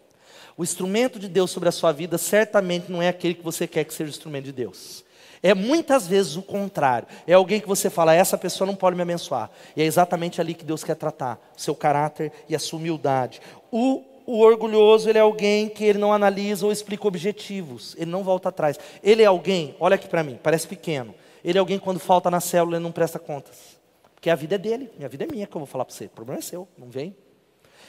O 0.57 0.65
instrumento 0.65 1.19
de 1.19 1.29
Deus 1.29 1.51
sobre 1.51 1.69
a 1.69 1.73
sua 1.73 1.93
vida 1.93 2.17
certamente 2.17 2.91
não 2.91 3.03
é 3.03 3.09
aquele 3.09 3.35
que 3.35 3.45
você 3.45 3.67
quer 3.67 3.85
que 3.85 3.93
seja 3.93 4.09
o 4.09 4.15
instrumento 4.15 4.45
de 4.47 4.53
Deus. 4.53 5.05
É 5.43 5.55
muitas 5.55 6.07
vezes 6.07 6.35
o 6.35 6.43
contrário. 6.43 7.07
É 7.27 7.35
alguém 7.35 7.61
que 7.61 7.69
você 7.69 7.91
fala, 7.91 8.15
essa 8.15 8.39
pessoa 8.39 8.67
não 8.67 8.75
pode 8.75 8.97
me 8.97 9.03
abençoar. 9.03 9.51
E 9.77 9.83
é 9.83 9.85
exatamente 9.85 10.41
ali 10.41 10.55
que 10.55 10.65
Deus 10.65 10.83
quer 10.83 10.97
tratar, 10.97 11.39
seu 11.57 11.75
caráter 11.75 12.33
e 12.49 12.57
a 12.57 12.59
sua 12.59 12.79
humildade. 12.79 13.41
O, 13.71 14.03
o 14.25 14.41
orgulhoso, 14.41 15.11
ele 15.11 15.19
é 15.19 15.21
alguém 15.21 15.69
que 15.69 15.85
ele 15.85 15.99
não 15.99 16.13
analisa 16.13 16.65
ou 16.65 16.73
explica 16.73 17.07
objetivos. 17.07 17.95
Ele 17.99 18.11
não 18.11 18.25
volta 18.25 18.49
atrás. 18.49 18.79
Ele 19.03 19.23
é 19.23 19.27
alguém, 19.27 19.77
olha 19.79 19.97
aqui 19.97 20.09
para 20.09 20.23
mim, 20.23 20.39
parece 20.43 20.67
pequeno. 20.67 21.15
Ele 21.45 21.59
é 21.59 21.61
alguém 21.61 21.79
quando 21.79 22.01
falta 22.01 22.31
na 22.31 22.41
célula, 22.41 22.77
ele 22.77 22.83
não 22.83 22.93
presta 22.93 23.19
contas. 23.19 23.77
Porque 24.15 24.31
a 24.31 24.35
vida 24.35 24.55
é 24.55 24.59
dele, 24.59 24.91
minha 24.97 25.09
vida 25.09 25.25
é 25.25 25.27
minha 25.31 25.47
que 25.47 25.55
eu 25.55 25.61
vou 25.61 25.67
falar 25.67 25.85
para 25.85 25.95
você. 25.95 26.07
O 26.07 26.11
problema 26.11 26.39
é 26.39 26.43
seu, 26.43 26.67
não 26.79 26.89
vem. 26.89 27.15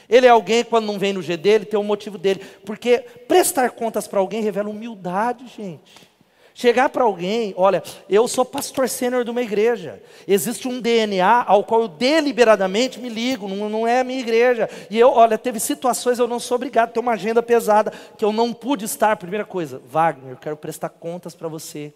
Ele 0.08 0.26
é 0.26 0.30
alguém, 0.30 0.64
quando 0.64 0.86
não 0.86 0.98
vem 0.98 1.12
no 1.12 1.20
G 1.20 1.36
dele, 1.36 1.66
tem 1.66 1.78
um 1.78 1.84
motivo 1.84 2.16
dele. 2.16 2.40
Porque 2.64 2.98
prestar 3.26 3.70
contas 3.70 4.08
para 4.08 4.20
alguém 4.20 4.42
revela 4.42 4.70
humildade, 4.70 5.46
gente. 5.54 6.08
Chegar 6.54 6.88
para 6.88 7.04
alguém, 7.04 7.54
olha, 7.56 7.84
eu 8.08 8.26
sou 8.26 8.44
pastor 8.44 8.88
sênior 8.88 9.22
de 9.22 9.30
uma 9.30 9.42
igreja. 9.42 10.02
Existe 10.26 10.66
um 10.66 10.80
DNA 10.80 11.44
ao 11.46 11.62
qual 11.62 11.82
eu 11.82 11.88
deliberadamente 11.88 12.98
me 12.98 13.08
ligo, 13.08 13.46
não, 13.46 13.68
não 13.68 13.86
é 13.86 14.00
a 14.00 14.04
minha 14.04 14.18
igreja. 14.18 14.68
E 14.90 14.98
eu, 14.98 15.08
olha, 15.10 15.38
teve 15.38 15.60
situações 15.60 16.18
eu 16.18 16.26
não 16.26 16.40
sou 16.40 16.56
obrigado, 16.56 16.92
tem 16.92 17.00
uma 17.00 17.12
agenda 17.12 17.40
pesada 17.40 17.92
que 18.16 18.24
eu 18.24 18.32
não 18.32 18.52
pude 18.52 18.86
estar. 18.86 19.16
Primeira 19.16 19.44
coisa, 19.44 19.80
Wagner, 19.86 20.32
eu 20.32 20.36
quero 20.36 20.56
prestar 20.56 20.88
contas 20.88 21.32
para 21.32 21.46
você. 21.46 21.94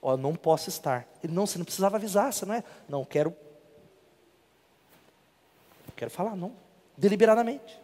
Ó, 0.00 0.16
não 0.16 0.34
posso 0.34 0.68
estar. 0.68 1.06
Ele, 1.22 1.32
não, 1.32 1.46
você 1.46 1.58
não 1.58 1.64
precisava 1.64 1.96
avisar, 1.96 2.32
você 2.32 2.44
não 2.44 2.54
é? 2.54 2.64
Não, 2.88 3.04
quero. 3.04 3.32
Quero 5.94 6.10
falar, 6.10 6.34
não 6.34 6.61
deliberadamente. 7.02 7.82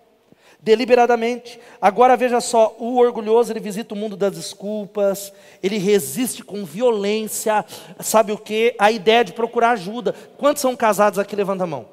Deliberadamente. 0.61 1.61
Agora 1.81 2.17
veja 2.17 2.41
só, 2.41 2.77
o 2.79 2.99
orgulhoso 2.99 3.53
ele 3.53 3.59
visita 3.59 3.95
o 3.95 3.97
mundo 3.97 4.17
das 4.17 4.33
desculpas, 4.33 5.33
ele 5.61 5.77
resiste 5.77 6.45
com 6.45 6.65
violência, 6.65 7.65
sabe 7.99 8.31
o 8.31 8.39
que? 8.39 8.77
A 8.79 8.93
ideia 8.93 9.25
de 9.25 9.33
procurar 9.33 9.71
ajuda. 9.71 10.13
Quantos 10.37 10.63
são 10.63 10.77
casados 10.77 11.19
aqui? 11.19 11.35
Levanta 11.35 11.65
a 11.65 11.67
mão. 11.67 11.89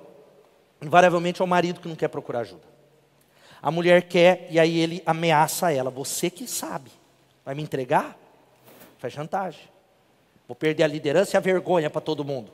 Invariavelmente 0.82 1.42
é 1.42 1.46
o 1.46 1.48
marido 1.48 1.80
que 1.80 1.88
não 1.88 1.96
quer 1.96 2.10
procurar 2.10 2.42
ajuda. 2.42 2.64
A 3.60 3.72
mulher 3.72 4.04
quer 4.04 4.48
e 4.52 4.60
aí 4.60 4.80
ele 4.80 5.02
ameaça 5.04 5.72
ela. 5.72 5.90
Você 5.90 6.30
que 6.30 6.48
sabe. 6.48 6.92
Vai 7.44 7.56
me 7.56 7.64
entregar? 7.64 8.16
Faz 9.00 9.14
chantagem. 9.14 9.62
Vou 10.48 10.56
perder 10.56 10.84
a 10.84 10.88
liderança 10.88 11.36
e 11.36 11.38
a 11.38 11.42
vergonha 11.42 11.90
para 11.90 12.02
todo 12.02 12.24
mundo. 12.24 12.52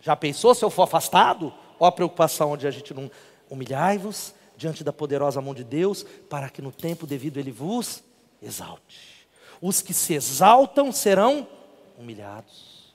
Já 0.00 0.14
pensou 0.14 0.54
se 0.54 0.64
eu 0.64 0.70
for 0.70 0.84
afastado? 0.84 1.52
Olha 1.78 1.88
a 1.88 1.92
preocupação 1.92 2.52
onde 2.52 2.66
a 2.66 2.70
gente 2.70 2.92
não. 2.92 3.10
Humilhai-vos 3.50 4.34
diante 4.56 4.82
da 4.82 4.92
poderosa 4.92 5.40
mão 5.40 5.54
de 5.54 5.64
Deus, 5.64 6.04
para 6.28 6.50
que 6.50 6.60
no 6.60 6.72
tempo 6.72 7.06
devido 7.06 7.38
Ele 7.38 7.52
vos 7.52 8.02
exalte. 8.42 9.26
Os 9.60 9.80
que 9.80 9.94
se 9.94 10.14
exaltam 10.14 10.92
serão 10.92 11.46
humilhados. 11.98 12.94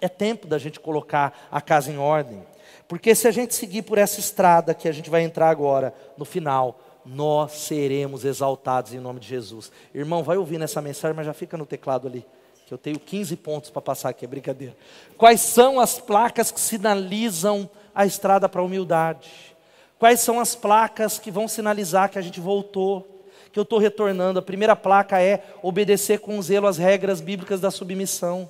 É 0.00 0.08
tempo 0.08 0.46
da 0.46 0.58
gente 0.58 0.78
colocar 0.78 1.48
a 1.50 1.60
casa 1.60 1.90
em 1.90 1.98
ordem. 1.98 2.44
Porque 2.86 3.14
se 3.14 3.26
a 3.28 3.30
gente 3.30 3.54
seguir 3.54 3.82
por 3.82 3.98
essa 3.98 4.20
estrada 4.20 4.74
que 4.74 4.88
a 4.88 4.92
gente 4.92 5.10
vai 5.10 5.22
entrar 5.22 5.50
agora, 5.50 5.94
no 6.16 6.24
final, 6.24 6.80
nós 7.04 7.52
seremos 7.52 8.24
exaltados 8.24 8.92
em 8.92 8.98
nome 8.98 9.20
de 9.20 9.28
Jesus. 9.28 9.72
Irmão, 9.94 10.22
vai 10.22 10.36
ouvir 10.36 10.58
nessa 10.58 10.80
mensagem, 10.80 11.16
mas 11.16 11.26
já 11.26 11.34
fica 11.34 11.56
no 11.56 11.66
teclado 11.66 12.06
ali 12.06 12.24
que 12.68 12.74
eu 12.74 12.78
tenho 12.78 13.00
15 13.00 13.34
pontos 13.36 13.70
para 13.70 13.80
passar 13.80 14.10
aqui, 14.10 14.26
é 14.26 14.28
brincadeira. 14.28 14.76
Quais 15.16 15.40
são 15.40 15.80
as 15.80 15.98
placas 15.98 16.50
que 16.50 16.60
sinalizam 16.60 17.68
a 17.94 18.04
estrada 18.04 18.46
para 18.46 18.60
a 18.60 18.64
humildade? 18.64 19.30
Quais 19.98 20.20
são 20.20 20.38
as 20.38 20.54
placas 20.54 21.18
que 21.18 21.30
vão 21.30 21.48
sinalizar 21.48 22.10
que 22.10 22.18
a 22.18 22.20
gente 22.20 22.38
voltou, 22.38 23.24
que 23.50 23.58
eu 23.58 23.62
estou 23.62 23.78
retornando? 23.78 24.38
A 24.38 24.42
primeira 24.42 24.76
placa 24.76 25.18
é 25.18 25.42
obedecer 25.62 26.20
com 26.20 26.42
zelo 26.42 26.66
às 26.66 26.76
regras 26.76 27.22
bíblicas 27.22 27.58
da 27.58 27.70
submissão. 27.70 28.46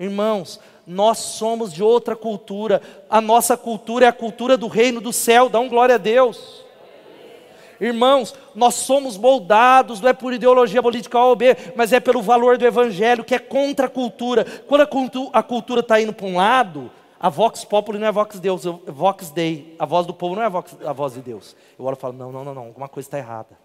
Irmãos, 0.00 0.58
nós 0.84 1.18
somos 1.18 1.72
de 1.72 1.80
outra 1.80 2.16
cultura, 2.16 2.82
a 3.08 3.20
nossa 3.20 3.56
cultura 3.56 4.06
é 4.06 4.08
a 4.08 4.12
cultura 4.12 4.56
do 4.56 4.66
reino 4.66 5.00
do 5.00 5.12
céu, 5.12 5.48
dá 5.48 5.60
um 5.60 5.68
glória 5.68 5.94
a 5.94 5.98
Deus. 5.98 6.63
Irmãos, 7.84 8.34
nós 8.54 8.76
somos 8.76 9.18
moldados, 9.18 10.00
não 10.00 10.08
é 10.08 10.12
por 10.14 10.32
ideologia 10.32 10.82
política 10.82 11.18
A 11.18 11.26
ou 11.26 11.36
B, 11.36 11.54
mas 11.76 11.92
é 11.92 12.00
pelo 12.00 12.22
valor 12.22 12.56
do 12.56 12.64
Evangelho, 12.64 13.22
que 13.22 13.34
é 13.34 13.38
contra 13.38 13.86
a 13.86 13.90
cultura. 13.90 14.44
Quando 14.66 15.30
a 15.32 15.42
cultura 15.42 15.80
está 15.80 16.00
indo 16.00 16.12
para 16.12 16.26
um 16.26 16.36
lado, 16.36 16.90
a 17.20 17.28
Vox 17.28 17.64
Populi 17.64 17.98
não 17.98 18.06
é 18.06 18.12
Vox 18.12 18.40
Deus, 18.40 18.64
é 18.64 18.90
Vox 18.90 19.30
Dei. 19.30 19.74
A 19.78 19.84
voz 19.84 20.06
do 20.06 20.14
povo 20.14 20.34
não 20.34 20.42
é 20.42 20.46
a 20.46 20.48
vox, 20.48 20.76
a 20.84 20.92
voz 20.92 21.12
de 21.12 21.20
Deus. 21.20 21.54
Eu 21.78 21.84
olho 21.84 21.94
e 21.94 22.00
falo, 22.00 22.14
não, 22.14 22.32
não, 22.32 22.42
não, 22.42 22.54
não, 22.54 22.62
alguma 22.66 22.88
coisa 22.88 23.06
está 23.06 23.18
errada. 23.18 23.58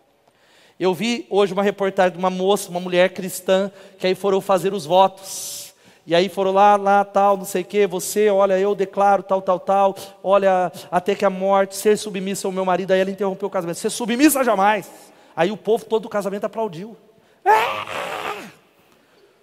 Eu 0.77 0.93
vi 0.93 1.25
hoje 1.29 1.53
uma 1.53 1.63
reportagem 1.63 2.13
de 2.13 2.19
uma 2.19 2.29
moça, 2.29 2.69
uma 2.69 2.79
mulher 2.79 3.13
cristã, 3.13 3.71
que 3.97 4.07
aí 4.07 4.15
foram 4.15 4.41
fazer 4.41 4.73
os 4.73 4.85
votos. 4.85 5.68
E 6.09 6.15
aí 6.15 6.27
foram 6.27 6.51
lá, 6.51 6.75
lá, 6.75 7.05
tal, 7.05 7.37
não 7.37 7.45
sei 7.45 7.61
o 7.61 7.65
quê, 7.65 7.85
você, 7.85 8.31
olha, 8.31 8.57
eu 8.57 8.73
declaro 8.73 9.21
tal, 9.21 9.43
tal, 9.43 9.59
tal, 9.59 9.95
olha, 10.23 10.71
até 10.89 11.13
que 11.13 11.23
a 11.23 11.29
morte, 11.29 11.75
ser 11.75 11.99
submissa 11.99 12.47
ao 12.47 12.51
meu 12.51 12.65
marido, 12.65 12.89
aí 12.89 12.99
ela 12.99 13.11
interrompeu 13.11 13.47
o 13.47 13.51
casamento, 13.51 13.77
ser 13.77 13.91
submissa 13.91 14.43
jamais. 14.43 14.89
Aí 15.35 15.51
o 15.51 15.55
povo 15.55 15.85
todo 15.85 16.01
do 16.01 16.09
casamento 16.09 16.45
aplaudiu. 16.45 16.97
Ah! 17.45 18.47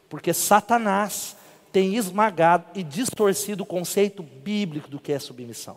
Porque 0.08 0.34
Satanás 0.34 1.36
tem 1.70 1.94
esmagado 1.94 2.64
e 2.74 2.82
distorcido 2.82 3.62
o 3.62 3.66
conceito 3.66 4.20
bíblico 4.20 4.90
do 4.90 4.98
que 4.98 5.12
é 5.12 5.20
submissão. 5.20 5.76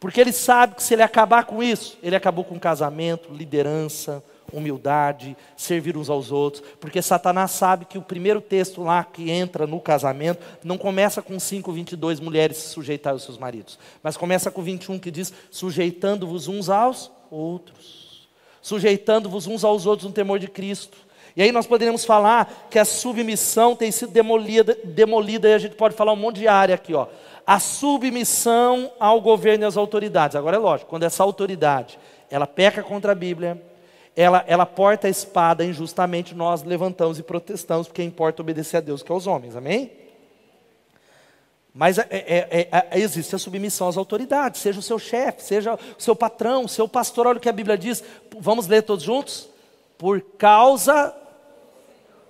Porque 0.00 0.18
ele 0.18 0.32
sabe 0.32 0.76
que 0.76 0.82
se 0.82 0.94
ele 0.94 1.02
acabar 1.02 1.44
com 1.44 1.62
isso, 1.62 1.98
ele 2.02 2.16
acabou 2.16 2.42
com 2.42 2.58
casamento, 2.58 3.34
liderança, 3.34 4.24
humildade, 4.52 5.36
servir 5.56 5.96
uns 5.96 6.10
aos 6.10 6.30
outros, 6.30 6.62
porque 6.80 7.02
Satanás 7.02 7.50
sabe 7.52 7.84
que 7.84 7.98
o 7.98 8.02
primeiro 8.02 8.40
texto 8.40 8.82
lá 8.82 9.02
que 9.04 9.30
entra 9.30 9.66
no 9.66 9.80
casamento 9.80 10.44
não 10.62 10.78
começa 10.78 11.22
com 11.22 11.38
5, 11.38 11.72
22 11.72 12.20
mulheres 12.20 12.56
se 12.58 12.68
sujeitar 12.68 13.12
aos 13.12 13.22
seus 13.22 13.38
maridos, 13.38 13.78
mas 14.02 14.16
começa 14.16 14.50
com 14.50 14.62
21 14.62 14.98
que 14.98 15.10
diz: 15.10 15.32
sujeitando-vos 15.50 16.48
uns 16.48 16.68
aos 16.68 17.10
outros, 17.30 18.28
sujeitando-vos 18.60 19.46
uns 19.46 19.64
aos 19.64 19.86
outros 19.86 20.06
no 20.08 20.14
temor 20.14 20.38
de 20.38 20.48
Cristo. 20.48 20.98
E 21.36 21.42
aí 21.42 21.52
nós 21.52 21.66
poderíamos 21.66 22.04
falar 22.04 22.66
que 22.70 22.78
a 22.78 22.84
submissão 22.84 23.76
tem 23.76 23.92
sido 23.92 24.10
demolida, 24.10 24.74
demolida 24.82 25.48
e 25.50 25.52
a 25.52 25.58
gente 25.58 25.74
pode 25.74 25.94
falar 25.94 26.14
um 26.14 26.16
monte 26.16 26.36
de 26.36 26.48
área 26.48 26.74
aqui, 26.74 26.94
ó. 26.94 27.08
A 27.46 27.60
submissão 27.60 28.90
ao 28.98 29.20
governo 29.20 29.64
e 29.64 29.66
às 29.66 29.76
autoridades. 29.76 30.34
Agora 30.34 30.56
é 30.56 30.58
lógico, 30.58 30.88
quando 30.88 31.02
essa 31.02 31.22
autoridade 31.22 31.98
ela 32.30 32.46
peca 32.46 32.82
contra 32.82 33.12
a 33.12 33.14
Bíblia, 33.14 33.62
ela, 34.16 34.42
ela 34.46 34.64
porta 34.64 35.06
a 35.06 35.10
espada 35.10 35.62
injustamente, 35.62 36.34
nós 36.34 36.62
levantamos 36.62 37.18
e 37.18 37.22
protestamos, 37.22 37.86
porque 37.86 38.02
importa 38.02 38.40
obedecer 38.40 38.78
a 38.78 38.80
Deus 38.80 39.02
que 39.02 39.12
aos 39.12 39.26
homens, 39.26 39.54
amém? 39.54 39.92
Mas 41.74 41.98
é, 41.98 42.06
é, 42.10 42.48
é, 42.50 42.68
é, 42.72 42.98
existe 42.98 43.36
a 43.36 43.38
submissão 43.38 43.86
às 43.86 43.98
autoridades, 43.98 44.62
seja 44.62 44.80
o 44.80 44.82
seu 44.82 44.98
chefe, 44.98 45.42
seja 45.42 45.74
o 45.74 46.02
seu 46.02 46.16
patrão, 46.16 46.64
o 46.64 46.68
seu 46.68 46.88
pastor, 46.88 47.26
olha 47.26 47.36
o 47.36 47.40
que 47.40 47.50
a 47.50 47.52
Bíblia 47.52 47.76
diz, 47.76 48.02
vamos 48.40 48.66
ler 48.66 48.82
todos 48.82 49.04
juntos? 49.04 49.50
Por 49.98 50.22
causa, 50.38 51.14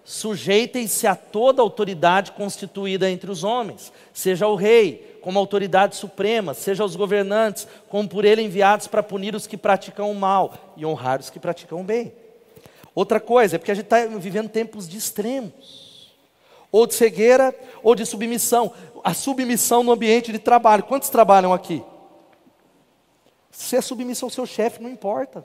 sujeitem-se 0.04 1.06
a 1.06 1.14
toda 1.14 1.62
autoridade 1.62 2.32
constituída 2.32 3.08
entre 3.08 3.30
os 3.30 3.44
homens, 3.44 3.92
seja 4.12 4.48
o 4.48 4.56
rei, 4.56 5.05
como 5.26 5.40
autoridade 5.40 5.96
suprema, 5.96 6.54
seja 6.54 6.84
os 6.84 6.94
governantes, 6.94 7.66
como 7.88 8.08
por 8.08 8.24
ele 8.24 8.42
enviados 8.42 8.86
para 8.86 9.02
punir 9.02 9.34
os 9.34 9.44
que 9.44 9.56
praticam 9.56 10.08
o 10.08 10.14
mal 10.14 10.54
e 10.76 10.86
honrar 10.86 11.18
os 11.18 11.30
que 11.30 11.40
praticam 11.40 11.80
o 11.80 11.82
bem. 11.82 12.12
Outra 12.94 13.18
coisa, 13.18 13.56
é 13.56 13.58
porque 13.58 13.72
a 13.72 13.74
gente 13.74 13.86
está 13.86 14.06
vivendo 14.06 14.48
tempos 14.48 14.88
de 14.88 14.96
extremos, 14.96 16.14
ou 16.70 16.86
de 16.86 16.94
cegueira, 16.94 17.52
ou 17.82 17.96
de 17.96 18.06
submissão. 18.06 18.72
A 19.02 19.12
submissão 19.12 19.82
no 19.82 19.90
ambiente 19.90 20.30
de 20.30 20.38
trabalho. 20.38 20.84
Quantos 20.84 21.08
trabalham 21.08 21.52
aqui? 21.52 21.82
Se 23.50 23.74
é 23.74 23.80
submissão 23.80 24.28
ao 24.28 24.30
seu 24.30 24.46
chefe, 24.46 24.80
não 24.80 24.88
importa. 24.88 25.44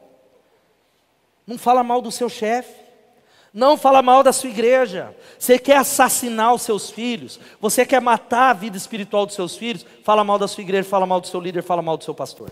Não 1.48 1.58
fala 1.58 1.84
mal 1.84 2.04
do 2.04 2.12
seu 2.12 2.30
chefe. 2.30 2.72
Não 3.54 3.76
fala 3.76 4.02
mal 4.02 4.24
da 4.24 4.32
sua 4.32 4.50
igreja. 4.50 5.14
Você 5.38 5.60
quer 5.60 5.78
assassinar 5.78 6.54
os 6.54 6.62
seus 6.62 6.90
filhos? 6.90 7.40
Você 7.60 7.86
quer 7.86 8.00
matar 8.02 8.52
a 8.52 8.54
vida 8.54 8.78
espiritual 8.78 9.26
dos 9.26 9.36
seus 9.36 9.58
filhos? 9.58 9.86
Fala 10.04 10.24
mal 10.24 10.40
da 10.40 10.48
sua 10.48 10.62
igreja, 10.62 10.88
fala 10.88 11.06
mal 11.06 11.20
do 11.20 11.28
seu 11.28 11.40
líder, 11.40 11.62
fala 11.62 11.82
mal 11.82 11.98
do 11.98 12.04
seu 12.04 12.14
pastor. 12.14 12.52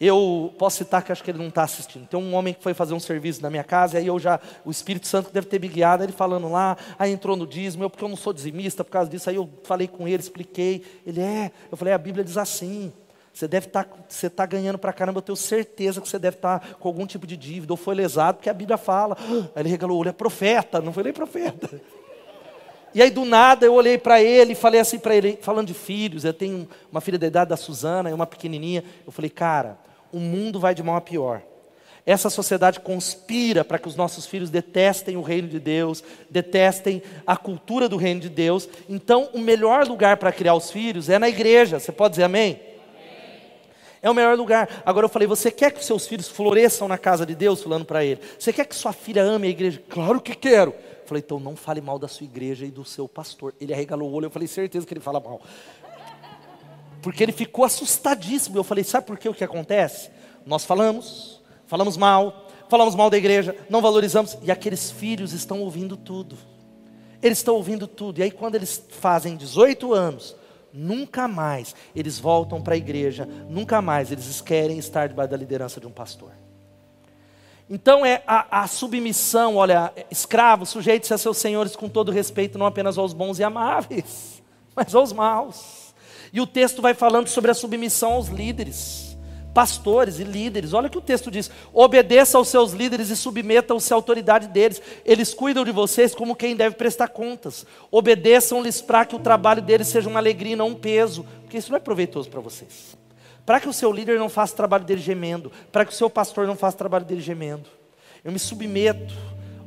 Eu 0.00 0.52
posso 0.58 0.78
citar 0.78 1.04
que 1.04 1.12
acho 1.12 1.22
que 1.22 1.30
ele 1.30 1.38
não 1.38 1.48
está 1.48 1.62
assistindo. 1.62 2.08
Tem 2.08 2.18
um 2.18 2.34
homem 2.34 2.52
que 2.52 2.62
foi 2.62 2.74
fazer 2.74 2.94
um 2.94 3.00
serviço 3.00 3.40
na 3.40 3.48
minha 3.48 3.62
casa, 3.62 3.94
e 3.94 4.00
aí 4.00 4.06
eu 4.08 4.18
já, 4.18 4.40
o 4.64 4.70
Espírito 4.70 5.06
Santo 5.06 5.30
deve 5.32 5.46
ter 5.46 5.60
me 5.60 5.68
guiado, 5.68 6.02
ele 6.02 6.12
falando 6.12 6.50
lá, 6.50 6.76
aí 6.98 7.12
entrou 7.12 7.36
no 7.36 7.46
dízimo, 7.46 7.84
eu, 7.84 7.90
porque 7.90 8.04
eu 8.04 8.08
não 8.08 8.16
sou 8.16 8.32
dizimista 8.32 8.82
por 8.82 8.90
causa 8.90 9.08
disso, 9.08 9.30
aí 9.30 9.36
eu 9.36 9.48
falei 9.62 9.86
com 9.86 10.08
ele, 10.08 10.20
expliquei. 10.20 10.84
Ele 11.06 11.20
é, 11.20 11.52
eu 11.70 11.76
falei, 11.76 11.94
a 11.94 11.98
Bíblia 11.98 12.24
diz 12.24 12.36
assim. 12.36 12.92
Você 13.34 13.48
deve 13.48 13.66
estar, 13.66 13.82
tá, 13.82 13.96
você 14.08 14.28
está 14.28 14.46
ganhando 14.46 14.78
para 14.78 14.92
caramba, 14.92 15.18
eu 15.18 15.22
tenho 15.22 15.34
certeza 15.34 16.00
que 16.00 16.08
você 16.08 16.20
deve 16.20 16.36
estar 16.36 16.60
tá 16.60 16.74
com 16.74 16.86
algum 16.86 17.04
tipo 17.04 17.26
de 17.26 17.36
dívida, 17.36 17.72
ou 17.72 17.76
foi 17.76 17.92
lesado, 17.92 18.36
porque 18.36 18.48
a 18.48 18.54
Bíblia 18.54 18.78
fala. 18.78 19.16
Aí 19.56 19.62
ele 19.62 19.68
regalou 19.68 19.96
o 19.96 20.00
olho, 20.00 20.10
é 20.10 20.12
profeta, 20.12 20.80
não 20.80 20.92
foi 20.92 21.02
nem 21.02 21.12
profeta. 21.12 21.68
E 22.94 23.02
aí 23.02 23.10
do 23.10 23.24
nada 23.24 23.66
eu 23.66 23.74
olhei 23.74 23.98
para 23.98 24.22
ele 24.22 24.52
e 24.52 24.54
falei 24.54 24.78
assim 24.78 25.00
para 25.00 25.16
ele, 25.16 25.36
falando 25.42 25.66
de 25.66 25.74
filhos, 25.74 26.24
eu 26.24 26.32
tenho 26.32 26.68
uma 26.92 27.00
filha 27.00 27.18
da 27.18 27.26
idade 27.26 27.50
da 27.50 27.56
Suzana 27.56 28.08
e 28.08 28.12
uma 28.12 28.24
pequenininha. 28.24 28.84
Eu 29.04 29.10
falei, 29.10 29.28
cara, 29.28 29.76
o 30.12 30.20
mundo 30.20 30.60
vai 30.60 30.76
de 30.76 30.82
mal 30.84 30.94
a 30.94 31.00
pior. 31.00 31.42
Essa 32.06 32.30
sociedade 32.30 32.78
conspira 32.78 33.64
para 33.64 33.80
que 33.80 33.88
os 33.88 33.96
nossos 33.96 34.26
filhos 34.26 34.48
detestem 34.48 35.16
o 35.16 35.22
reino 35.22 35.48
de 35.48 35.58
Deus, 35.58 36.04
detestem 36.30 37.02
a 37.26 37.36
cultura 37.36 37.88
do 37.88 37.96
reino 37.96 38.20
de 38.20 38.28
Deus. 38.28 38.68
Então, 38.88 39.28
o 39.34 39.40
melhor 39.40 39.88
lugar 39.88 40.18
para 40.18 40.30
criar 40.30 40.54
os 40.54 40.70
filhos 40.70 41.08
é 41.08 41.18
na 41.18 41.28
igreja. 41.28 41.80
Você 41.80 41.90
pode 41.90 42.12
dizer 42.12 42.24
amém? 42.24 42.73
É 44.04 44.10
o 44.10 44.14
melhor 44.14 44.36
lugar. 44.36 44.82
Agora 44.84 45.06
eu 45.06 45.08
falei, 45.08 45.26
você 45.26 45.50
quer 45.50 45.72
que 45.72 45.82
seus 45.82 46.06
filhos 46.06 46.28
floresçam 46.28 46.86
na 46.86 46.98
casa 46.98 47.24
de 47.24 47.34
Deus? 47.34 47.62
Falando 47.62 47.86
para 47.86 48.04
ele. 48.04 48.20
Você 48.38 48.52
quer 48.52 48.66
que 48.66 48.76
sua 48.76 48.92
filha 48.92 49.22
ame 49.22 49.46
a 49.46 49.50
igreja? 49.50 49.82
Claro 49.88 50.20
que 50.20 50.34
quero. 50.34 50.72
Eu 50.72 51.06
falei, 51.06 51.22
então 51.24 51.40
não 51.40 51.56
fale 51.56 51.80
mal 51.80 51.98
da 51.98 52.06
sua 52.06 52.24
igreja 52.24 52.66
e 52.66 52.70
do 52.70 52.84
seu 52.84 53.08
pastor. 53.08 53.54
Ele 53.58 53.72
arregalou 53.72 54.10
o 54.10 54.12
olho, 54.12 54.26
eu 54.26 54.30
falei, 54.30 54.46
certeza 54.46 54.86
que 54.86 54.92
ele 54.92 55.00
fala 55.00 55.20
mal. 55.20 55.40
Porque 57.00 57.22
ele 57.22 57.32
ficou 57.32 57.64
assustadíssimo. 57.64 58.58
Eu 58.58 58.62
falei, 58.62 58.84
sabe 58.84 59.06
por 59.06 59.16
que 59.16 59.26
o 59.26 59.32
que 59.32 59.42
acontece? 59.42 60.10
Nós 60.44 60.66
falamos, 60.66 61.40
falamos 61.66 61.96
mal, 61.96 62.46
falamos 62.68 62.94
mal 62.94 63.08
da 63.08 63.16
igreja, 63.16 63.56
não 63.70 63.80
valorizamos, 63.80 64.36
e 64.42 64.50
aqueles 64.50 64.90
filhos 64.90 65.32
estão 65.32 65.60
ouvindo 65.60 65.96
tudo. 65.96 66.36
Eles 67.22 67.38
estão 67.38 67.54
ouvindo 67.54 67.86
tudo. 67.86 68.18
E 68.18 68.22
aí, 68.22 68.30
quando 68.30 68.56
eles 68.56 68.84
fazem 68.90 69.34
18 69.34 69.94
anos, 69.94 70.36
nunca 70.74 71.28
mais 71.28 71.74
eles 71.94 72.18
voltam 72.18 72.60
para 72.60 72.74
a 72.74 72.76
igreja, 72.76 73.28
nunca 73.48 73.80
mais 73.80 74.10
eles 74.10 74.40
querem 74.40 74.76
estar 74.76 75.08
debaixo 75.08 75.30
da 75.30 75.36
liderança 75.36 75.80
de 75.80 75.86
um 75.86 75.92
pastor. 75.92 76.32
Então 77.70 78.04
é 78.04 78.22
a, 78.26 78.62
a 78.62 78.66
submissão, 78.66 79.56
olha, 79.56 79.92
escravos, 80.10 80.68
sujeite-se 80.68 81.14
a 81.14 81.18
seus 81.18 81.38
senhores 81.38 81.76
com 81.76 81.88
todo 81.88 82.10
respeito, 82.10 82.58
não 82.58 82.66
apenas 82.66 82.98
aos 82.98 83.12
bons 83.12 83.38
e 83.38 83.44
amáveis, 83.44 84.42
mas 84.74 84.94
aos 84.94 85.12
maus. 85.12 85.94
E 86.32 86.40
o 86.40 86.46
texto 86.46 86.82
vai 86.82 86.92
falando 86.92 87.28
sobre 87.28 87.50
a 87.50 87.54
submissão 87.54 88.12
aos 88.12 88.28
líderes 88.28 89.03
pastores 89.54 90.18
e 90.18 90.24
líderes. 90.24 90.72
Olha 90.72 90.88
o 90.88 90.90
que 90.90 90.98
o 90.98 91.00
texto 91.00 91.30
diz: 91.30 91.50
obedeça 91.72 92.36
aos 92.36 92.48
seus 92.48 92.72
líderes 92.72 93.08
e 93.08 93.16
submetam-se 93.16 93.92
à 93.92 93.96
autoridade 93.96 94.48
deles. 94.48 94.82
Eles 95.04 95.32
cuidam 95.32 95.64
de 95.64 95.70
vocês 95.70 96.14
como 96.14 96.34
quem 96.34 96.56
deve 96.56 96.74
prestar 96.74 97.08
contas. 97.08 97.64
Obedeçam-lhes 97.90 98.82
para 98.82 99.04
que 99.04 99.14
o 99.14 99.20
trabalho 99.20 99.62
deles 99.62 99.86
seja 99.86 100.08
uma 100.08 100.18
alegria 100.18 100.56
não 100.56 100.68
um 100.68 100.74
peso, 100.74 101.24
porque 101.42 101.56
isso 101.56 101.70
não 101.70 101.76
é 101.76 101.80
proveitoso 101.80 102.28
para 102.28 102.40
vocês. 102.40 102.98
Para 103.46 103.60
que 103.60 103.68
o 103.68 103.72
seu 103.72 103.92
líder 103.92 104.18
não 104.18 104.28
faça 104.28 104.52
o 104.52 104.56
trabalho 104.56 104.84
dele 104.84 105.00
gemendo, 105.00 105.52
para 105.70 105.84
que 105.84 105.92
o 105.92 105.94
seu 105.94 106.10
pastor 106.10 106.46
não 106.46 106.56
faça 106.56 106.74
o 106.74 106.78
trabalho 106.78 107.04
dele 107.04 107.20
gemendo. 107.20 107.68
Eu 108.24 108.32
me 108.32 108.38
submeto. 108.38 109.14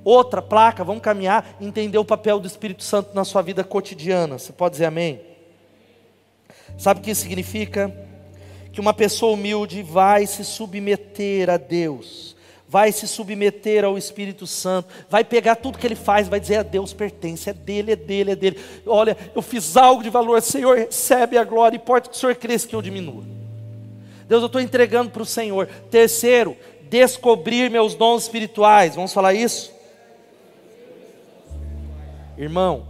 Outra 0.04 0.42
placa, 0.42 0.86
vamos 0.86 1.02
caminhar, 1.02 1.58
entender 1.60 1.98
o 1.98 2.06
papel 2.06 2.40
do 2.40 2.48
Espírito 2.48 2.82
Santo 2.82 3.14
na 3.14 3.26
sua 3.26 3.42
vida 3.42 3.62
cotidiana. 3.62 4.40
Você 4.40 4.54
pode 4.54 4.74
dizer 4.74 4.86
amém? 4.86 5.20
Sabe 6.78 7.00
o 7.00 7.04
que 7.04 7.12
isso 7.12 7.24
significa? 7.24 8.07
Que 8.78 8.82
uma 8.82 8.94
pessoa 8.94 9.34
humilde 9.34 9.82
vai 9.82 10.28
se 10.28 10.46
submeter 10.46 11.50
a 11.50 11.58
Deus, 11.58 12.36
vai 12.70 12.92
se 12.92 13.08
submeter 13.08 13.84
ao 13.84 13.98
Espírito 13.98 14.46
Santo, 14.46 14.94
vai 15.10 15.24
pegar 15.24 15.56
tudo 15.56 15.80
que 15.80 15.88
ele 15.88 15.96
faz, 15.96 16.28
vai 16.28 16.40
dizer 16.40 16.58
a 16.58 16.62
Deus 16.62 16.94
pertence, 16.94 17.50
é 17.50 17.54
dele, 17.54 17.94
é 17.94 17.96
dele, 17.96 18.32
é 18.34 18.36
dele. 18.36 18.60
Olha, 18.86 19.18
eu 19.36 19.42
fiz 19.42 19.76
algo 19.76 20.04
de 20.04 20.12
valor, 20.12 20.40
Senhor, 20.44 20.78
recebe 20.78 21.40
a 21.40 21.44
glória, 21.44 21.76
importa 21.76 22.08
que 22.08 22.16
o 22.16 22.20
Senhor 22.20 22.36
cresça 22.36 22.68
que 22.68 22.76
eu 22.76 22.82
diminua. 22.84 23.24
Deus, 24.28 24.44
eu 24.44 24.46
estou 24.46 24.62
entregando 24.62 25.10
para 25.10 25.24
o 25.24 25.26
Senhor. 25.26 25.66
Terceiro, 25.90 26.56
descobrir 26.88 27.72
meus 27.72 27.96
dons 27.96 28.26
espirituais. 28.26 28.94
Vamos 28.94 29.12
falar 29.12 29.34
isso? 29.34 29.74
Irmão, 32.38 32.86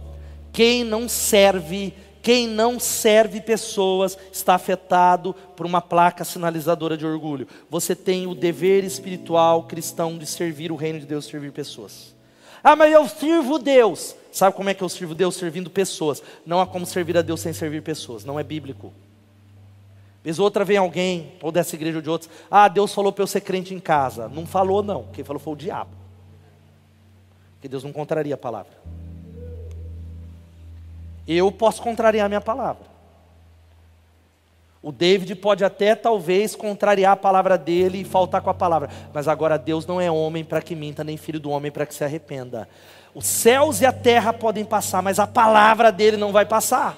quem 0.52 0.84
não 0.84 1.08
serve 1.08 1.94
quem 2.28 2.46
não 2.46 2.78
serve 2.78 3.40
pessoas 3.40 4.18
está 4.30 4.54
afetado 4.54 5.34
por 5.56 5.64
uma 5.64 5.80
placa 5.80 6.24
sinalizadora 6.24 6.94
de 6.94 7.06
orgulho. 7.06 7.48
Você 7.70 7.96
tem 7.96 8.26
o 8.26 8.34
dever 8.34 8.84
espiritual 8.84 9.62
cristão 9.62 10.18
de 10.18 10.26
servir 10.26 10.70
o 10.70 10.76
reino 10.76 11.00
de 11.00 11.06
Deus, 11.06 11.24
servir 11.24 11.52
pessoas. 11.52 12.14
Ah, 12.62 12.76
mas 12.76 12.92
eu 12.92 13.08
sirvo 13.08 13.58
Deus. 13.58 14.14
Sabe 14.30 14.54
como 14.54 14.68
é 14.68 14.74
que 14.74 14.84
eu 14.84 14.90
sirvo 14.90 15.14
Deus? 15.14 15.36
Servindo 15.36 15.70
pessoas. 15.70 16.22
Não 16.44 16.60
há 16.60 16.66
como 16.66 16.84
servir 16.84 17.16
a 17.16 17.22
Deus 17.22 17.40
sem 17.40 17.54
servir 17.54 17.80
pessoas. 17.80 18.26
Não 18.26 18.38
é 18.38 18.42
bíblico. 18.42 18.92
Vez 20.22 20.38
outra 20.38 20.66
vem 20.66 20.76
alguém, 20.76 21.32
ou 21.40 21.50
dessa 21.50 21.76
igreja 21.76 21.96
ou 21.96 22.02
de 22.02 22.10
outros, 22.10 22.30
ah, 22.50 22.68
Deus 22.68 22.92
falou 22.92 23.10
para 23.10 23.22
eu 23.22 23.26
ser 23.26 23.40
crente 23.40 23.72
em 23.72 23.80
casa. 23.80 24.28
Não 24.28 24.44
falou, 24.44 24.82
não. 24.82 25.04
Quem 25.14 25.24
falou 25.24 25.40
foi 25.40 25.54
o 25.54 25.56
diabo. 25.56 25.92
Porque 27.54 27.68
Deus 27.68 27.82
não 27.82 27.90
contraria 27.90 28.34
a 28.34 28.38
palavra 28.38 28.97
eu 31.28 31.52
posso 31.52 31.82
contrariar 31.82 32.28
minha 32.28 32.40
palavra. 32.40 32.98
O 34.80 34.92
David 34.92 35.34
pode 35.34 35.64
até 35.64 35.94
talvez 35.94 36.54
contrariar 36.54 37.12
a 37.12 37.16
palavra 37.16 37.58
dele 37.58 38.00
e 38.00 38.04
faltar 38.04 38.40
com 38.40 38.48
a 38.48 38.54
palavra, 38.54 38.88
mas 39.12 39.26
agora 39.26 39.58
Deus 39.58 39.84
não 39.84 40.00
é 40.00 40.10
homem 40.10 40.44
para 40.44 40.62
que 40.62 40.74
minta, 40.74 41.02
nem 41.02 41.16
filho 41.16 41.40
do 41.40 41.50
homem 41.50 41.70
para 41.70 41.84
que 41.84 41.94
se 41.94 42.04
arrependa. 42.04 42.68
Os 43.14 43.26
céus 43.26 43.80
e 43.80 43.86
a 43.86 43.92
terra 43.92 44.32
podem 44.32 44.64
passar, 44.64 45.02
mas 45.02 45.18
a 45.18 45.26
palavra 45.26 45.90
dele 45.90 46.16
não 46.16 46.30
vai 46.30 46.46
passar. 46.46 46.96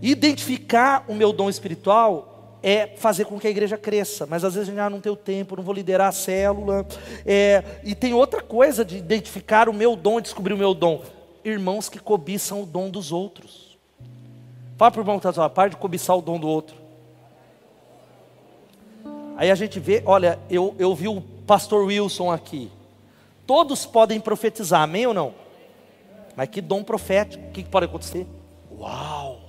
Identificar 0.00 1.04
o 1.08 1.14
meu 1.14 1.32
dom 1.32 1.50
espiritual 1.50 2.58
é 2.62 2.86
fazer 2.96 3.24
com 3.24 3.38
que 3.38 3.48
a 3.48 3.50
igreja 3.50 3.76
cresça, 3.76 4.24
mas 4.24 4.44
às 4.44 4.54
vezes 4.54 4.76
ah, 4.78 4.88
não 4.88 5.00
tenho 5.00 5.16
tempo, 5.16 5.56
não 5.56 5.64
vou 5.64 5.74
liderar 5.74 6.08
a 6.08 6.12
célula. 6.12 6.86
É, 7.26 7.64
e 7.82 7.94
tem 7.94 8.14
outra 8.14 8.40
coisa 8.40 8.84
de 8.84 8.96
identificar 8.96 9.68
o 9.68 9.74
meu 9.74 9.96
dom, 9.96 10.20
descobrir 10.20 10.54
o 10.54 10.58
meu 10.58 10.72
dom 10.72 11.02
irmãos 11.44 11.88
que 11.88 11.98
cobiçam 11.98 12.62
o 12.62 12.66
dom 12.66 12.90
dos 12.90 13.12
outros. 13.12 13.78
Fala 14.76 14.90
para 14.90 15.00
o 15.00 15.02
irmão 15.02 15.18
que 15.18 15.26
está 15.26 15.48
parte 15.48 15.72
de 15.72 15.78
cobiçar 15.78 16.16
o 16.16 16.22
dom 16.22 16.38
do 16.38 16.48
outro. 16.48 16.76
Aí 19.36 19.50
a 19.50 19.54
gente 19.54 19.78
vê, 19.78 20.02
olha, 20.04 20.38
eu, 20.50 20.74
eu 20.78 20.94
vi 20.94 21.08
o 21.08 21.20
pastor 21.46 21.84
Wilson 21.84 22.30
aqui. 22.30 22.70
Todos 23.46 23.86
podem 23.86 24.20
profetizar, 24.20 24.82
amém 24.82 25.06
ou 25.06 25.14
não? 25.14 25.34
Mas 26.36 26.48
que 26.48 26.60
dom 26.60 26.84
profético, 26.84 27.46
o 27.46 27.50
que 27.50 27.64
pode 27.64 27.86
acontecer? 27.86 28.26
Uau! 28.70 29.40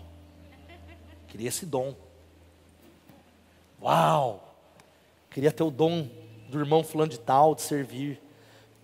Queria 1.27 1.49
esse 1.49 1.65
dom. 1.65 1.93
Uau! 3.81 4.55
Queria 5.29 5.51
ter 5.51 5.63
o 5.63 5.69
dom 5.69 6.07
do 6.49 6.59
irmão 6.59 6.83
fulano 6.83 7.11
de 7.11 7.19
tal, 7.19 7.53
de 7.53 7.61
servir. 7.61 8.21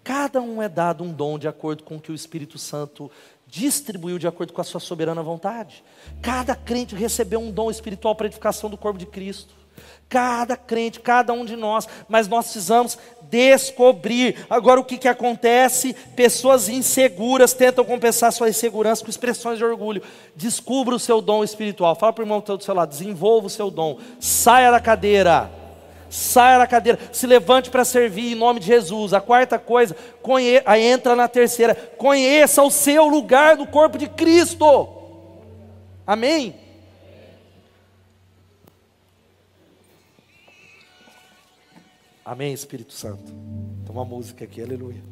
Cada 0.05 0.39
um 0.39 0.61
é 0.61 0.69
dado 0.69 1.03
um 1.03 1.11
dom 1.11 1.39
de 1.39 1.47
acordo 1.47 1.81
com 1.81 1.95
o 1.95 1.99
que 1.99 2.11
o 2.11 2.15
Espírito 2.15 2.59
Santo 2.59 3.09
distribuiu 3.47 4.19
de 4.19 4.27
acordo 4.27 4.53
com 4.53 4.61
a 4.61 4.63
sua 4.63 4.79
soberana 4.79 5.23
vontade. 5.23 5.83
Cada 6.21 6.55
crente 6.55 6.93
recebeu 6.93 7.39
um 7.39 7.49
dom 7.49 7.71
espiritual 7.71 8.13
para 8.13 8.27
edificação 8.27 8.69
do 8.69 8.77
corpo 8.77 8.99
de 8.99 9.07
Cristo. 9.07 9.55
Cada 10.07 10.55
crente, 10.55 10.99
cada 10.99 11.33
um 11.33 11.43
de 11.43 11.55
nós, 11.55 11.87
mas 12.07 12.27
nós 12.27 12.45
precisamos 12.45 12.99
descobrir. 13.23 14.45
Agora, 14.47 14.79
o 14.79 14.85
que, 14.85 14.99
que 14.99 15.07
acontece? 15.07 15.95
Pessoas 16.15 16.69
inseguras 16.69 17.53
tentam 17.53 17.83
compensar 17.83 18.31
sua 18.31 18.47
insegurança 18.47 19.03
com 19.03 19.09
expressões 19.09 19.57
de 19.57 19.65
orgulho. 19.65 20.03
Descubra 20.35 20.93
o 20.93 20.99
seu 20.99 21.19
dom 21.19 21.43
espiritual. 21.43 21.95
Fala 21.95 22.13
para 22.13 22.21
o 22.21 22.25
irmão 22.25 22.41
que 22.41 22.43
está 22.43 22.55
do 22.55 22.63
seu 22.63 22.75
lado, 22.75 22.89
desenvolva 22.89 23.47
o 23.47 23.49
seu 23.49 23.71
dom. 23.71 23.97
Saia 24.19 24.69
da 24.69 24.79
cadeira 24.79 25.64
saia 26.15 26.57
da 26.57 26.67
cadeira, 26.67 26.99
se 27.11 27.27
levante 27.27 27.69
para 27.69 27.85
servir 27.85 28.31
em 28.31 28.35
nome 28.35 28.59
de 28.59 28.67
Jesus. 28.67 29.13
A 29.13 29.21
quarta 29.21 29.59
coisa, 29.59 29.95
conhe... 30.21 30.61
aí 30.65 30.83
entra 30.83 31.15
na 31.15 31.27
terceira, 31.27 31.75
conheça 31.75 32.63
o 32.63 32.71
seu 32.71 33.05
lugar 33.05 33.57
no 33.57 33.67
corpo 33.67 33.97
de 33.97 34.07
Cristo. 34.07 34.89
Amém? 36.07 36.55
Amém, 42.23 42.53
Espírito 42.53 42.93
Santo. 42.93 43.25
Tem 43.85 43.91
uma 43.91 44.03
música 44.03 44.45
aqui, 44.45 44.61
aleluia. 44.61 45.03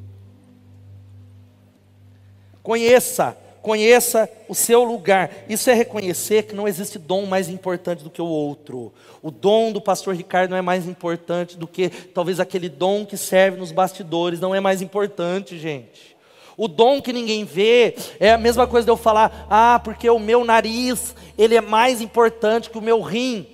Conheça 2.64 3.38
Conheça 3.64 4.30
o 4.49 4.53
seu 4.53 4.84
lugar. 4.84 5.32
Isso 5.47 5.70
é 5.70 5.74
reconhecer 5.74 6.43
que 6.43 6.53
não 6.53 6.68
existe 6.68 6.99
dom 6.99 7.26
mais 7.26 7.47
importante 7.47 8.03
do 8.03 8.09
que 8.09 8.22
o 8.22 8.26
outro. 8.26 8.91
O 9.22 9.32
dom 9.32 9.72
do 9.72 9.80
pastor 9.80 10.14
Ricardo 10.14 10.51
não 10.51 10.57
é 10.57 10.61
mais 10.61 10.86
importante 10.86 11.57
do 11.57 11.66
que 11.66 11.89
talvez 11.89 12.41
aquele 12.41 12.68
dom 12.68 13.05
que 13.05 13.16
serve 13.16 13.57
nos 13.57 13.72
bastidores. 13.72 14.41
Não 14.41 14.53
é 14.53 14.59
mais 14.59 14.82
importante, 14.82 15.57
gente. 15.57 16.14
O 16.57 16.68
dom 16.68 17.01
que 17.01 17.14
ninguém 17.14 17.45
vê 17.45 17.95
é 18.20 18.34
a 18.34 18.38
mesma 18.38 18.68
coisa 18.68 18.84
de 18.84 18.91
eu 18.91 18.97
falar, 18.97 19.47
ah, 19.49 19.80
porque 19.82 20.09
o 20.09 20.20
meu 20.20 20.43
nariz, 20.43 21.16
ele 21.38 21.55
é 21.55 21.61
mais 21.61 22.01
importante 22.01 22.70
que 22.70 22.78
o 22.78 22.82
meu 22.82 22.99
rim. 22.99 23.47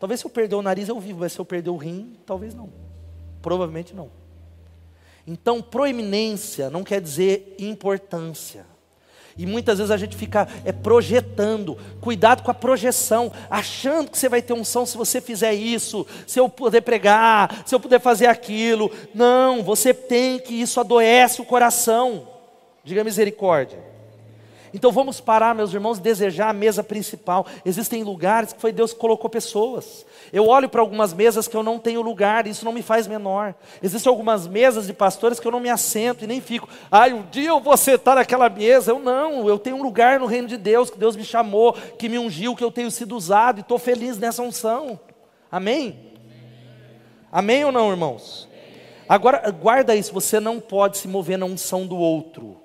Talvez 0.00 0.20
se 0.20 0.26
eu 0.26 0.30
perder 0.30 0.54
o 0.54 0.62
nariz 0.62 0.88
eu 0.88 0.98
vivo, 0.98 1.20
mas 1.20 1.34
se 1.34 1.38
eu 1.38 1.44
perder 1.44 1.68
o 1.68 1.76
rim, 1.76 2.16
talvez 2.24 2.54
não. 2.54 2.70
Provavelmente 3.42 3.94
não. 3.94 4.10
Então, 5.26 5.60
proeminência 5.60 6.70
não 6.70 6.82
quer 6.82 6.98
dizer 6.98 7.56
importância. 7.58 8.71
E 9.36 9.46
muitas 9.46 9.78
vezes 9.78 9.90
a 9.90 9.96
gente 9.96 10.16
fica 10.16 10.46
é, 10.64 10.72
projetando, 10.72 11.78
cuidado 12.00 12.42
com 12.42 12.50
a 12.50 12.54
projeção, 12.54 13.32
achando 13.50 14.10
que 14.10 14.18
você 14.18 14.28
vai 14.28 14.42
ter 14.42 14.52
unção 14.52 14.84
se 14.84 14.96
você 14.96 15.20
fizer 15.20 15.54
isso, 15.54 16.06
se 16.26 16.38
eu 16.38 16.48
puder 16.48 16.82
pregar, 16.82 17.62
se 17.66 17.74
eu 17.74 17.80
puder 17.80 18.00
fazer 18.00 18.26
aquilo. 18.26 18.90
Não, 19.14 19.62
você 19.62 19.94
tem 19.94 20.38
que 20.38 20.54
isso 20.54 20.80
adoece 20.80 21.40
o 21.40 21.46
coração. 21.46 22.28
Diga 22.84 23.04
misericórdia. 23.04 23.91
Então 24.74 24.90
vamos 24.90 25.20
parar, 25.20 25.54
meus 25.54 25.74
irmãos, 25.74 25.98
desejar 25.98 26.48
a 26.48 26.52
mesa 26.52 26.82
principal. 26.82 27.46
Existem 27.64 28.02
lugares 28.02 28.52
que 28.52 28.60
foi 28.60 28.72
Deus 28.72 28.92
que 28.92 28.98
colocou 28.98 29.28
pessoas. 29.28 30.06
Eu 30.32 30.46
olho 30.48 30.68
para 30.68 30.80
algumas 30.80 31.12
mesas 31.12 31.46
que 31.46 31.56
eu 31.56 31.62
não 31.62 31.78
tenho 31.78 32.00
lugar, 32.00 32.46
isso 32.46 32.64
não 32.64 32.72
me 32.72 32.82
faz 32.82 33.06
menor. 33.06 33.54
Existem 33.82 34.08
algumas 34.08 34.46
mesas 34.46 34.86
de 34.86 34.92
pastores 34.92 35.38
que 35.38 35.46
eu 35.46 35.52
não 35.52 35.60
me 35.60 35.68
assento 35.68 36.24
e 36.24 36.26
nem 36.26 36.40
fico. 36.40 36.68
Ai, 36.90 37.12
um 37.12 37.22
dia 37.30 37.50
eu 37.50 37.60
vou 37.60 37.76
sentar 37.76 38.16
naquela 38.16 38.48
mesa. 38.48 38.92
Eu 38.92 38.98
não, 38.98 39.46
eu 39.46 39.58
tenho 39.58 39.76
um 39.76 39.82
lugar 39.82 40.18
no 40.18 40.26
reino 40.26 40.48
de 40.48 40.56
Deus, 40.56 40.88
que 40.88 40.98
Deus 40.98 41.16
me 41.16 41.24
chamou, 41.24 41.74
que 41.98 42.08
me 42.08 42.18
ungiu, 42.18 42.56
que 42.56 42.64
eu 42.64 42.70
tenho 42.70 42.90
sido 42.90 43.16
usado 43.16 43.58
e 43.58 43.60
estou 43.60 43.78
feliz 43.78 44.16
nessa 44.16 44.42
unção. 44.42 44.98
Amém? 45.50 46.12
Amém 47.30 47.64
ou 47.64 47.72
não, 47.72 47.90
irmãos? 47.90 48.48
Agora, 49.08 49.50
guarda 49.50 49.94
isso, 49.94 50.14
você 50.14 50.40
não 50.40 50.58
pode 50.58 50.96
se 50.96 51.06
mover 51.06 51.36
na 51.36 51.44
unção 51.44 51.86
do 51.86 51.96
outro. 51.96 52.61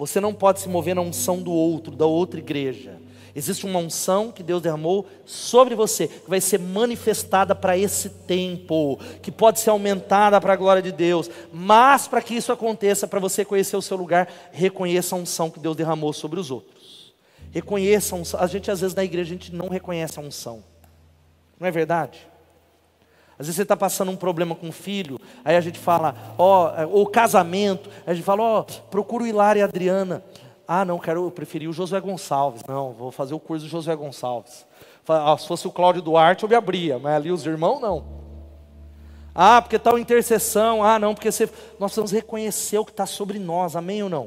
Você 0.00 0.18
não 0.18 0.32
pode 0.32 0.60
se 0.60 0.68
mover 0.70 0.94
na 0.94 1.02
unção 1.02 1.42
do 1.42 1.52
outro, 1.52 1.94
da 1.94 2.06
outra 2.06 2.40
igreja. 2.40 2.98
Existe 3.36 3.66
uma 3.66 3.78
unção 3.78 4.32
que 4.32 4.42
Deus 4.42 4.62
derramou 4.62 5.06
sobre 5.26 5.74
você, 5.74 6.08
que 6.08 6.30
vai 6.30 6.40
ser 6.40 6.58
manifestada 6.58 7.54
para 7.54 7.76
esse 7.76 8.08
tempo, 8.08 8.98
que 9.20 9.30
pode 9.30 9.60
ser 9.60 9.68
aumentada 9.68 10.40
para 10.40 10.54
a 10.54 10.56
glória 10.56 10.80
de 10.80 10.90
Deus. 10.90 11.28
Mas 11.52 12.08
para 12.08 12.22
que 12.22 12.34
isso 12.34 12.50
aconteça, 12.50 13.06
para 13.06 13.20
você 13.20 13.44
conhecer 13.44 13.76
o 13.76 13.82
seu 13.82 13.94
lugar, 13.94 14.26
reconheça 14.50 15.14
a 15.14 15.18
unção 15.18 15.50
que 15.50 15.60
Deus 15.60 15.76
derramou 15.76 16.14
sobre 16.14 16.40
os 16.40 16.50
outros. 16.50 17.12
Reconheça 17.50 18.16
a 18.16 18.18
unção. 18.18 18.40
A 18.40 18.46
gente 18.46 18.70
às 18.70 18.80
vezes 18.80 18.96
na 18.96 19.04
igreja 19.04 19.34
a 19.34 19.36
gente 19.36 19.54
não 19.54 19.68
reconhece 19.68 20.18
a 20.18 20.22
unção. 20.22 20.64
Não 21.58 21.68
é 21.68 21.70
verdade? 21.70 22.26
Às 23.40 23.46
vezes 23.46 23.56
você 23.56 23.62
está 23.62 23.74
passando 23.74 24.10
um 24.10 24.16
problema 24.16 24.54
com 24.54 24.68
o 24.68 24.72
filho, 24.72 25.18
aí 25.42 25.56
a 25.56 25.62
gente 25.62 25.78
fala, 25.78 26.14
ó, 26.36 26.74
oh, 26.84 26.98
ou 26.98 27.06
casamento, 27.06 27.88
a 28.06 28.12
gente 28.12 28.22
fala, 28.22 28.42
ó, 28.42 28.62
procura 28.90 29.24
o 29.24 29.26
Hilário 29.26 29.60
e 29.60 29.62
a 29.62 29.64
Adriana. 29.64 30.22
Ah, 30.68 30.84
não, 30.84 30.98
quero, 30.98 31.24
eu 31.24 31.30
preferi 31.30 31.66
o 31.66 31.72
Josué 31.72 31.98
Gonçalves. 32.02 32.62
Não, 32.68 32.92
vou 32.92 33.10
fazer 33.10 33.32
o 33.32 33.40
curso 33.40 33.64
do 33.64 33.70
Josué 33.70 33.96
Gonçalves. 33.96 34.66
Ah, 35.08 35.34
se 35.38 35.48
fosse 35.48 35.66
o 35.66 35.70
Cláudio 35.72 36.02
Duarte, 36.02 36.42
eu 36.42 36.50
me 36.50 36.54
abria, 36.54 36.98
mas 36.98 37.14
ali 37.14 37.32
os 37.32 37.46
irmãos 37.46 37.80
não. 37.80 38.04
Ah, 39.34 39.62
porque 39.62 39.78
tal 39.78 39.98
intercessão. 39.98 40.84
Ah, 40.84 40.98
não, 40.98 41.14
porque 41.14 41.32
você... 41.32 41.46
nós 41.78 41.92
precisamos 41.92 42.12
reconhecer 42.12 42.76
o 42.76 42.84
que 42.84 42.90
está 42.90 43.06
sobre 43.06 43.38
nós, 43.38 43.74
amém 43.74 44.02
ou 44.02 44.10
não? 44.10 44.24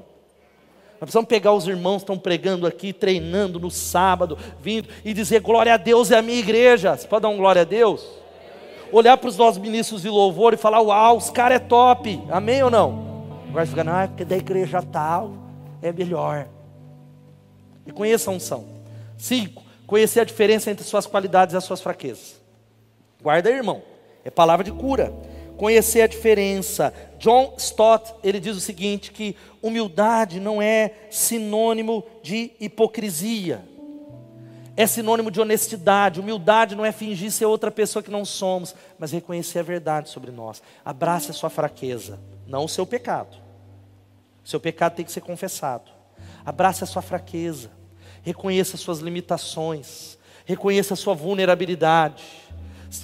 Nós 0.94 1.02
precisamos 1.02 1.30
pegar 1.30 1.54
os 1.54 1.68
irmãos 1.68 1.98
que 1.98 2.04
estão 2.06 2.18
pregando 2.18 2.66
aqui, 2.66 2.92
treinando 2.92 3.60
no 3.60 3.70
sábado, 3.70 4.40
vindo 4.60 4.90
e 5.06 5.14
dizer 5.14 5.40
glória 5.40 5.76
a 5.76 5.78
Deus 5.78 6.10
é 6.10 6.18
a 6.18 6.22
minha 6.24 6.40
igreja. 6.40 6.98
Você 6.98 7.08
pode 7.08 7.22
dar 7.22 7.30
um 7.30 7.38
glória 7.38 7.62
a 7.62 7.66
Deus? 7.66 8.23
Olhar 8.94 9.18
para 9.18 9.28
os 9.28 9.38
nossos 9.38 9.60
ministros 9.60 10.04
de 10.04 10.10
louvor 10.10 10.54
e 10.54 10.58
falar: 10.58 10.82
Uau, 10.82 11.18
os 11.18 11.30
caras 11.30 11.58
é 11.58 11.60
top, 11.60 12.22
amém 12.30 12.62
ou 12.64 12.70
não? 12.70 13.04
Agora 13.50 13.66
fica, 13.66 13.82
é 13.82 14.08
porque 14.08 14.26
da 14.26 14.38
igreja 14.38 14.82
tal 14.82 15.34
é 15.82 15.92
melhor. 15.92 16.48
E 17.86 17.92
conheça 17.92 18.32
a 18.32 18.34
unção. 18.34 18.66
Cinco, 19.18 19.64
conhecer 19.86 20.22
a 20.22 20.24
diferença 20.24 20.72
entre 20.72 20.86
suas 20.86 21.06
qualidades 21.06 21.54
e 21.54 21.58
as 21.58 21.64
suas 21.64 21.82
fraquezas. 21.82 22.42
Guarda 23.22 23.50
aí, 23.50 23.56
irmão, 23.56 23.82
é 24.24 24.30
palavra 24.30 24.64
de 24.64 24.72
cura. 24.72 25.14
Conhecer 25.58 26.02
a 26.02 26.08
diferença. 26.08 26.94
John 27.20 27.54
Stott, 27.58 28.14
ele 28.24 28.40
diz 28.40 28.56
o 28.56 28.62
seguinte: 28.62 29.12
que 29.12 29.36
humildade 29.62 30.40
não 30.40 30.62
é 30.62 30.94
sinônimo 31.10 32.04
de 32.22 32.52
hipocrisia 32.60 33.73
é 34.76 34.88
sinônimo 34.88 35.30
de 35.30 35.40
honestidade. 35.40 36.20
Humildade 36.20 36.76
não 36.76 36.86
é 36.86 36.92
fingir 36.92 37.32
ser 37.32 37.46
outra 37.46 37.72
pessoa 37.72 38.02
que 38.02 38.12
não 38.12 38.26
somos, 38.26 38.76
mas 38.98 39.12
reconhecer 39.12 39.60
a 39.60 39.64
verdade 39.64 40.10
sobre 40.10 40.32
nós. 40.32 40.62
Abrace 40.84 41.32
a 41.32 41.34
sua 41.34 41.50
fraqueza, 41.50 42.20
não 42.48 42.66
o 42.66 42.70
seu 42.70 42.86
pecado. 42.86 43.38
Seu 44.44 44.60
pecado 44.60 44.96
tem 44.96 45.06
que 45.06 45.12
ser 45.12 45.22
confessado. 45.22 45.92
Abrace 46.46 46.84
a 46.84 46.88
sua 46.88 47.02
fraqueza, 47.02 47.72
reconheça 48.22 48.76
as 48.76 48.82
suas 48.82 49.00
limitações, 49.00 50.18
reconheça 50.46 50.94
a 50.94 50.98
sua 50.98 51.14
vulnerabilidade. 51.14 52.24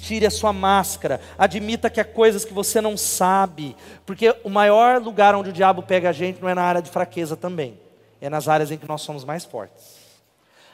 Tire 0.02 0.24
a 0.24 0.30
sua 0.30 0.52
máscara, 0.52 1.20
admita 1.36 1.90
que 1.90 2.00
há 2.00 2.04
coisas 2.04 2.44
que 2.44 2.52
você 2.52 2.80
não 2.80 2.96
sabe, 2.96 3.74
porque 4.06 4.32
o 4.44 4.48
maior 4.48 5.02
lugar 5.02 5.34
onde 5.34 5.50
o 5.50 5.52
diabo 5.52 5.82
pega 5.82 6.10
a 6.10 6.12
gente 6.12 6.40
não 6.40 6.48
é 6.48 6.54
na 6.54 6.62
área 6.62 6.80
de 6.80 6.88
fraqueza 6.88 7.36
também, 7.36 7.76
é 8.20 8.30
nas 8.30 8.46
áreas 8.46 8.70
em 8.70 8.78
que 8.78 8.86
nós 8.86 9.02
somos 9.02 9.24
mais 9.24 9.44
fortes. 9.44 9.99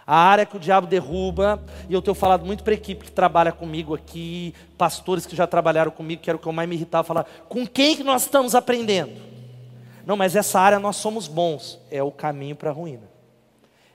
A 0.07 0.17
área 0.17 0.47
que 0.47 0.57
o 0.57 0.61
diabo 0.61 0.87
derruba, 0.87 1.61
e 1.89 1.95
eu 1.95 2.01
tenho 2.01 2.15
falado 2.15 2.47
muito 2.47 2.63
para 2.63 2.73
a 2.73 2.77
equipe 2.77 3.07
que 3.07 3.11
trabalha 3.11 3.51
comigo 3.51 3.93
aqui, 3.93 4.55
pastores 4.79 5.27
que 5.27 5.35
já 5.35 5.47
trabalharam 5.49 5.91
comigo, 5.91 6.23
que 6.23 6.31
era 6.31 6.37
o 6.37 6.39
que 6.39 6.47
eu 6.47 6.53
mais 6.53 6.69
me 6.69 6.77
irritava, 6.77 7.03
falar, 7.03 7.27
com 7.49 7.67
quem 7.67 7.97
que 7.97 8.05
nós 8.05 8.23
estamos 8.23 8.55
aprendendo? 8.55 9.21
Não, 10.07 10.17
mas 10.17 10.37
essa 10.37 10.61
área 10.61 10.79
nós 10.79 10.95
somos 10.95 11.27
bons. 11.27 11.81
É 11.91 12.01
o 12.01 12.13
caminho 12.13 12.55
para 12.55 12.71
a 12.71 12.73
ruína. 12.73 13.11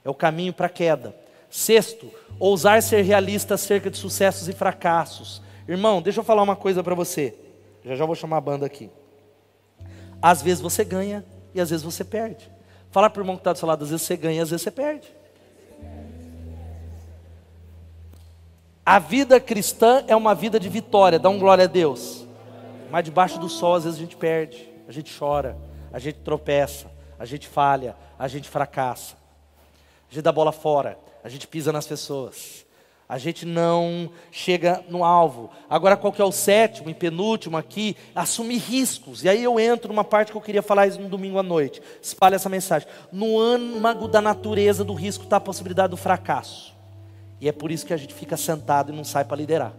É 0.04 0.10
o 0.10 0.14
caminho 0.14 0.52
para 0.52 0.66
a 0.66 0.70
queda. 0.70 1.16
Sexto, 1.48 2.10
ousar 2.38 2.82
ser 2.82 3.02
realista 3.02 3.54
acerca 3.54 3.90
de 3.90 3.96
sucessos 3.96 4.46
e 4.46 4.52
fracassos. 4.52 5.40
Irmão, 5.66 6.02
deixa 6.02 6.20
eu 6.20 6.24
falar 6.24 6.42
uma 6.42 6.56
coisa 6.56 6.82
para 6.82 6.94
você. 6.94 7.34
Já 7.82 7.96
já 7.96 8.04
vou 8.04 8.14
chamar 8.14 8.36
a 8.36 8.40
banda 8.42 8.66
aqui. 8.66 8.90
Às 10.20 10.42
vezes 10.42 10.60
você 10.60 10.84
ganha 10.84 11.24
e 11.54 11.60
às 11.60 11.70
vezes 11.70 11.84
você 11.84 12.04
perde. 12.04 12.50
Fala 12.90 13.08
para 13.08 13.20
o 13.20 13.22
irmão 13.22 13.36
que 13.36 13.40
está 13.40 13.54
do 13.54 13.58
seu 13.58 13.66
lado, 13.66 13.82
às 13.82 13.90
vezes 13.90 14.04
você 14.04 14.16
ganha, 14.16 14.42
às 14.42 14.50
vezes 14.50 14.62
você 14.62 14.70
perde. 14.70 15.08
A 18.84 18.98
vida 18.98 19.38
cristã 19.38 20.02
é 20.08 20.16
uma 20.16 20.34
vida 20.34 20.58
de 20.58 20.68
vitória, 20.68 21.16
dá 21.16 21.28
um 21.28 21.38
glória 21.38 21.64
a 21.64 21.68
Deus. 21.68 22.26
Mas 22.90 23.04
debaixo 23.04 23.38
do 23.38 23.48
sol, 23.48 23.76
às 23.76 23.84
vezes 23.84 23.96
a 23.96 24.02
gente 24.02 24.16
perde, 24.16 24.68
a 24.88 24.92
gente 24.92 25.16
chora, 25.16 25.56
a 25.92 26.00
gente 26.00 26.18
tropeça, 26.18 26.90
a 27.16 27.24
gente 27.24 27.46
falha, 27.46 27.96
a 28.18 28.26
gente 28.26 28.48
fracassa, 28.48 29.14
a 30.10 30.12
gente 30.12 30.22
dá 30.22 30.32
bola 30.32 30.50
fora, 30.50 30.98
a 31.22 31.28
gente 31.28 31.46
pisa 31.46 31.70
nas 31.70 31.86
pessoas, 31.86 32.66
a 33.08 33.18
gente 33.18 33.46
não 33.46 34.10
chega 34.32 34.84
no 34.88 35.04
alvo. 35.04 35.48
Agora, 35.70 35.96
qual 35.96 36.12
que 36.12 36.20
é 36.20 36.24
o 36.24 36.32
sétimo 36.32 36.90
e 36.90 36.94
penúltimo 36.94 37.56
aqui? 37.56 37.96
Assumir 38.16 38.58
riscos. 38.58 39.22
E 39.22 39.28
aí 39.28 39.44
eu 39.44 39.60
entro 39.60 39.92
numa 39.92 40.02
parte 40.02 40.32
que 40.32 40.36
eu 40.36 40.42
queria 40.42 40.62
falar 40.62 40.88
isso 40.88 41.00
no 41.00 41.08
domingo 41.08 41.38
à 41.38 41.42
noite. 41.42 41.80
Espalha 42.02 42.34
essa 42.34 42.48
mensagem. 42.48 42.88
No 43.12 43.38
âmago 43.38 44.08
da 44.08 44.20
natureza 44.20 44.82
do 44.82 44.92
risco 44.92 45.22
está 45.22 45.36
a 45.36 45.40
possibilidade 45.40 45.92
do 45.92 45.96
fracasso. 45.96 46.71
E 47.42 47.48
é 47.48 47.52
por 47.52 47.72
isso 47.72 47.84
que 47.84 47.92
a 47.92 47.96
gente 47.96 48.14
fica 48.14 48.36
sentado 48.36 48.92
e 48.92 48.96
não 48.96 49.02
sai 49.02 49.24
para 49.24 49.36
liderar. 49.36 49.72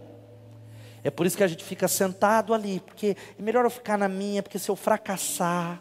É 1.02 1.10
por 1.10 1.24
isso 1.24 1.34
que 1.34 1.42
a 1.42 1.46
gente 1.46 1.64
fica 1.64 1.88
sentado 1.88 2.52
ali, 2.52 2.78
porque 2.78 3.16
é 3.38 3.42
melhor 3.42 3.64
eu 3.64 3.70
ficar 3.70 3.96
na 3.96 4.06
minha, 4.06 4.42
porque 4.42 4.58
se 4.58 4.70
eu 4.70 4.76
fracassar, 4.76 5.80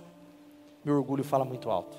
meu 0.86 0.96
orgulho 0.96 1.26
fala 1.26 1.44
muito 1.44 1.70
alto. 1.70 1.98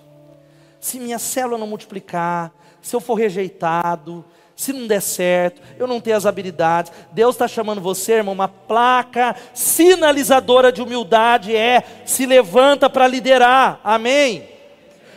Se 0.80 0.99
minha 0.99 1.18
célula 1.18 1.59
não 1.59 1.66
multiplicar, 1.66 2.51
se 2.80 2.97
eu 2.97 3.01
for 3.01 3.12
rejeitado, 3.12 4.24
se 4.57 4.72
não 4.72 4.87
der 4.87 5.03
certo, 5.03 5.61
eu 5.78 5.87
não 5.87 6.01
tenho 6.01 6.16
as 6.16 6.24
habilidades, 6.24 6.91
Deus 7.12 7.35
está 7.35 7.47
chamando 7.47 7.82
você, 7.82 8.14
irmão, 8.14 8.32
uma 8.32 8.49
placa 8.49 9.37
sinalizadora 9.53 10.72
de 10.72 10.80
humildade 10.80 11.55
é 11.55 11.85
se 12.07 12.24
levanta 12.24 12.89
para 12.89 13.07
liderar, 13.07 13.80
amém? 13.85 14.53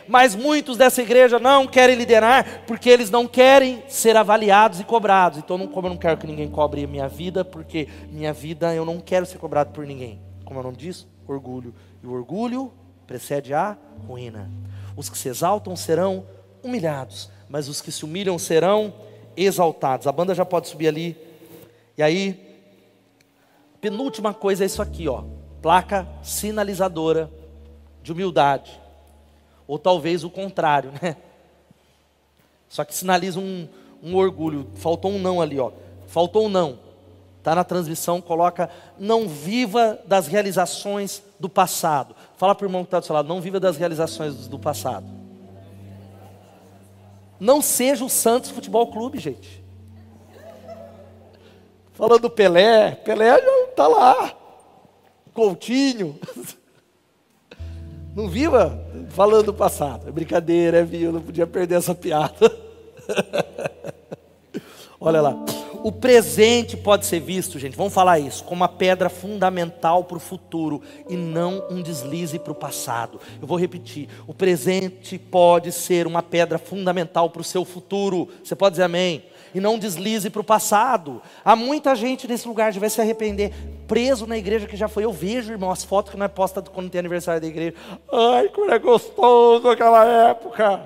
Mas 0.08 0.36
muitos 0.36 0.78
dessa 0.78 1.02
igreja 1.02 1.40
não 1.40 1.68
querem 1.68 1.96
liderar 1.96 2.64
porque 2.66 2.90
eles 2.90 3.10
não 3.10 3.28
querem 3.28 3.84
ser 3.88 4.16
avaliados 4.16 4.80
e 4.80 4.84
cobrados. 4.84 5.40
Então, 5.40 5.58
não, 5.58 5.68
como 5.68 5.88
eu 5.88 5.92
não 5.92 5.98
quero 5.98 6.18
que 6.18 6.28
ninguém 6.28 6.50
cobre 6.50 6.84
a 6.84 6.88
minha 6.88 7.08
vida, 7.08 7.44
porque 7.44 7.88
minha 8.10 8.34
vida 8.34 8.74
eu 8.74 8.86
não 8.86 9.00
quero 9.00 9.26
ser 9.26 9.38
cobrado 9.38 9.72
por 9.72 9.86
ninguém. 9.86 10.20
Como 10.46 10.60
é 10.60 10.62
o 10.62 10.64
nome 10.64 10.78
disso? 10.78 11.08
Orgulho. 11.28 11.74
E 12.02 12.08
o 12.08 12.14
orgulho 12.14 12.72
precede 13.06 13.54
a 13.54 13.78
ruína. 14.08 14.50
Os 14.96 15.10
que 15.10 15.18
se 15.18 15.30
exaltam 15.30 15.76
serão 15.76 16.26
humilhados, 16.64 17.30
mas 17.50 17.68
os 17.68 17.82
que 17.82 17.92
se 17.92 18.04
humilham 18.04 18.38
serão 18.40 18.94
exaltados. 19.36 20.08
A 20.08 20.12
banda 20.12 20.34
já 20.34 20.44
pode 20.46 20.68
subir 20.68 20.88
ali. 20.88 21.18
E 21.98 22.04
aí, 22.04 22.62
penúltima 23.80 24.34
coisa 24.34 24.64
é 24.64 24.68
isso 24.68 24.82
aqui, 24.82 25.08
ó. 25.08 25.24
Placa 25.62 26.08
sinalizadora 26.24 27.30
de 28.02 28.12
humildade. 28.12 28.80
Ou 29.68 29.78
talvez 29.78 30.24
o 30.24 30.30
contrário, 30.30 30.92
né? 31.02 31.18
Só 32.70 32.84
que 32.84 32.96
sinaliza 32.96 33.40
um, 33.40 33.68
um 34.02 34.16
orgulho. 34.16 34.68
Faltou 34.76 35.12
um 35.12 35.20
não 35.20 35.42
ali, 35.42 35.60
ó. 35.60 35.72
Faltou 36.08 36.46
um 36.46 36.50
não. 36.50 36.80
Está 37.38 37.56
na 37.56 37.64
transmissão, 37.64 38.20
coloca 38.20 38.70
não 39.00 39.28
viva 39.28 40.00
das 40.06 40.28
realizações 40.28 41.24
do 41.40 41.48
passado. 41.48 42.16
Fala 42.36 42.54
para 42.54 42.66
o 42.66 42.68
irmão 42.68 42.84
que 42.84 42.88
está 42.88 43.00
do 43.00 43.06
seu 43.06 43.16
lado, 43.16 43.28
não 43.28 43.40
viva 43.40 43.60
das 43.60 43.78
realizações 43.78 44.48
do 44.48 44.60
passado. 44.60 45.06
Não 47.40 47.62
seja 47.62 48.04
o 48.04 48.10
Santos 48.10 48.50
Futebol 48.50 48.88
Clube, 48.88 49.20
gente. 49.20 49.64
Falando 51.94 52.24
do 52.24 52.30
Pelé, 52.30 52.92
Pelé 52.92 53.30
já 53.40 53.64
está 53.70 53.88
lá. 53.88 54.36
Coutinho. 55.34 56.20
Não 58.18 58.28
viva 58.28 58.84
falando 59.10 59.46
do 59.46 59.54
passado. 59.54 60.10
É 60.10 60.12
brincadeira, 60.12 60.80
é 60.80 60.84
viu? 60.84 61.12
Não 61.12 61.22
podia 61.22 61.46
perder 61.46 61.76
essa 61.76 61.94
piada. 61.94 62.52
Olha 65.00 65.22
lá. 65.22 65.38
O 65.84 65.92
presente 65.92 66.76
pode 66.76 67.06
ser 67.06 67.20
visto, 67.20 67.60
gente, 67.60 67.78
vamos 67.78 67.94
falar 67.94 68.18
isso, 68.18 68.44
como 68.44 68.62
uma 68.62 68.68
pedra 68.68 69.08
fundamental 69.08 70.04
para 70.04 70.18
o 70.18 70.20
futuro 70.20 70.82
e 71.08 71.16
não 71.16 71.64
um 71.70 71.80
deslize 71.80 72.40
para 72.40 72.52
o 72.52 72.56
passado. 72.56 73.22
Eu 73.40 73.48
vou 73.48 73.56
repetir: 73.56 74.10
o 74.26 74.34
presente 74.34 75.20
pode 75.20 75.72
ser 75.72 76.08
uma 76.08 76.24
pedra 76.24 76.58
fundamental 76.58 77.30
para 77.30 77.42
o 77.42 77.46
seu 77.46 77.64
futuro. 77.64 78.28
Você 78.44 78.56
pode 78.56 78.74
dizer 78.74 78.84
amém? 78.86 79.24
E 79.54 79.60
não 79.60 79.80
deslize 79.80 80.30
para 80.30 80.42
o 80.42 80.44
passado. 80.44 81.22
Há 81.44 81.56
muita 81.56 81.96
gente 81.96 82.28
nesse 82.28 82.48
lugar 82.48 82.72
que 82.72 82.80
vai 82.80 82.90
se 82.90 83.02
arrepender, 83.02 83.54
preso 83.88 84.28
na 84.28 84.38
igreja 84.38 84.68
que 84.68 84.76
já 84.76 84.88
foi. 84.88 85.06
Eu 85.06 85.12
vejo, 85.12 85.52
irmão, 85.52 85.72
as 85.72 85.84
fotos 85.84 86.12
que 86.12 86.18
não 86.18 86.26
é 86.26 86.30
posta 86.30 86.62
quando 86.62 86.90
tem 86.90 87.00
aniversário 87.00 87.42
da 87.42 87.48
igreja. 87.48 87.76
Ai, 88.12 88.50
como 88.50 88.72
é 88.72 88.80
gostoso 88.80 89.70
aquela 89.70 90.06
época. 90.06 90.82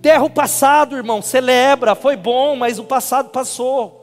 Terra 0.00 0.24
o 0.24 0.30
passado, 0.30 0.96
irmão, 0.96 1.22
celebra, 1.22 1.94
foi 1.94 2.16
bom, 2.16 2.56
mas 2.56 2.78
o 2.78 2.84
passado 2.84 3.30
passou. 3.30 4.00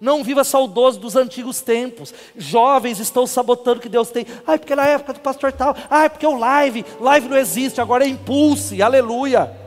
Não 0.00 0.24
viva 0.24 0.42
saudoso 0.42 0.98
dos 0.98 1.14
antigos 1.14 1.60
tempos. 1.60 2.12
Jovens 2.36 2.98
estão 2.98 3.24
sabotando 3.24 3.78
o 3.78 3.80
que 3.80 3.88
Deus 3.88 4.10
tem. 4.10 4.26
Ai, 4.44 4.58
porque 4.58 4.74
na 4.74 4.84
época 4.84 5.12
do 5.12 5.20
pastor 5.20 5.52
tal. 5.52 5.76
Ai, 5.88 6.10
porque 6.10 6.26
o 6.26 6.36
live, 6.36 6.84
live 6.98 7.28
não 7.28 7.36
existe, 7.36 7.80
agora 7.80 8.04
é 8.04 8.08
impulse, 8.08 8.82
aleluia. 8.82 9.61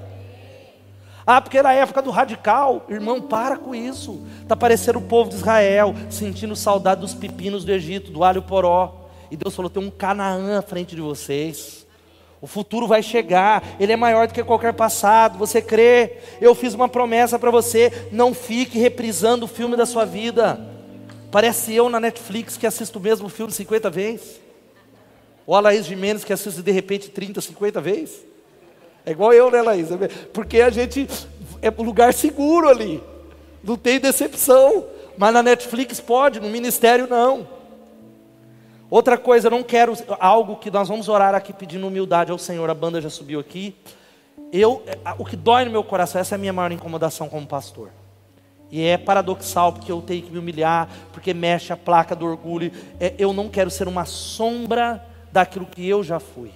Ah, 1.28 1.42
porque 1.42 1.62
na 1.62 1.74
época 1.74 2.04
do 2.04 2.12
radical, 2.12 2.86
irmão, 2.88 3.20
para 3.20 3.58
com 3.58 3.74
isso. 3.74 4.22
Está 4.44 4.56
parecendo 4.56 5.00
o 5.00 5.02
povo 5.02 5.32
de 5.32 5.38
Israel, 5.38 5.96
sentindo 6.10 6.56
saudade 6.56 7.02
dos 7.02 7.16
pepinos 7.16 7.66
do 7.66 7.72
Egito, 7.72 8.12
do 8.12 8.24
alho 8.24 8.44
poró. 8.44 9.08
E 9.32 9.36
Deus 9.36 9.56
falou: 9.56 9.70
tem 9.70 9.84
um 9.84 9.90
Canaã 9.90 10.60
à 10.60 10.62
frente 10.62 10.96
de 10.96 11.02
vocês. 11.02 11.86
O 12.40 12.48
futuro 12.48 12.86
vai 12.86 13.02
chegar, 13.02 13.64
ele 13.80 13.92
é 13.92 13.96
maior 13.96 14.28
do 14.28 14.34
que 14.34 14.44
qualquer 14.44 14.74
passado. 14.74 15.40
Você 15.40 15.62
crê? 15.62 16.18
Eu 16.40 16.54
fiz 16.54 16.76
uma 16.76 16.88
promessa 16.88 17.40
para 17.40 17.50
você: 17.50 18.08
não 18.12 18.32
fique 18.32 18.78
reprisando 18.78 19.46
o 19.46 19.48
filme 19.48 19.76
da 19.76 19.86
sua 19.88 20.06
vida. 20.06 20.60
Parece 21.32 21.74
eu 21.74 21.90
na 21.90 22.00
Netflix 22.00 22.56
que 22.56 22.68
assisto 22.68 23.00
o 23.00 23.02
mesmo 23.02 23.30
filme 23.30 23.52
50 23.52 23.90
vezes. 23.90 24.40
Ou 25.48 25.56
a 25.56 25.60
Laís 25.60 25.88
Jimenez 25.88 26.24
que 26.24 26.32
assiste 26.32 26.62
de 26.62 26.72
repente 26.72 27.10
30, 27.10 27.42
50 27.42 27.82
vezes. 27.82 28.35
É 29.06 29.12
igual 29.12 29.34
eu, 29.34 29.52
né, 29.52 29.62
Laís? 29.62 29.90
Porque 30.34 30.62
a 30.62 30.70
gente 30.70 31.08
é 31.62 31.70
um 31.70 31.84
lugar 31.84 32.14
seguro 32.14 32.68
ali. 32.68 33.04
Não 33.64 33.78
tem 33.78 34.00
decepção. 34.00 34.86
Mas 35.18 35.34
na 35.34 35.42
Netflix 35.42 36.00
pode, 36.00 36.40
no 36.40 36.50
ministério 36.50 37.08
não. 37.08 37.48
Outra 38.90 39.18
coisa, 39.18 39.48
eu 39.48 39.52
não 39.52 39.64
quero 39.64 39.94
algo 40.20 40.58
que 40.58 40.70
nós 40.70 40.88
vamos 40.88 41.10
orar 41.10 41.34
aqui 41.34 41.54
pedindo 41.54 41.88
humildade 41.88 42.32
ao 42.32 42.38
Senhor. 42.38 42.70
A 42.70 42.74
banda 42.74 43.00
já 43.02 43.10
subiu 43.10 43.40
aqui. 43.40 43.76
Eu, 44.52 44.84
o 45.18 45.26
que 45.26 45.36
dói 45.36 45.66
no 45.66 45.72
meu 45.72 45.84
coração, 45.84 46.20
essa 46.20 46.36
é 46.36 46.38
a 46.38 46.40
minha 46.40 46.54
maior 46.54 46.72
incomodação 46.72 47.28
como 47.30 47.48
pastor. 47.48 47.90
E 48.72 48.84
é 48.84 48.98
paradoxal 48.98 49.72
porque 49.74 49.92
eu 49.92 50.02
tenho 50.02 50.24
que 50.24 50.32
me 50.32 50.40
humilhar, 50.40 50.90
porque 51.14 51.34
mexe 51.34 51.72
a 51.72 51.78
placa 51.78 52.16
do 52.16 52.26
orgulho. 52.26 52.72
É, 53.00 53.14
eu 53.18 53.32
não 53.32 53.50
quero 53.50 53.70
ser 53.70 53.88
uma 53.88 54.06
sombra 54.06 55.04
daquilo 55.32 55.66
que 55.66 55.88
eu 55.88 56.04
já 56.04 56.20
fui. 56.20 56.52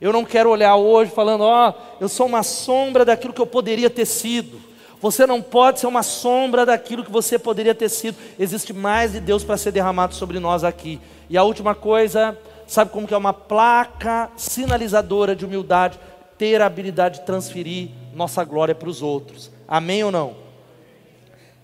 Eu 0.00 0.12
não 0.12 0.24
quero 0.24 0.50
olhar 0.50 0.76
hoje 0.76 1.10
falando, 1.10 1.42
ó, 1.42 1.70
oh, 1.70 1.96
eu 2.00 2.08
sou 2.08 2.26
uma 2.26 2.42
sombra 2.42 3.04
daquilo 3.04 3.32
que 3.32 3.40
eu 3.40 3.46
poderia 3.46 3.88
ter 3.88 4.04
sido. 4.04 4.60
Você 5.00 5.26
não 5.26 5.40
pode 5.42 5.80
ser 5.80 5.86
uma 5.86 6.02
sombra 6.02 6.66
daquilo 6.66 7.04
que 7.04 7.10
você 7.10 7.38
poderia 7.38 7.74
ter 7.74 7.88
sido. 7.88 8.16
Existe 8.38 8.72
mais 8.72 9.12
de 9.12 9.20
Deus 9.20 9.44
para 9.44 9.56
ser 9.56 9.72
derramado 9.72 10.14
sobre 10.14 10.38
nós 10.38 10.64
aqui. 10.64 11.00
E 11.28 11.36
a 11.36 11.42
última 11.42 11.74
coisa, 11.74 12.36
sabe 12.66 12.90
como 12.90 13.06
que 13.06 13.14
é 13.14 13.16
uma 13.16 13.32
placa 13.32 14.30
sinalizadora 14.36 15.34
de 15.34 15.44
humildade? 15.44 15.98
Ter 16.38 16.60
a 16.60 16.66
habilidade 16.66 17.20
de 17.20 17.26
transferir 17.26 17.90
nossa 18.14 18.44
glória 18.44 18.74
para 18.74 18.88
os 18.88 19.02
outros. 19.02 19.50
Amém 19.66 20.04
ou 20.04 20.10
não? 20.10 20.36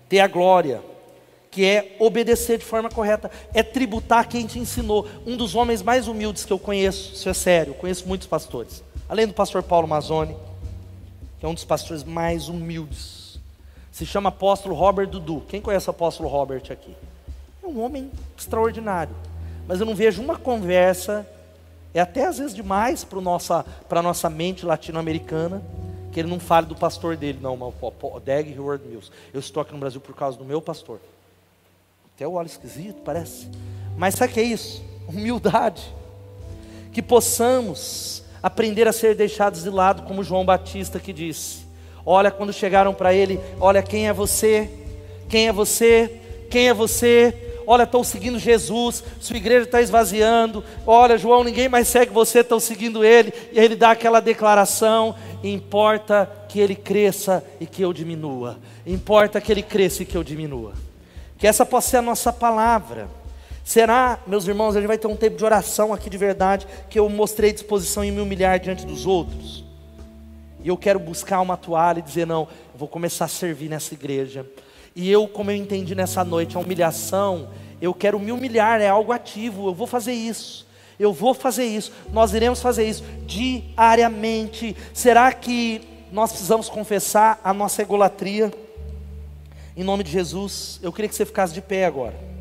Ter 0.09 0.19
a 0.19 0.27
glória, 0.27 0.81
que 1.53 1.65
é 1.65 1.95
obedecer 1.99 2.57
de 2.57 2.65
forma 2.65 2.89
correta, 2.89 3.29
é 3.53 3.61
tributar 3.61 4.27
quem 4.27 4.45
te 4.45 4.59
ensinou. 4.59 5.07
Um 5.25 5.37
dos 5.37 5.55
homens 5.55 5.81
mais 5.81 6.07
humildes 6.07 6.43
que 6.43 6.51
eu 6.51 6.59
conheço, 6.59 7.13
isso 7.13 7.29
é 7.29 7.33
sério, 7.33 7.73
conheço 7.73 8.07
muitos 8.07 8.27
pastores. 8.27 8.83
Além 9.07 9.27
do 9.27 9.33
pastor 9.33 9.61
Paulo 9.61 9.87
Mazzoni, 9.87 10.35
que 11.39 11.45
é 11.45 11.49
um 11.49 11.53
dos 11.53 11.65
pastores 11.65 12.03
mais 12.03 12.49
humildes. 12.49 13.39
Se 13.91 14.05
chama 14.05 14.29
apóstolo 14.29 14.73
Robert 14.73 15.07
Dudu. 15.07 15.43
Quem 15.47 15.61
conhece 15.61 15.87
o 15.87 15.91
apóstolo 15.91 16.27
Robert 16.27 16.63
aqui? 16.71 16.95
É 17.63 17.67
um 17.67 17.79
homem 17.83 18.09
extraordinário 18.35 19.15
mas 19.67 19.79
eu 19.79 19.85
não 19.85 19.95
vejo 19.95 20.21
uma 20.21 20.37
conversa, 20.37 21.27
é 21.93 21.99
até 21.99 22.25
às 22.25 22.37
vezes 22.37 22.53
demais 22.53 23.03
para 23.03 23.99
a 23.99 24.03
nossa 24.03 24.29
mente 24.29 24.65
latino-americana, 24.65 25.63
que 26.11 26.19
ele 26.19 26.29
não 26.29 26.39
fale 26.39 26.67
do 26.67 26.75
pastor 26.75 27.15
dele, 27.15 27.39
não, 27.41 27.55
o 27.55 28.19
Dag 28.19 28.59
Howard 28.59 28.85
Mills. 28.87 29.11
Eu 29.33 29.39
estou 29.39 29.61
aqui 29.61 29.73
no 29.73 29.79
Brasil 29.79 30.01
por 30.01 30.15
causa 30.15 30.37
do 30.37 30.45
meu 30.45 30.61
pastor. 30.61 30.99
Até 32.15 32.27
o 32.27 32.33
olho 32.33 32.47
esquisito, 32.47 33.01
parece. 33.03 33.47
Mas 33.97 34.15
sabe 34.15 34.31
o 34.31 34.33
que 34.33 34.39
é 34.39 34.43
isso? 34.43 34.83
Humildade. 35.07 35.83
Que 36.91 37.01
possamos 37.01 38.23
aprender 38.41 38.87
a 38.87 38.93
ser 38.93 39.15
deixados 39.15 39.63
de 39.63 39.69
lado, 39.69 40.03
como 40.03 40.23
João 40.23 40.45
Batista 40.45 40.99
que 40.99 41.11
disse. 41.11 41.63
Olha, 42.05 42.29
quando 42.29 42.51
chegaram 42.51 42.93
para 42.93 43.13
ele, 43.13 43.39
olha, 43.59 43.81
quem 43.81 44.07
é 44.07 44.13
você? 44.13 44.69
Quem 45.29 45.47
é 45.47 45.53
você? 45.53 46.19
Quem 46.49 46.69
é 46.69 46.73
você? 46.73 47.43
olha, 47.65 47.83
estão 47.83 48.03
seguindo 48.03 48.37
Jesus, 48.39 49.03
sua 49.19 49.37
igreja 49.37 49.63
está 49.63 49.81
esvaziando, 49.81 50.63
olha, 50.85 51.17
João, 51.17 51.43
ninguém 51.43 51.69
mais 51.69 51.87
segue 51.87 52.11
você, 52.11 52.39
estão 52.39 52.59
seguindo 52.59 53.03
ele, 53.03 53.33
e 53.51 53.59
ele 53.59 53.75
dá 53.75 53.91
aquela 53.91 54.19
declaração: 54.19 55.15
importa 55.43 56.29
que 56.47 56.59
ele 56.59 56.75
cresça 56.75 57.43
e 57.59 57.65
que 57.65 57.81
eu 57.81 57.93
diminua, 57.93 58.57
importa 58.85 59.41
que 59.41 59.51
ele 59.51 59.63
cresça 59.63 60.03
e 60.03 60.05
que 60.05 60.17
eu 60.17 60.23
diminua. 60.23 60.73
Que 61.43 61.47
essa 61.47 61.65
possa 61.65 61.89
ser 61.89 61.97
a 61.97 62.01
nossa 62.01 62.31
palavra. 62.31 63.09
Será, 63.65 64.17
meus 64.25 64.47
irmãos, 64.47 64.77
a 64.77 64.79
gente 64.79 64.87
vai 64.87 64.97
ter 64.97 65.07
um 65.07 65.15
tempo 65.17 65.35
de 65.35 65.43
oração 65.43 65.91
aqui 65.91 66.09
de 66.09 66.17
verdade, 66.17 66.65
que 66.89 66.97
eu 66.97 67.09
mostrei 67.09 67.51
disposição 67.51 68.01
em 68.01 68.11
me 68.11 68.21
humilhar 68.21 68.57
diante 68.61 68.85
dos 68.85 69.05
outros. 69.05 69.61
E 70.63 70.69
eu 70.69 70.77
quero 70.77 70.99
buscar 70.99 71.41
uma 71.41 71.57
toalha 71.57 71.99
e 71.99 72.01
dizer: 72.01 72.25
não, 72.25 72.43
eu 72.71 72.79
vou 72.79 72.87
começar 72.87 73.25
a 73.25 73.27
servir 73.27 73.67
nessa 73.67 73.93
igreja. 73.93 74.45
E 74.95 75.11
eu, 75.11 75.27
como 75.27 75.51
eu 75.51 75.57
entendi 75.57 75.93
nessa 75.93 76.23
noite, 76.23 76.55
a 76.55 76.61
humilhação, 76.61 77.49
eu 77.81 77.93
quero 77.93 78.17
me 78.21 78.31
humilhar, 78.31 78.79
é 78.79 78.87
algo 78.87 79.11
ativo, 79.11 79.67
eu 79.67 79.73
vou 79.73 79.85
fazer 79.85 80.13
isso. 80.13 80.65
Eu 80.97 81.11
vou 81.11 81.33
fazer 81.33 81.65
isso, 81.65 81.91
nós 82.13 82.33
iremos 82.33 82.61
fazer 82.61 82.87
isso 82.87 83.03
diariamente. 83.25 84.77
Será 84.93 85.29
que 85.33 85.81
nós 86.09 86.31
precisamos 86.31 86.69
confessar 86.69 87.41
a 87.43 87.53
nossa 87.53 87.81
egolatria? 87.81 88.49
Em 89.75 89.83
nome 89.83 90.03
de 90.03 90.11
Jesus, 90.11 90.79
eu 90.83 90.93
queria 90.93 91.09
que 91.09 91.15
você 91.15 91.25
ficasse 91.25 91.53
de 91.53 91.61
pé 91.61 91.85
agora. 91.85 92.32